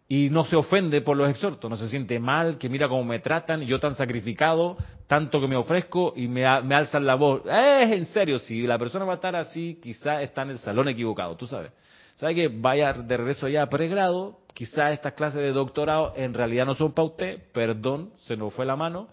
Y 0.09 0.29
no 0.29 0.43
se 0.43 0.57
ofende 0.57 0.99
por 0.99 1.15
los 1.15 1.29
exhortos, 1.29 1.69
no 1.69 1.77
se 1.77 1.87
siente 1.87 2.19
mal, 2.19 2.57
que 2.57 2.67
mira 2.67 2.89
cómo 2.89 3.05
me 3.05 3.19
tratan, 3.19 3.61
yo 3.61 3.79
tan 3.79 3.95
sacrificado, 3.95 4.75
tanto 5.07 5.39
que 5.39 5.47
me 5.47 5.55
ofrezco 5.55 6.11
y 6.17 6.27
me, 6.27 6.43
me 6.63 6.75
alzan 6.75 7.05
la 7.05 7.15
voz. 7.15 7.43
Es 7.45 7.89
en 7.93 8.05
serio, 8.07 8.37
si 8.37 8.67
la 8.67 8.77
persona 8.77 9.05
va 9.05 9.13
a 9.13 9.15
estar 9.15 9.37
así, 9.37 9.79
quizá 9.81 10.21
está 10.21 10.41
en 10.41 10.49
el 10.49 10.59
salón 10.59 10.89
equivocado, 10.89 11.37
tú 11.37 11.47
sabes. 11.47 11.71
¿Sabe 12.15 12.35
que 12.35 12.49
vaya 12.49 12.91
de 12.91 13.15
regreso 13.15 13.47
ya 13.47 13.61
a 13.61 13.69
pregrado? 13.69 14.39
Quizás 14.53 14.91
estas 14.91 15.13
clases 15.13 15.39
de 15.39 15.53
doctorado 15.53 16.11
en 16.17 16.33
realidad 16.33 16.65
no 16.65 16.75
son 16.75 16.91
para 16.91 17.07
usted, 17.07 17.41
perdón, 17.53 18.11
se 18.17 18.35
nos 18.35 18.53
fue 18.53 18.65
la 18.65 18.75
mano. 18.75 19.07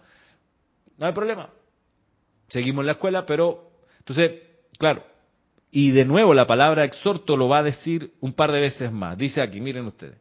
No 0.97 1.05
hay 1.05 1.13
problema. 1.13 1.49
Seguimos 2.47 2.83
en 2.83 2.87
la 2.87 2.91
escuela, 2.93 3.25
pero 3.25 3.71
entonces, 3.99 4.41
claro, 4.77 5.03
y 5.71 5.91
de 5.91 6.05
nuevo 6.05 6.33
la 6.33 6.47
palabra 6.47 6.85
exhorto 6.85 7.35
lo 7.35 7.49
va 7.49 7.59
a 7.59 7.63
decir 7.63 8.13
un 8.21 8.33
par 8.33 8.51
de 8.51 8.61
veces 8.61 8.91
más. 8.91 9.17
Dice 9.17 9.41
aquí, 9.41 9.59
miren 9.59 9.85
ustedes. 9.87 10.17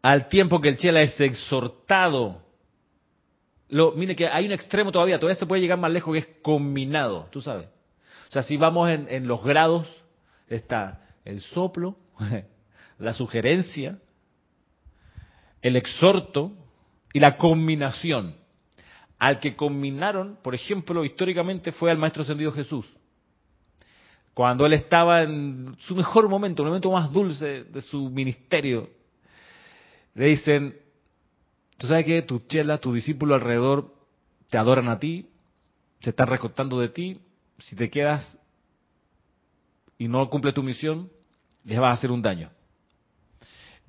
Al 0.00 0.28
tiempo 0.28 0.60
que 0.60 0.68
el 0.70 0.76
chela 0.76 1.02
es 1.02 1.20
exhortado. 1.20 2.42
Lo, 3.68 3.92
mire 3.92 4.14
que 4.14 4.28
hay 4.28 4.46
un 4.46 4.52
extremo 4.52 4.92
todavía, 4.92 5.18
todavía 5.18 5.38
se 5.38 5.46
puede 5.46 5.60
llegar 5.60 5.78
más 5.78 5.90
lejos 5.90 6.14
que 6.14 6.20
es 6.20 6.28
combinado, 6.40 7.28
tú 7.32 7.40
sabes. 7.40 7.66
O 8.28 8.32
sea, 8.32 8.42
si 8.42 8.56
vamos 8.56 8.88
en, 8.88 9.06
en 9.10 9.26
los 9.26 9.42
grados, 9.42 9.86
está 10.48 11.06
el 11.24 11.40
soplo, 11.40 11.96
la 12.98 13.12
sugerencia, 13.12 13.98
el 15.60 15.76
exhorto 15.76 16.52
y 17.12 17.20
la 17.20 17.36
combinación. 17.36 18.36
Al 19.18 19.40
que 19.40 19.56
combinaron, 19.56 20.38
por 20.42 20.54
ejemplo, 20.54 21.04
históricamente 21.04 21.72
fue 21.72 21.90
al 21.90 21.98
Maestro 21.98 22.22
Ascendido 22.22 22.52
Jesús. 22.52 22.86
Cuando 24.34 24.66
él 24.66 24.74
estaba 24.74 25.22
en 25.22 25.74
su 25.78 25.96
mejor 25.96 26.28
momento, 26.28 26.62
el 26.62 26.68
momento 26.68 26.90
más 26.90 27.10
dulce 27.10 27.64
de 27.64 27.80
su 27.80 28.10
ministerio, 28.10 28.90
le 30.14 30.26
dicen, 30.26 30.76
tú 31.78 31.86
sabes 31.86 32.04
que 32.04 32.20
tu 32.22 32.40
chela, 32.40 32.78
tu 32.78 32.92
discípulo 32.92 33.34
alrededor, 33.34 33.94
te 34.50 34.58
adoran 34.58 34.88
a 34.88 34.98
ti, 34.98 35.30
se 36.00 36.10
están 36.10 36.26
recortando 36.28 36.78
de 36.78 36.90
ti, 36.90 37.20
si 37.58 37.74
te 37.76 37.88
quedas 37.88 38.38
y 39.96 40.08
no 40.08 40.28
cumples 40.28 40.54
tu 40.54 40.62
misión, 40.62 41.10
les 41.64 41.78
vas 41.78 41.90
a 41.90 41.94
hacer 41.94 42.12
un 42.12 42.20
daño. 42.20 42.50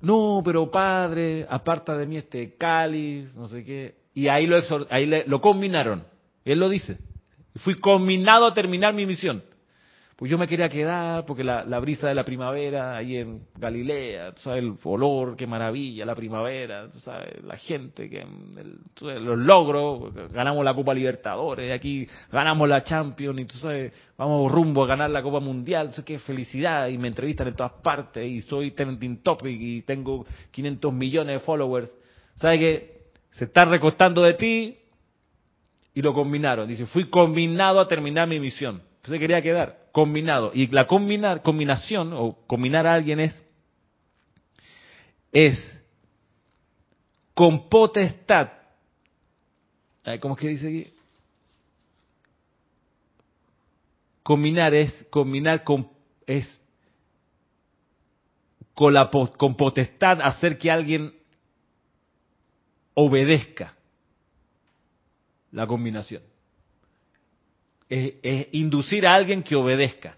No, 0.00 0.40
pero 0.44 0.70
padre, 0.70 1.46
aparta 1.50 1.96
de 1.96 2.06
mí 2.06 2.16
este 2.16 2.54
cáliz, 2.56 3.34
no 3.36 3.48
sé 3.48 3.64
qué. 3.64 3.97
Y 4.18 4.26
ahí 4.26 4.48
lo, 4.48 4.56
ahí 4.90 5.06
le- 5.06 5.24
lo 5.28 5.40
combinaron. 5.40 6.02
Él 6.44 6.58
lo 6.58 6.68
dice. 6.68 6.98
Fui 7.58 7.76
combinado 7.76 8.46
a 8.46 8.52
terminar 8.54 8.92
mi 8.92 9.06
misión. 9.06 9.44
Pues 10.16 10.28
yo 10.28 10.36
me 10.36 10.48
quería 10.48 10.68
quedar 10.68 11.24
porque 11.24 11.44
la, 11.44 11.64
la 11.64 11.78
brisa 11.78 12.08
de 12.08 12.16
la 12.16 12.24
primavera 12.24 12.96
ahí 12.96 13.16
en 13.18 13.42
Galilea, 13.56 14.32
tú 14.32 14.40
sabes, 14.40 14.64
el 14.64 14.74
olor, 14.82 15.36
qué 15.36 15.46
maravilla, 15.46 16.04
la 16.04 16.16
primavera, 16.16 16.88
tú 16.90 16.98
sabes, 16.98 17.40
la 17.44 17.56
gente, 17.56 18.10
que, 18.10 18.22
el- 18.22 18.78
sabes, 18.98 19.22
los 19.22 19.38
logros, 19.38 20.12
ganamos 20.32 20.64
la 20.64 20.74
Copa 20.74 20.92
Libertadores, 20.92 21.72
aquí 21.72 22.08
ganamos 22.32 22.68
la 22.68 22.82
Champions 22.82 23.38
y 23.38 23.44
tú 23.44 23.58
sabes, 23.58 23.92
vamos 24.16 24.50
rumbo 24.50 24.82
a 24.82 24.88
ganar 24.88 25.10
la 25.10 25.22
Copa 25.22 25.38
Mundial, 25.38 25.94
sé 25.94 26.02
qué 26.04 26.18
felicidad 26.18 26.88
y 26.88 26.98
me 26.98 27.06
entrevistan 27.06 27.46
en 27.46 27.54
todas 27.54 27.74
partes 27.80 28.26
y 28.26 28.40
soy 28.40 28.72
trending 28.72 29.18
topic 29.22 29.56
y 29.60 29.82
tengo 29.82 30.26
500 30.50 30.92
millones 30.92 31.34
de 31.34 31.46
followers. 31.46 31.88
¿Sabes 32.34 32.58
que 32.58 32.97
Se 33.38 33.44
está 33.44 33.64
recostando 33.64 34.22
de 34.22 34.34
ti 34.34 34.78
y 35.94 36.02
lo 36.02 36.12
combinaron. 36.12 36.66
Dice, 36.66 36.86
fui 36.86 37.08
combinado 37.08 37.78
a 37.78 37.86
terminar 37.86 38.26
mi 38.26 38.40
misión. 38.40 38.82
Se 39.04 39.16
quería 39.16 39.40
quedar, 39.40 39.90
combinado. 39.92 40.50
Y 40.52 40.66
la 40.66 40.88
combinar, 40.88 41.42
combinación, 41.42 42.12
o 42.14 42.36
combinar 42.48 42.88
a 42.88 42.94
alguien 42.94 43.20
es, 43.20 43.44
es 45.30 45.80
con 47.32 47.68
potestad. 47.68 48.48
¿Cómo 50.20 50.34
es 50.34 50.40
que 50.40 50.48
dice 50.48 50.66
aquí? 50.66 50.92
Combinar 54.24 54.74
es, 54.74 55.06
combinar 55.10 55.62
con, 55.62 55.88
es 56.26 56.60
con, 58.74 58.94
la, 58.94 59.08
con 59.10 59.56
potestad 59.56 60.20
hacer 60.22 60.58
que 60.58 60.72
alguien 60.72 61.17
obedezca 62.98 63.74
la 65.52 65.66
combinación 65.66 66.22
es, 67.88 68.48
inducir 68.52 69.06
a 69.06 69.14
alguien 69.14 69.42
que 69.42 69.56
obedezca. 69.56 70.16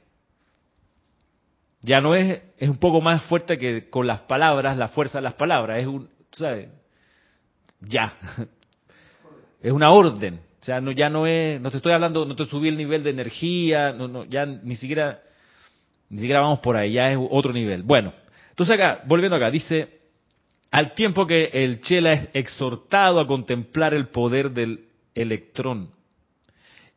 Ya 1.83 2.01
no 2.01 2.14
es, 2.14 2.43
es 2.59 2.68
un 2.68 2.76
poco 2.76 3.01
más 3.01 3.24
fuerte 3.24 3.59
que 3.59 3.89
con 3.89 4.07
las 4.07 4.20
palabras, 4.22 4.76
la 4.76 4.89
fuerza 4.89 5.18
de 5.18 5.22
las 5.22 5.35
palabras, 5.35 5.78
es 5.78 5.87
un, 5.87 6.09
tú 6.31 6.39
¿sabes? 6.39 6.68
Ya. 7.81 8.14
Es 9.62 9.72
una 9.72 9.91
orden. 9.91 10.41
O 10.59 10.64
sea, 10.64 10.81
no, 10.81 10.91
ya 10.91 11.11
no 11.11 11.26
es, 11.26 11.61
no 11.61 11.70
te 11.70 11.76
estoy 11.76 11.93
hablando, 11.93 12.24
no 12.24 12.35
te 12.35 12.47
subí 12.47 12.68
el 12.68 12.78
nivel 12.78 13.03
de 13.03 13.11
energía, 13.11 13.93
no, 13.93 14.09
no, 14.09 14.24
ya 14.24 14.47
ni 14.47 14.74
siquiera, 14.76 15.20
ni 16.09 16.18
siquiera 16.20 16.41
vamos 16.41 16.61
por 16.61 16.78
ahí, 16.78 16.95
ya 16.95 17.12
es 17.12 17.18
otro 17.31 17.53
nivel. 17.53 17.83
Bueno, 17.83 18.14
entonces 18.49 18.74
acá, 18.74 19.03
volviendo 19.05 19.37
acá, 19.37 19.51
dice, 19.51 19.99
al 20.71 20.95
tiempo 20.95 21.27
que 21.27 21.47
el 21.53 21.81
chela 21.81 22.12
es 22.12 22.29
exhortado 22.33 23.21
a 23.21 23.27
contemplar 23.27 23.95
el 23.95 24.09
poder 24.09 24.53
del 24.53 24.89
electrón 25.14 25.91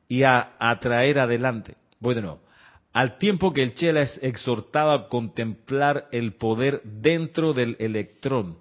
y 0.07 0.23
a 0.23 0.53
atraer 0.59 1.19
adelante. 1.19 1.75
Voy 1.99 2.15
de 2.15 2.21
nuevo. 2.21 2.41
Al 2.93 3.17
tiempo 3.17 3.51
que 3.51 3.63
el 3.63 3.73
chela 3.73 4.01
es 4.01 4.19
exhortado 4.21 4.91
a 4.91 5.09
contemplar 5.09 6.07
el 6.11 6.33
poder 6.33 6.81
dentro 6.83 7.53
del 7.53 7.75
electrón 7.79 8.59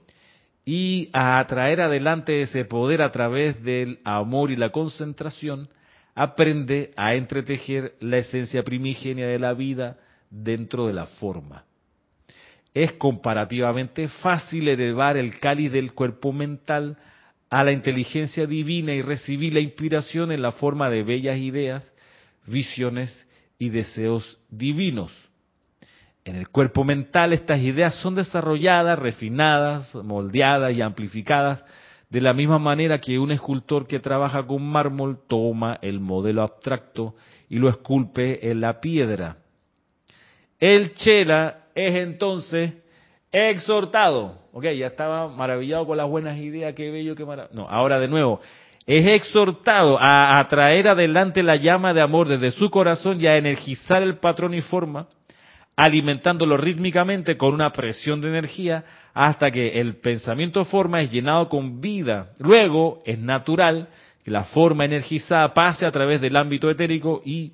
y 0.64 1.10
a 1.12 1.38
atraer 1.38 1.82
adelante 1.82 2.40
ese 2.40 2.64
poder 2.64 3.02
a 3.02 3.12
través 3.12 3.62
del 3.62 3.98
amor 4.04 4.50
y 4.50 4.56
la 4.56 4.70
concentración, 4.70 5.68
aprende 6.14 6.92
a 6.96 7.14
entretejer 7.14 7.94
la 8.00 8.18
esencia 8.18 8.62
primigenia 8.62 9.26
de 9.26 9.38
la 9.38 9.52
vida 9.52 9.98
dentro 10.30 10.86
de 10.86 10.94
la 10.94 11.06
forma. 11.06 11.64
Es 12.74 12.92
comparativamente 12.92 14.08
fácil 14.08 14.68
elevar 14.68 15.16
el 15.16 15.38
cáliz 15.38 15.70
del 15.70 15.92
cuerpo 15.92 16.32
mental 16.32 16.96
a 17.50 17.64
la 17.64 17.72
inteligencia 17.72 18.46
divina 18.46 18.92
y 18.94 19.02
recibir 19.02 19.52
la 19.52 19.60
inspiración 19.60 20.32
en 20.32 20.40
la 20.40 20.52
forma 20.52 20.88
de 20.88 21.02
bellas 21.02 21.36
ideas, 21.36 21.92
visiones 22.46 23.26
y 23.58 23.68
deseos 23.68 24.38
divinos. 24.48 25.12
En 26.24 26.36
el 26.36 26.48
cuerpo 26.48 26.82
mental 26.84 27.32
estas 27.32 27.60
ideas 27.60 27.94
son 27.96 28.14
desarrolladas, 28.14 28.98
refinadas, 28.98 29.94
moldeadas 29.94 30.72
y 30.72 30.80
amplificadas 30.80 31.62
de 32.08 32.20
la 32.20 32.32
misma 32.32 32.58
manera 32.58 33.00
que 33.00 33.18
un 33.18 33.32
escultor 33.32 33.86
que 33.86 33.98
trabaja 33.98 34.46
con 34.46 34.62
mármol 34.62 35.18
toma 35.28 35.78
el 35.82 35.98
modelo 35.98 36.42
abstracto 36.42 37.16
y 37.48 37.56
lo 37.56 37.68
esculpe 37.68 38.50
en 38.50 38.60
la 38.60 38.80
piedra. 38.80 39.38
El 40.58 40.94
chela 40.94 41.61
es 41.74 41.94
entonces 41.94 42.72
exhortado. 43.30 44.38
Ok, 44.52 44.64
ya 44.76 44.88
estaba 44.88 45.28
maravillado 45.28 45.86
con 45.86 45.96
las 45.96 46.08
buenas 46.08 46.36
ideas, 46.38 46.74
qué 46.74 46.90
bello, 46.90 47.16
qué 47.16 47.24
maravilloso. 47.24 47.56
No, 47.56 47.68
ahora 47.68 47.98
de 47.98 48.08
nuevo, 48.08 48.40
es 48.86 49.06
exhortado 49.06 49.98
a 49.98 50.38
atraer 50.38 50.88
adelante 50.88 51.42
la 51.42 51.56
llama 51.56 51.94
de 51.94 52.02
amor 52.02 52.28
desde 52.28 52.50
su 52.50 52.70
corazón 52.70 53.18
y 53.20 53.26
a 53.26 53.36
energizar 53.36 54.02
el 54.02 54.18
patrón 54.18 54.54
y 54.54 54.60
forma, 54.60 55.06
alimentándolo 55.76 56.56
rítmicamente 56.56 57.36
con 57.36 57.54
una 57.54 57.72
presión 57.72 58.20
de 58.20 58.28
energía 58.28 58.84
hasta 59.14 59.50
que 59.50 59.80
el 59.80 59.96
pensamiento 59.96 60.64
forma 60.64 61.00
es 61.00 61.10
llenado 61.10 61.48
con 61.48 61.80
vida. 61.80 62.32
Luego 62.38 63.02
es 63.06 63.18
natural 63.18 63.88
que 64.24 64.30
la 64.30 64.44
forma 64.44 64.84
energizada 64.84 65.54
pase 65.54 65.86
a 65.86 65.92
través 65.92 66.20
del 66.20 66.36
ámbito 66.36 66.68
etérico 66.70 67.22
y 67.24 67.52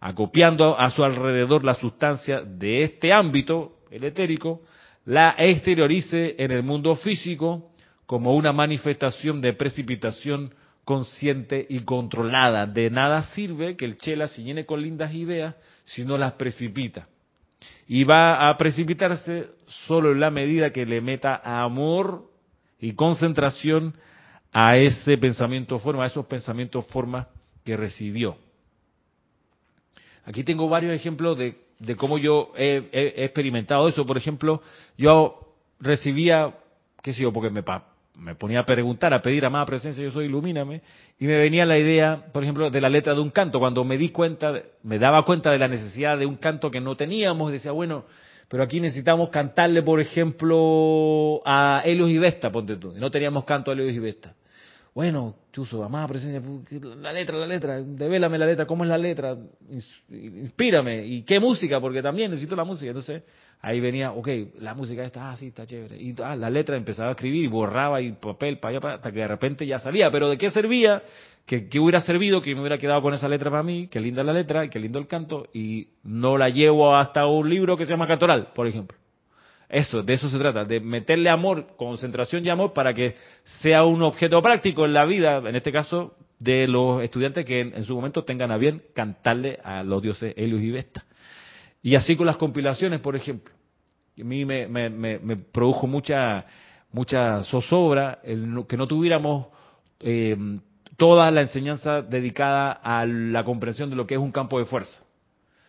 acopiando 0.00 0.78
a 0.78 0.90
su 0.90 1.04
alrededor 1.04 1.64
la 1.64 1.74
sustancia 1.74 2.42
de 2.42 2.82
este 2.82 3.12
ámbito, 3.12 3.78
el 3.90 4.04
etérico, 4.04 4.62
la 5.04 5.34
exteriorice 5.38 6.36
en 6.38 6.50
el 6.50 6.62
mundo 6.62 6.94
físico 6.96 7.70
como 8.06 8.34
una 8.34 8.52
manifestación 8.52 9.40
de 9.40 9.52
precipitación 9.54 10.54
consciente 10.84 11.66
y 11.68 11.80
controlada. 11.80 12.66
De 12.66 12.90
nada 12.90 13.22
sirve 13.34 13.76
que 13.76 13.84
el 13.84 13.98
chela 13.98 14.28
se 14.28 14.42
llene 14.42 14.64
con 14.64 14.80
lindas 14.80 15.12
ideas 15.12 15.54
si 15.84 16.04
no 16.04 16.16
las 16.16 16.32
precipita. 16.32 17.08
Y 17.86 18.04
va 18.04 18.48
a 18.48 18.56
precipitarse 18.56 19.48
solo 19.86 20.12
en 20.12 20.20
la 20.20 20.30
medida 20.30 20.72
que 20.72 20.86
le 20.86 21.00
meta 21.00 21.40
amor 21.44 22.30
y 22.80 22.92
concentración 22.92 23.94
a 24.52 24.76
ese 24.76 25.18
pensamiento 25.18 25.78
forma, 25.78 26.04
a 26.04 26.06
esos 26.06 26.26
pensamientos 26.26 26.86
forma 26.86 27.28
que 27.64 27.76
recibió. 27.76 28.36
Aquí 30.28 30.44
tengo 30.44 30.68
varios 30.68 30.94
ejemplos 30.94 31.38
de, 31.38 31.56
de 31.78 31.96
cómo 31.96 32.18
yo 32.18 32.52
he, 32.54 33.14
experimentado 33.24 33.88
eso. 33.88 34.04
Por 34.04 34.18
ejemplo, 34.18 34.60
yo 34.98 35.54
recibía, 35.80 36.54
qué 37.02 37.14
sé 37.14 37.22
yo, 37.22 37.32
porque 37.32 37.48
me, 37.48 37.64
me 38.18 38.34
ponía 38.34 38.60
a 38.60 38.66
preguntar, 38.66 39.14
a 39.14 39.22
pedir 39.22 39.46
a 39.46 39.50
más 39.50 39.64
presencia, 39.66 40.04
yo 40.04 40.10
soy 40.10 40.26
ilumíname, 40.26 40.82
y 41.18 41.26
me 41.26 41.38
venía 41.38 41.64
la 41.64 41.78
idea, 41.78 42.26
por 42.30 42.42
ejemplo, 42.42 42.68
de 42.68 42.78
la 42.78 42.90
letra 42.90 43.14
de 43.14 43.22
un 43.22 43.30
canto. 43.30 43.58
Cuando 43.58 43.84
me 43.84 43.96
di 43.96 44.10
cuenta, 44.10 44.52
me 44.82 44.98
daba 44.98 45.24
cuenta 45.24 45.50
de 45.50 45.58
la 45.58 45.66
necesidad 45.66 46.18
de 46.18 46.26
un 46.26 46.36
canto 46.36 46.70
que 46.70 46.82
no 46.82 46.94
teníamos, 46.94 47.50
decía, 47.50 47.72
bueno, 47.72 48.04
pero 48.48 48.62
aquí 48.62 48.80
necesitamos 48.80 49.30
cantarle, 49.30 49.82
por 49.82 49.98
ejemplo, 49.98 51.40
a 51.46 51.80
Helios 51.86 52.10
y 52.10 52.18
Vesta, 52.18 52.52
ponte 52.52 52.76
tú. 52.76 52.92
No 52.98 53.10
teníamos 53.10 53.44
canto 53.44 53.70
a 53.70 53.74
Helios 53.74 53.94
y 53.94 53.98
Vesta. 53.98 54.34
Bueno, 54.98 55.36
Chuzo, 55.52 55.84
amada 55.84 56.08
presencia, 56.08 56.42
la 56.96 57.12
letra, 57.12 57.36
la 57.36 57.46
letra, 57.46 57.80
devélame 57.80 58.36
la 58.36 58.46
letra, 58.46 58.66
¿cómo 58.66 58.82
es 58.82 58.90
la 58.90 58.98
letra? 58.98 59.38
Inspírame. 60.10 61.06
¿Y 61.06 61.22
qué 61.22 61.38
música? 61.38 61.78
Porque 61.80 62.02
también 62.02 62.32
necesito 62.32 62.56
la 62.56 62.64
música. 62.64 62.88
Entonces, 62.88 63.22
ahí 63.60 63.78
venía, 63.78 64.10
ok, 64.10 64.28
la 64.58 64.74
música 64.74 65.04
está, 65.04 65.30
ah, 65.30 65.36
está 65.40 65.64
chévere. 65.64 66.02
Y 66.02 66.16
ah, 66.20 66.34
la 66.34 66.50
letra 66.50 66.76
empezaba 66.76 67.10
a 67.10 67.12
escribir 67.12 67.44
y 67.44 67.46
borraba 67.46 68.00
y 68.00 68.10
papel 68.10 68.58
para 68.58 68.76
allá, 68.76 68.94
hasta 68.94 69.12
que 69.12 69.20
de 69.20 69.28
repente 69.28 69.64
ya 69.64 69.78
salía. 69.78 70.10
Pero 70.10 70.30
¿de 70.30 70.36
qué 70.36 70.50
servía? 70.50 71.04
¿Qué, 71.46 71.68
hubiera 71.78 72.00
servido 72.00 72.42
que 72.42 72.52
me 72.56 72.62
hubiera 72.62 72.78
quedado 72.78 73.00
con 73.00 73.14
esa 73.14 73.28
letra 73.28 73.52
para 73.52 73.62
mí? 73.62 73.86
Qué 73.86 74.00
linda 74.00 74.24
la 74.24 74.32
letra 74.32 74.68
qué 74.68 74.80
lindo 74.80 74.98
el 74.98 75.06
canto. 75.06 75.46
Y 75.52 75.90
no 76.02 76.36
la 76.36 76.48
llevo 76.48 76.96
hasta 76.96 77.24
un 77.24 77.48
libro 77.48 77.76
que 77.76 77.84
se 77.84 77.92
llama 77.92 78.08
Cantoral, 78.08 78.48
por 78.52 78.66
ejemplo. 78.66 78.98
Eso, 79.68 80.02
de 80.02 80.14
eso 80.14 80.28
se 80.28 80.38
trata, 80.38 80.64
de 80.64 80.80
meterle 80.80 81.28
amor, 81.28 81.76
concentración 81.76 82.44
y 82.44 82.48
amor 82.48 82.72
para 82.72 82.94
que 82.94 83.16
sea 83.60 83.84
un 83.84 84.02
objeto 84.02 84.40
práctico 84.40 84.86
en 84.86 84.94
la 84.94 85.04
vida, 85.04 85.38
en 85.38 85.56
este 85.56 85.70
caso, 85.70 86.14
de 86.38 86.66
los 86.66 87.02
estudiantes 87.02 87.44
que 87.44 87.60
en, 87.60 87.84
su 87.84 87.94
momento 87.94 88.24
tengan 88.24 88.50
a 88.50 88.56
bien 88.56 88.82
cantarle 88.94 89.58
a 89.62 89.82
los 89.82 90.00
dioses 90.00 90.32
Helios 90.36 90.62
y 90.62 90.70
Vesta. 90.70 91.04
Y 91.82 91.96
así 91.96 92.16
con 92.16 92.26
las 92.26 92.36
compilaciones, 92.36 93.00
por 93.00 93.14
ejemplo. 93.14 93.52
A 94.18 94.24
mí 94.24 94.44
me, 94.44 95.36
produjo 95.52 95.86
mucha, 95.86 96.46
mucha 96.90 97.42
zozobra 97.44 98.20
el 98.24 98.64
que 98.66 98.76
no 98.76 98.88
tuviéramos 98.88 99.48
eh, 100.00 100.36
toda 100.96 101.30
la 101.30 101.42
enseñanza 101.42 102.02
dedicada 102.02 102.72
a 102.72 103.06
la 103.06 103.44
comprensión 103.44 103.90
de 103.90 103.96
lo 103.96 104.06
que 104.06 104.14
es 104.14 104.20
un 104.20 104.32
campo 104.32 104.58
de 104.58 104.64
fuerza. 104.64 104.98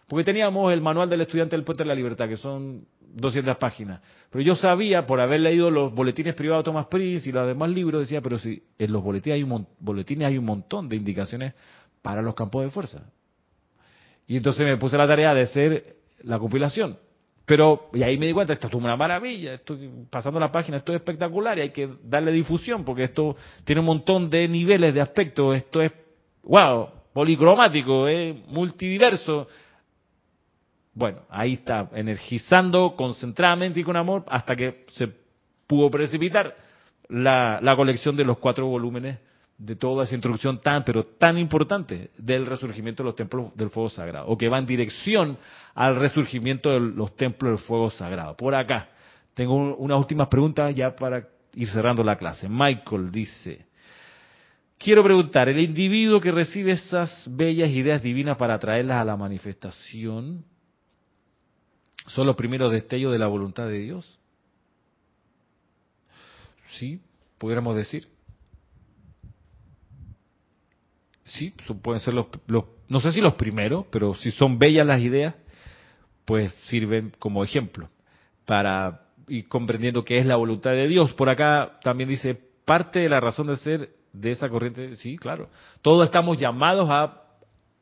Porque 0.09 0.23
teníamos 0.23 0.73
el 0.73 0.81
manual 0.81 1.07
del 1.07 1.21
estudiante 1.21 1.55
del 1.55 1.63
puente 1.63 1.83
de 1.83 1.87
la 1.87 1.93
libertad, 1.93 2.27
que 2.27 2.35
son 2.35 2.83
200 3.13 3.57
páginas. 3.57 4.01
Pero 4.31 4.43
yo 4.43 4.55
sabía, 4.55 5.05
por 5.05 5.21
haber 5.21 5.39
leído 5.39 5.69
los 5.69 5.93
boletines 5.93 6.33
privados 6.33 6.63
de 6.63 6.71
Thomas 6.71 6.87
Prince 6.87 7.29
y 7.29 7.31
los 7.31 7.45
demás 7.45 7.69
libros, 7.69 8.01
decía, 8.01 8.19
pero 8.19 8.39
si 8.39 8.63
en 8.79 8.91
los 8.91 9.03
boletines 9.03 9.35
hay, 9.35 9.43
un, 9.43 9.67
boletines 9.79 10.27
hay 10.27 10.39
un 10.39 10.45
montón 10.45 10.89
de 10.89 10.95
indicaciones 10.95 11.53
para 12.01 12.23
los 12.23 12.33
campos 12.33 12.63
de 12.63 12.71
fuerza. 12.71 13.03
Y 14.25 14.37
entonces 14.37 14.65
me 14.65 14.77
puse 14.77 14.97
la 14.97 15.07
tarea 15.07 15.35
de 15.35 15.41
hacer 15.41 15.97
la 16.23 16.39
compilación. 16.39 16.97
Pero, 17.45 17.91
y 17.93 18.01
ahí 18.01 18.17
me 18.17 18.25
di 18.25 18.33
cuenta, 18.33 18.53
esto 18.53 18.67
es 18.67 18.73
una 18.73 18.95
maravilla, 18.95 19.53
estoy 19.53 19.91
pasando 20.09 20.39
la 20.39 20.51
página, 20.51 20.77
esto 20.77 20.91
es 20.91 20.97
espectacular 20.97 21.55
y 21.59 21.61
hay 21.61 21.69
que 21.69 21.87
darle 22.03 22.31
difusión 22.31 22.83
porque 22.83 23.03
esto 23.03 23.35
tiene 23.63 23.81
un 23.81 23.85
montón 23.85 24.27
de 24.27 24.47
niveles, 24.47 24.91
de 24.91 25.01
aspectos, 25.01 25.55
esto 25.55 25.83
es, 25.83 25.91
wow, 26.43 26.89
policromático, 27.13 28.07
es 28.07 28.35
multidiverso, 28.47 29.47
bueno, 30.93 31.21
ahí 31.29 31.53
está, 31.53 31.89
energizando 31.93 32.95
concentradamente 32.95 33.79
y 33.79 33.83
con 33.83 33.95
amor 33.95 34.23
hasta 34.27 34.55
que 34.55 34.85
se 34.93 35.09
pudo 35.67 35.89
precipitar 35.89 36.55
la, 37.09 37.73
colección 37.75 38.15
de 38.15 38.25
los 38.25 38.37
cuatro 38.37 38.67
volúmenes 38.67 39.19
de 39.57 39.75
toda 39.75 40.05
esa 40.05 40.15
introducción 40.15 40.61
tan, 40.61 40.85
pero 40.85 41.05
tan 41.05 41.37
importante 41.37 42.11
del 42.17 42.45
resurgimiento 42.45 43.03
de 43.03 43.09
los 43.09 43.15
templos 43.15 43.55
del 43.55 43.69
fuego 43.69 43.89
sagrado, 43.89 44.27
o 44.27 44.37
que 44.37 44.47
va 44.47 44.57
en 44.57 44.65
dirección 44.65 45.37
al 45.75 45.97
resurgimiento 45.97 46.69
de 46.69 46.79
los 46.79 47.15
templos 47.15 47.51
del 47.51 47.65
fuego 47.65 47.89
sagrado. 47.89 48.37
Por 48.37 48.55
acá, 48.55 48.89
tengo 49.33 49.75
unas 49.75 49.97
últimas 49.97 50.27
preguntas 50.27 50.73
ya 50.73 50.95
para 50.95 51.27
ir 51.55 51.67
cerrando 51.67 52.03
la 52.03 52.17
clase. 52.17 52.47
Michael 52.47 53.11
dice, 53.11 53.65
quiero 54.77 55.03
preguntar, 55.03 55.49
¿el 55.49 55.59
individuo 55.59 56.21
que 56.21 56.31
recibe 56.31 56.71
esas 56.71 57.27
bellas 57.29 57.69
ideas 57.69 58.01
divinas 58.01 58.37
para 58.37 58.57
traerlas 58.59 59.01
a 59.01 59.05
la 59.05 59.17
manifestación, 59.17 60.45
son 62.09 62.27
los 62.27 62.35
primeros 62.35 62.71
destellos 62.71 63.11
de 63.11 63.19
la 63.19 63.27
voluntad 63.27 63.67
de 63.67 63.79
Dios. 63.79 64.19
Sí, 66.71 67.01
pudiéramos 67.37 67.75
decir. 67.75 68.07
Sí, 71.23 71.53
pueden 71.81 71.99
ser 71.99 72.15
los, 72.15 72.25
no 72.87 72.99
sé 72.99 73.11
si 73.11 73.21
los 73.21 73.35
primeros, 73.35 73.85
pero 73.91 74.15
si 74.15 74.31
son 74.31 74.57
bellas 74.57 74.87
las 74.87 74.99
ideas, 74.99 75.35
pues 76.25 76.51
sirven 76.63 77.13
como 77.19 77.43
ejemplo 77.43 77.89
para 78.45 79.01
ir 79.27 79.47
comprendiendo 79.47 80.03
qué 80.03 80.17
es 80.17 80.25
la 80.25 80.35
voluntad 80.35 80.71
de 80.71 80.87
Dios. 80.87 81.13
Por 81.13 81.29
acá 81.29 81.79
también 81.83 82.09
dice, 82.09 82.39
parte 82.65 82.99
de 82.99 83.09
la 83.09 83.19
razón 83.19 83.47
de 83.47 83.57
ser 83.57 83.89
de 84.11 84.31
esa 84.31 84.49
corriente, 84.49 84.95
sí, 84.95 85.17
claro. 85.17 85.49
Todos 85.83 86.05
estamos 86.05 86.39
llamados 86.39 86.89
a 86.89 87.28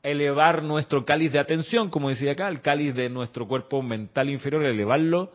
elevar 0.04 0.64
nuestro 0.64 1.06
cáliz 1.06 1.32
de 1.32 1.40
atención, 1.40 1.90
como 1.90 2.10
decía 2.10 2.34
acá, 2.34 2.48
el 2.50 2.62
cáliz 2.62 2.94
de 2.96 3.10
nuestro 3.10 3.48
cuerpo 3.48 3.82
mental 3.82 4.30
inferior, 4.30 4.64
elevarlo 4.64 5.32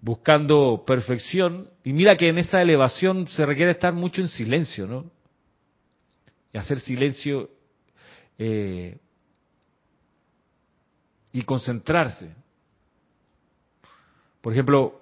buscando 0.00 0.84
perfección. 0.86 1.70
Y 1.84 1.92
mira 1.92 2.16
que 2.16 2.28
en 2.28 2.38
esa 2.38 2.62
elevación 2.62 3.28
se 3.28 3.44
requiere 3.44 3.72
estar 3.72 3.92
mucho 3.92 4.20
en 4.20 4.28
silencio, 4.28 4.86
¿no? 4.86 5.10
Y 6.52 6.58
hacer 6.58 6.80
silencio 6.80 7.50
eh, 8.38 8.98
y 11.32 11.42
concentrarse. 11.42 12.34
Por 14.40 14.52
ejemplo, 14.52 15.00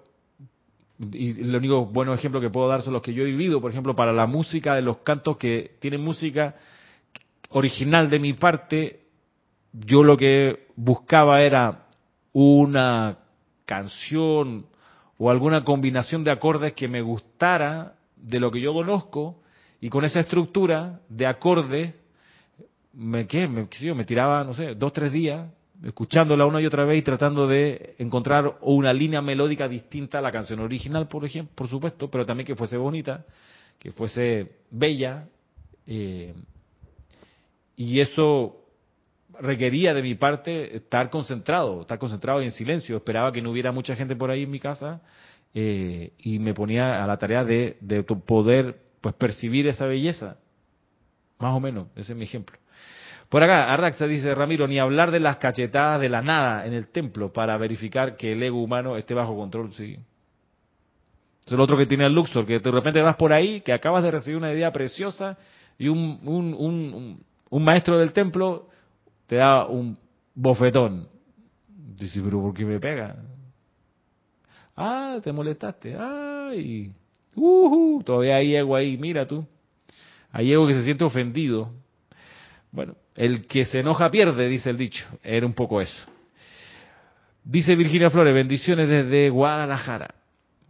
y 0.98 1.40
el 1.42 1.54
único 1.54 1.86
bueno 1.86 2.14
ejemplo 2.14 2.40
que 2.40 2.50
puedo 2.50 2.68
dar 2.68 2.82
son 2.82 2.94
los 2.94 3.02
que 3.02 3.12
yo 3.12 3.22
he 3.22 3.26
vivido, 3.26 3.60
por 3.60 3.70
ejemplo, 3.70 3.94
para 3.94 4.12
la 4.12 4.26
música 4.26 4.74
de 4.74 4.82
los 4.82 4.98
cantos 4.98 5.36
que 5.36 5.76
tienen 5.78 6.00
música 6.00 6.56
original 7.56 8.10
de 8.10 8.18
mi 8.18 8.34
parte, 8.34 9.00
yo 9.72 10.02
lo 10.02 10.18
que 10.18 10.66
buscaba 10.76 11.40
era 11.40 11.86
una 12.34 13.16
canción 13.64 14.66
o 15.16 15.30
alguna 15.30 15.64
combinación 15.64 16.22
de 16.22 16.32
acordes 16.32 16.74
que 16.74 16.86
me 16.86 17.00
gustara 17.00 17.94
de 18.14 18.40
lo 18.40 18.50
que 18.50 18.60
yo 18.60 18.74
conozco 18.74 19.40
y 19.80 19.88
con 19.88 20.04
esa 20.04 20.20
estructura 20.20 21.00
de 21.08 21.26
acordes 21.26 21.94
me, 22.92 23.26
¿qué? 23.26 23.48
me, 23.48 24.04
tiraba, 24.04 24.44
no 24.44 24.52
sé, 24.52 24.74
dos, 24.74 24.92
tres 24.92 25.10
días 25.12 25.50
escuchándola 25.82 26.44
una 26.44 26.60
y 26.60 26.66
otra 26.66 26.84
vez 26.84 26.98
y 26.98 27.02
tratando 27.02 27.46
de 27.46 27.94
encontrar 27.98 28.58
una 28.60 28.92
línea 28.92 29.22
melódica 29.22 29.66
distinta 29.66 30.18
a 30.18 30.22
la 30.22 30.30
canción 30.30 30.60
original, 30.60 31.08
por 31.08 31.24
ejemplo, 31.24 31.54
por 31.54 31.68
supuesto, 31.68 32.10
pero 32.10 32.26
también 32.26 32.46
que 32.46 32.54
fuese 32.54 32.76
bonita, 32.76 33.24
que 33.78 33.92
fuese 33.92 34.56
bella, 34.70 35.26
eh, 35.86 36.34
y 37.76 38.00
eso 38.00 38.62
requería 39.40 39.92
de 39.92 40.02
mi 40.02 40.14
parte 40.14 40.76
estar 40.76 41.10
concentrado, 41.10 41.82
estar 41.82 41.98
concentrado 41.98 42.42
y 42.42 42.46
en 42.46 42.52
silencio. 42.52 42.96
Esperaba 42.96 43.32
que 43.32 43.42
no 43.42 43.50
hubiera 43.50 43.70
mucha 43.72 43.94
gente 43.94 44.16
por 44.16 44.30
ahí 44.30 44.44
en 44.44 44.50
mi 44.50 44.60
casa 44.60 45.02
eh, 45.54 46.12
y 46.18 46.38
me 46.38 46.54
ponía 46.54 47.04
a 47.04 47.06
la 47.06 47.18
tarea 47.18 47.44
de, 47.44 47.76
de 47.80 48.02
poder 48.02 48.78
pues 49.00 49.14
percibir 49.14 49.68
esa 49.68 49.86
belleza. 49.86 50.38
Más 51.38 51.54
o 51.54 51.60
menos, 51.60 51.88
ese 51.96 52.12
es 52.12 52.18
mi 52.18 52.24
ejemplo. 52.24 52.58
Por 53.28 53.42
acá, 53.42 53.72
Arraxa 53.72 54.06
dice, 54.06 54.34
Ramiro, 54.34 54.68
ni 54.68 54.78
hablar 54.78 55.10
de 55.10 55.20
las 55.20 55.36
cachetadas 55.36 56.00
de 56.00 56.08
la 56.08 56.22
nada 56.22 56.64
en 56.64 56.72
el 56.72 56.88
templo 56.88 57.32
para 57.32 57.58
verificar 57.58 58.16
que 58.16 58.32
el 58.32 58.42
ego 58.42 58.62
humano 58.62 58.96
esté 58.96 59.14
bajo 59.14 59.36
control, 59.36 59.74
sí. 59.74 59.98
Es 61.44 61.52
el 61.52 61.60
otro 61.60 61.76
que 61.76 61.86
tiene 61.86 62.06
el 62.06 62.14
Luxor, 62.14 62.46
que 62.46 62.60
de 62.60 62.70
repente 62.70 63.02
vas 63.02 63.16
por 63.16 63.32
ahí, 63.32 63.60
que 63.60 63.72
acabas 63.72 64.02
de 64.02 64.12
recibir 64.12 64.36
una 64.38 64.52
idea 64.52 64.72
preciosa 64.72 65.36
y 65.78 65.88
un, 65.88 66.20
un, 66.22 66.54
un, 66.54 66.94
un 66.94 67.20
maestro 67.50 67.98
del 67.98 68.12
templo 68.12 68.68
te 69.26 69.36
da 69.36 69.66
un 69.66 69.98
bofetón. 70.34 71.08
Dice, 71.68 72.20
pero 72.22 72.40
¿por 72.40 72.54
qué 72.54 72.64
me 72.64 72.78
pega? 72.78 73.16
Ah, 74.76 75.18
te 75.22 75.32
molestaste. 75.32 75.96
Ay, 75.98 76.92
uh, 77.34 78.02
todavía 78.04 78.36
hay 78.36 78.54
ego 78.54 78.76
ahí, 78.76 78.96
mira 78.98 79.26
tú. 79.26 79.46
Hay 80.30 80.52
ego 80.52 80.66
que 80.66 80.74
se 80.74 80.84
siente 80.84 81.04
ofendido. 81.04 81.72
Bueno, 82.70 82.94
el 83.14 83.46
que 83.46 83.64
se 83.64 83.80
enoja 83.80 84.10
pierde, 84.10 84.48
dice 84.48 84.70
el 84.70 84.76
dicho. 84.76 85.06
Era 85.22 85.46
un 85.46 85.54
poco 85.54 85.80
eso. 85.80 86.06
Dice 87.42 87.74
Virginia 87.74 88.10
Flores, 88.10 88.34
bendiciones 88.34 88.88
desde 88.88 89.30
Guadalajara. 89.30 90.14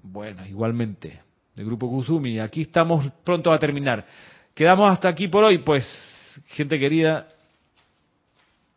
Bueno, 0.02 0.46
igualmente, 0.46 1.20
del 1.56 1.66
grupo 1.66 1.88
Kusumi. 1.88 2.38
Aquí 2.38 2.62
estamos 2.62 3.10
pronto 3.24 3.50
a 3.50 3.58
terminar. 3.58 4.06
Quedamos 4.54 4.92
hasta 4.92 5.08
aquí 5.08 5.26
por 5.26 5.42
hoy, 5.42 5.58
pues 5.58 5.84
gente 6.46 6.78
querida, 6.78 7.28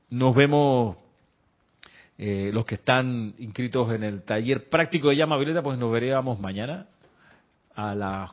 nos 0.10 0.36
vemos 0.36 0.97
eh, 2.18 2.51
los 2.53 2.66
que 2.66 2.76
están 2.76 3.34
inscritos 3.38 3.91
en 3.93 4.03
el 4.03 4.24
taller 4.24 4.70
práctico 4.70 5.10
de 5.10 5.16
llama 5.16 5.38
violeta, 5.38 5.64
pues 5.64 5.78
nos 5.78 5.91
veremos 5.91 6.39
mañana 6.39 6.88
a 7.76 7.95
las 7.95 8.32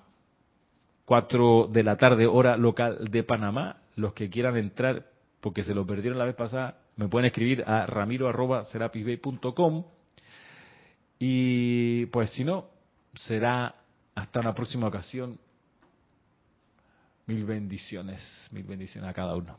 4 1.04 1.68
de 1.72 1.82
la 1.84 1.96
tarde, 1.96 2.26
hora 2.26 2.56
local 2.56 3.08
de 3.10 3.22
Panamá. 3.22 3.76
Los 3.94 4.12
que 4.12 4.28
quieran 4.28 4.56
entrar, 4.56 5.06
porque 5.40 5.62
se 5.62 5.74
lo 5.74 5.86
perdieron 5.86 6.18
la 6.18 6.24
vez 6.24 6.34
pasada, 6.34 6.78
me 6.96 7.08
pueden 7.08 7.26
escribir 7.26 7.62
a 7.66 7.86
ramiro.serapisbay.com. 7.86 9.84
Y 11.18 12.06
pues 12.06 12.30
si 12.30 12.44
no, 12.44 12.66
será 13.14 13.76
hasta 14.14 14.40
una 14.40 14.54
próxima 14.54 14.88
ocasión. 14.88 15.38
Mil 17.26 17.44
bendiciones, 17.44 18.20
mil 18.50 18.64
bendiciones 18.64 19.10
a 19.10 19.12
cada 19.12 19.36
uno. 19.36 19.54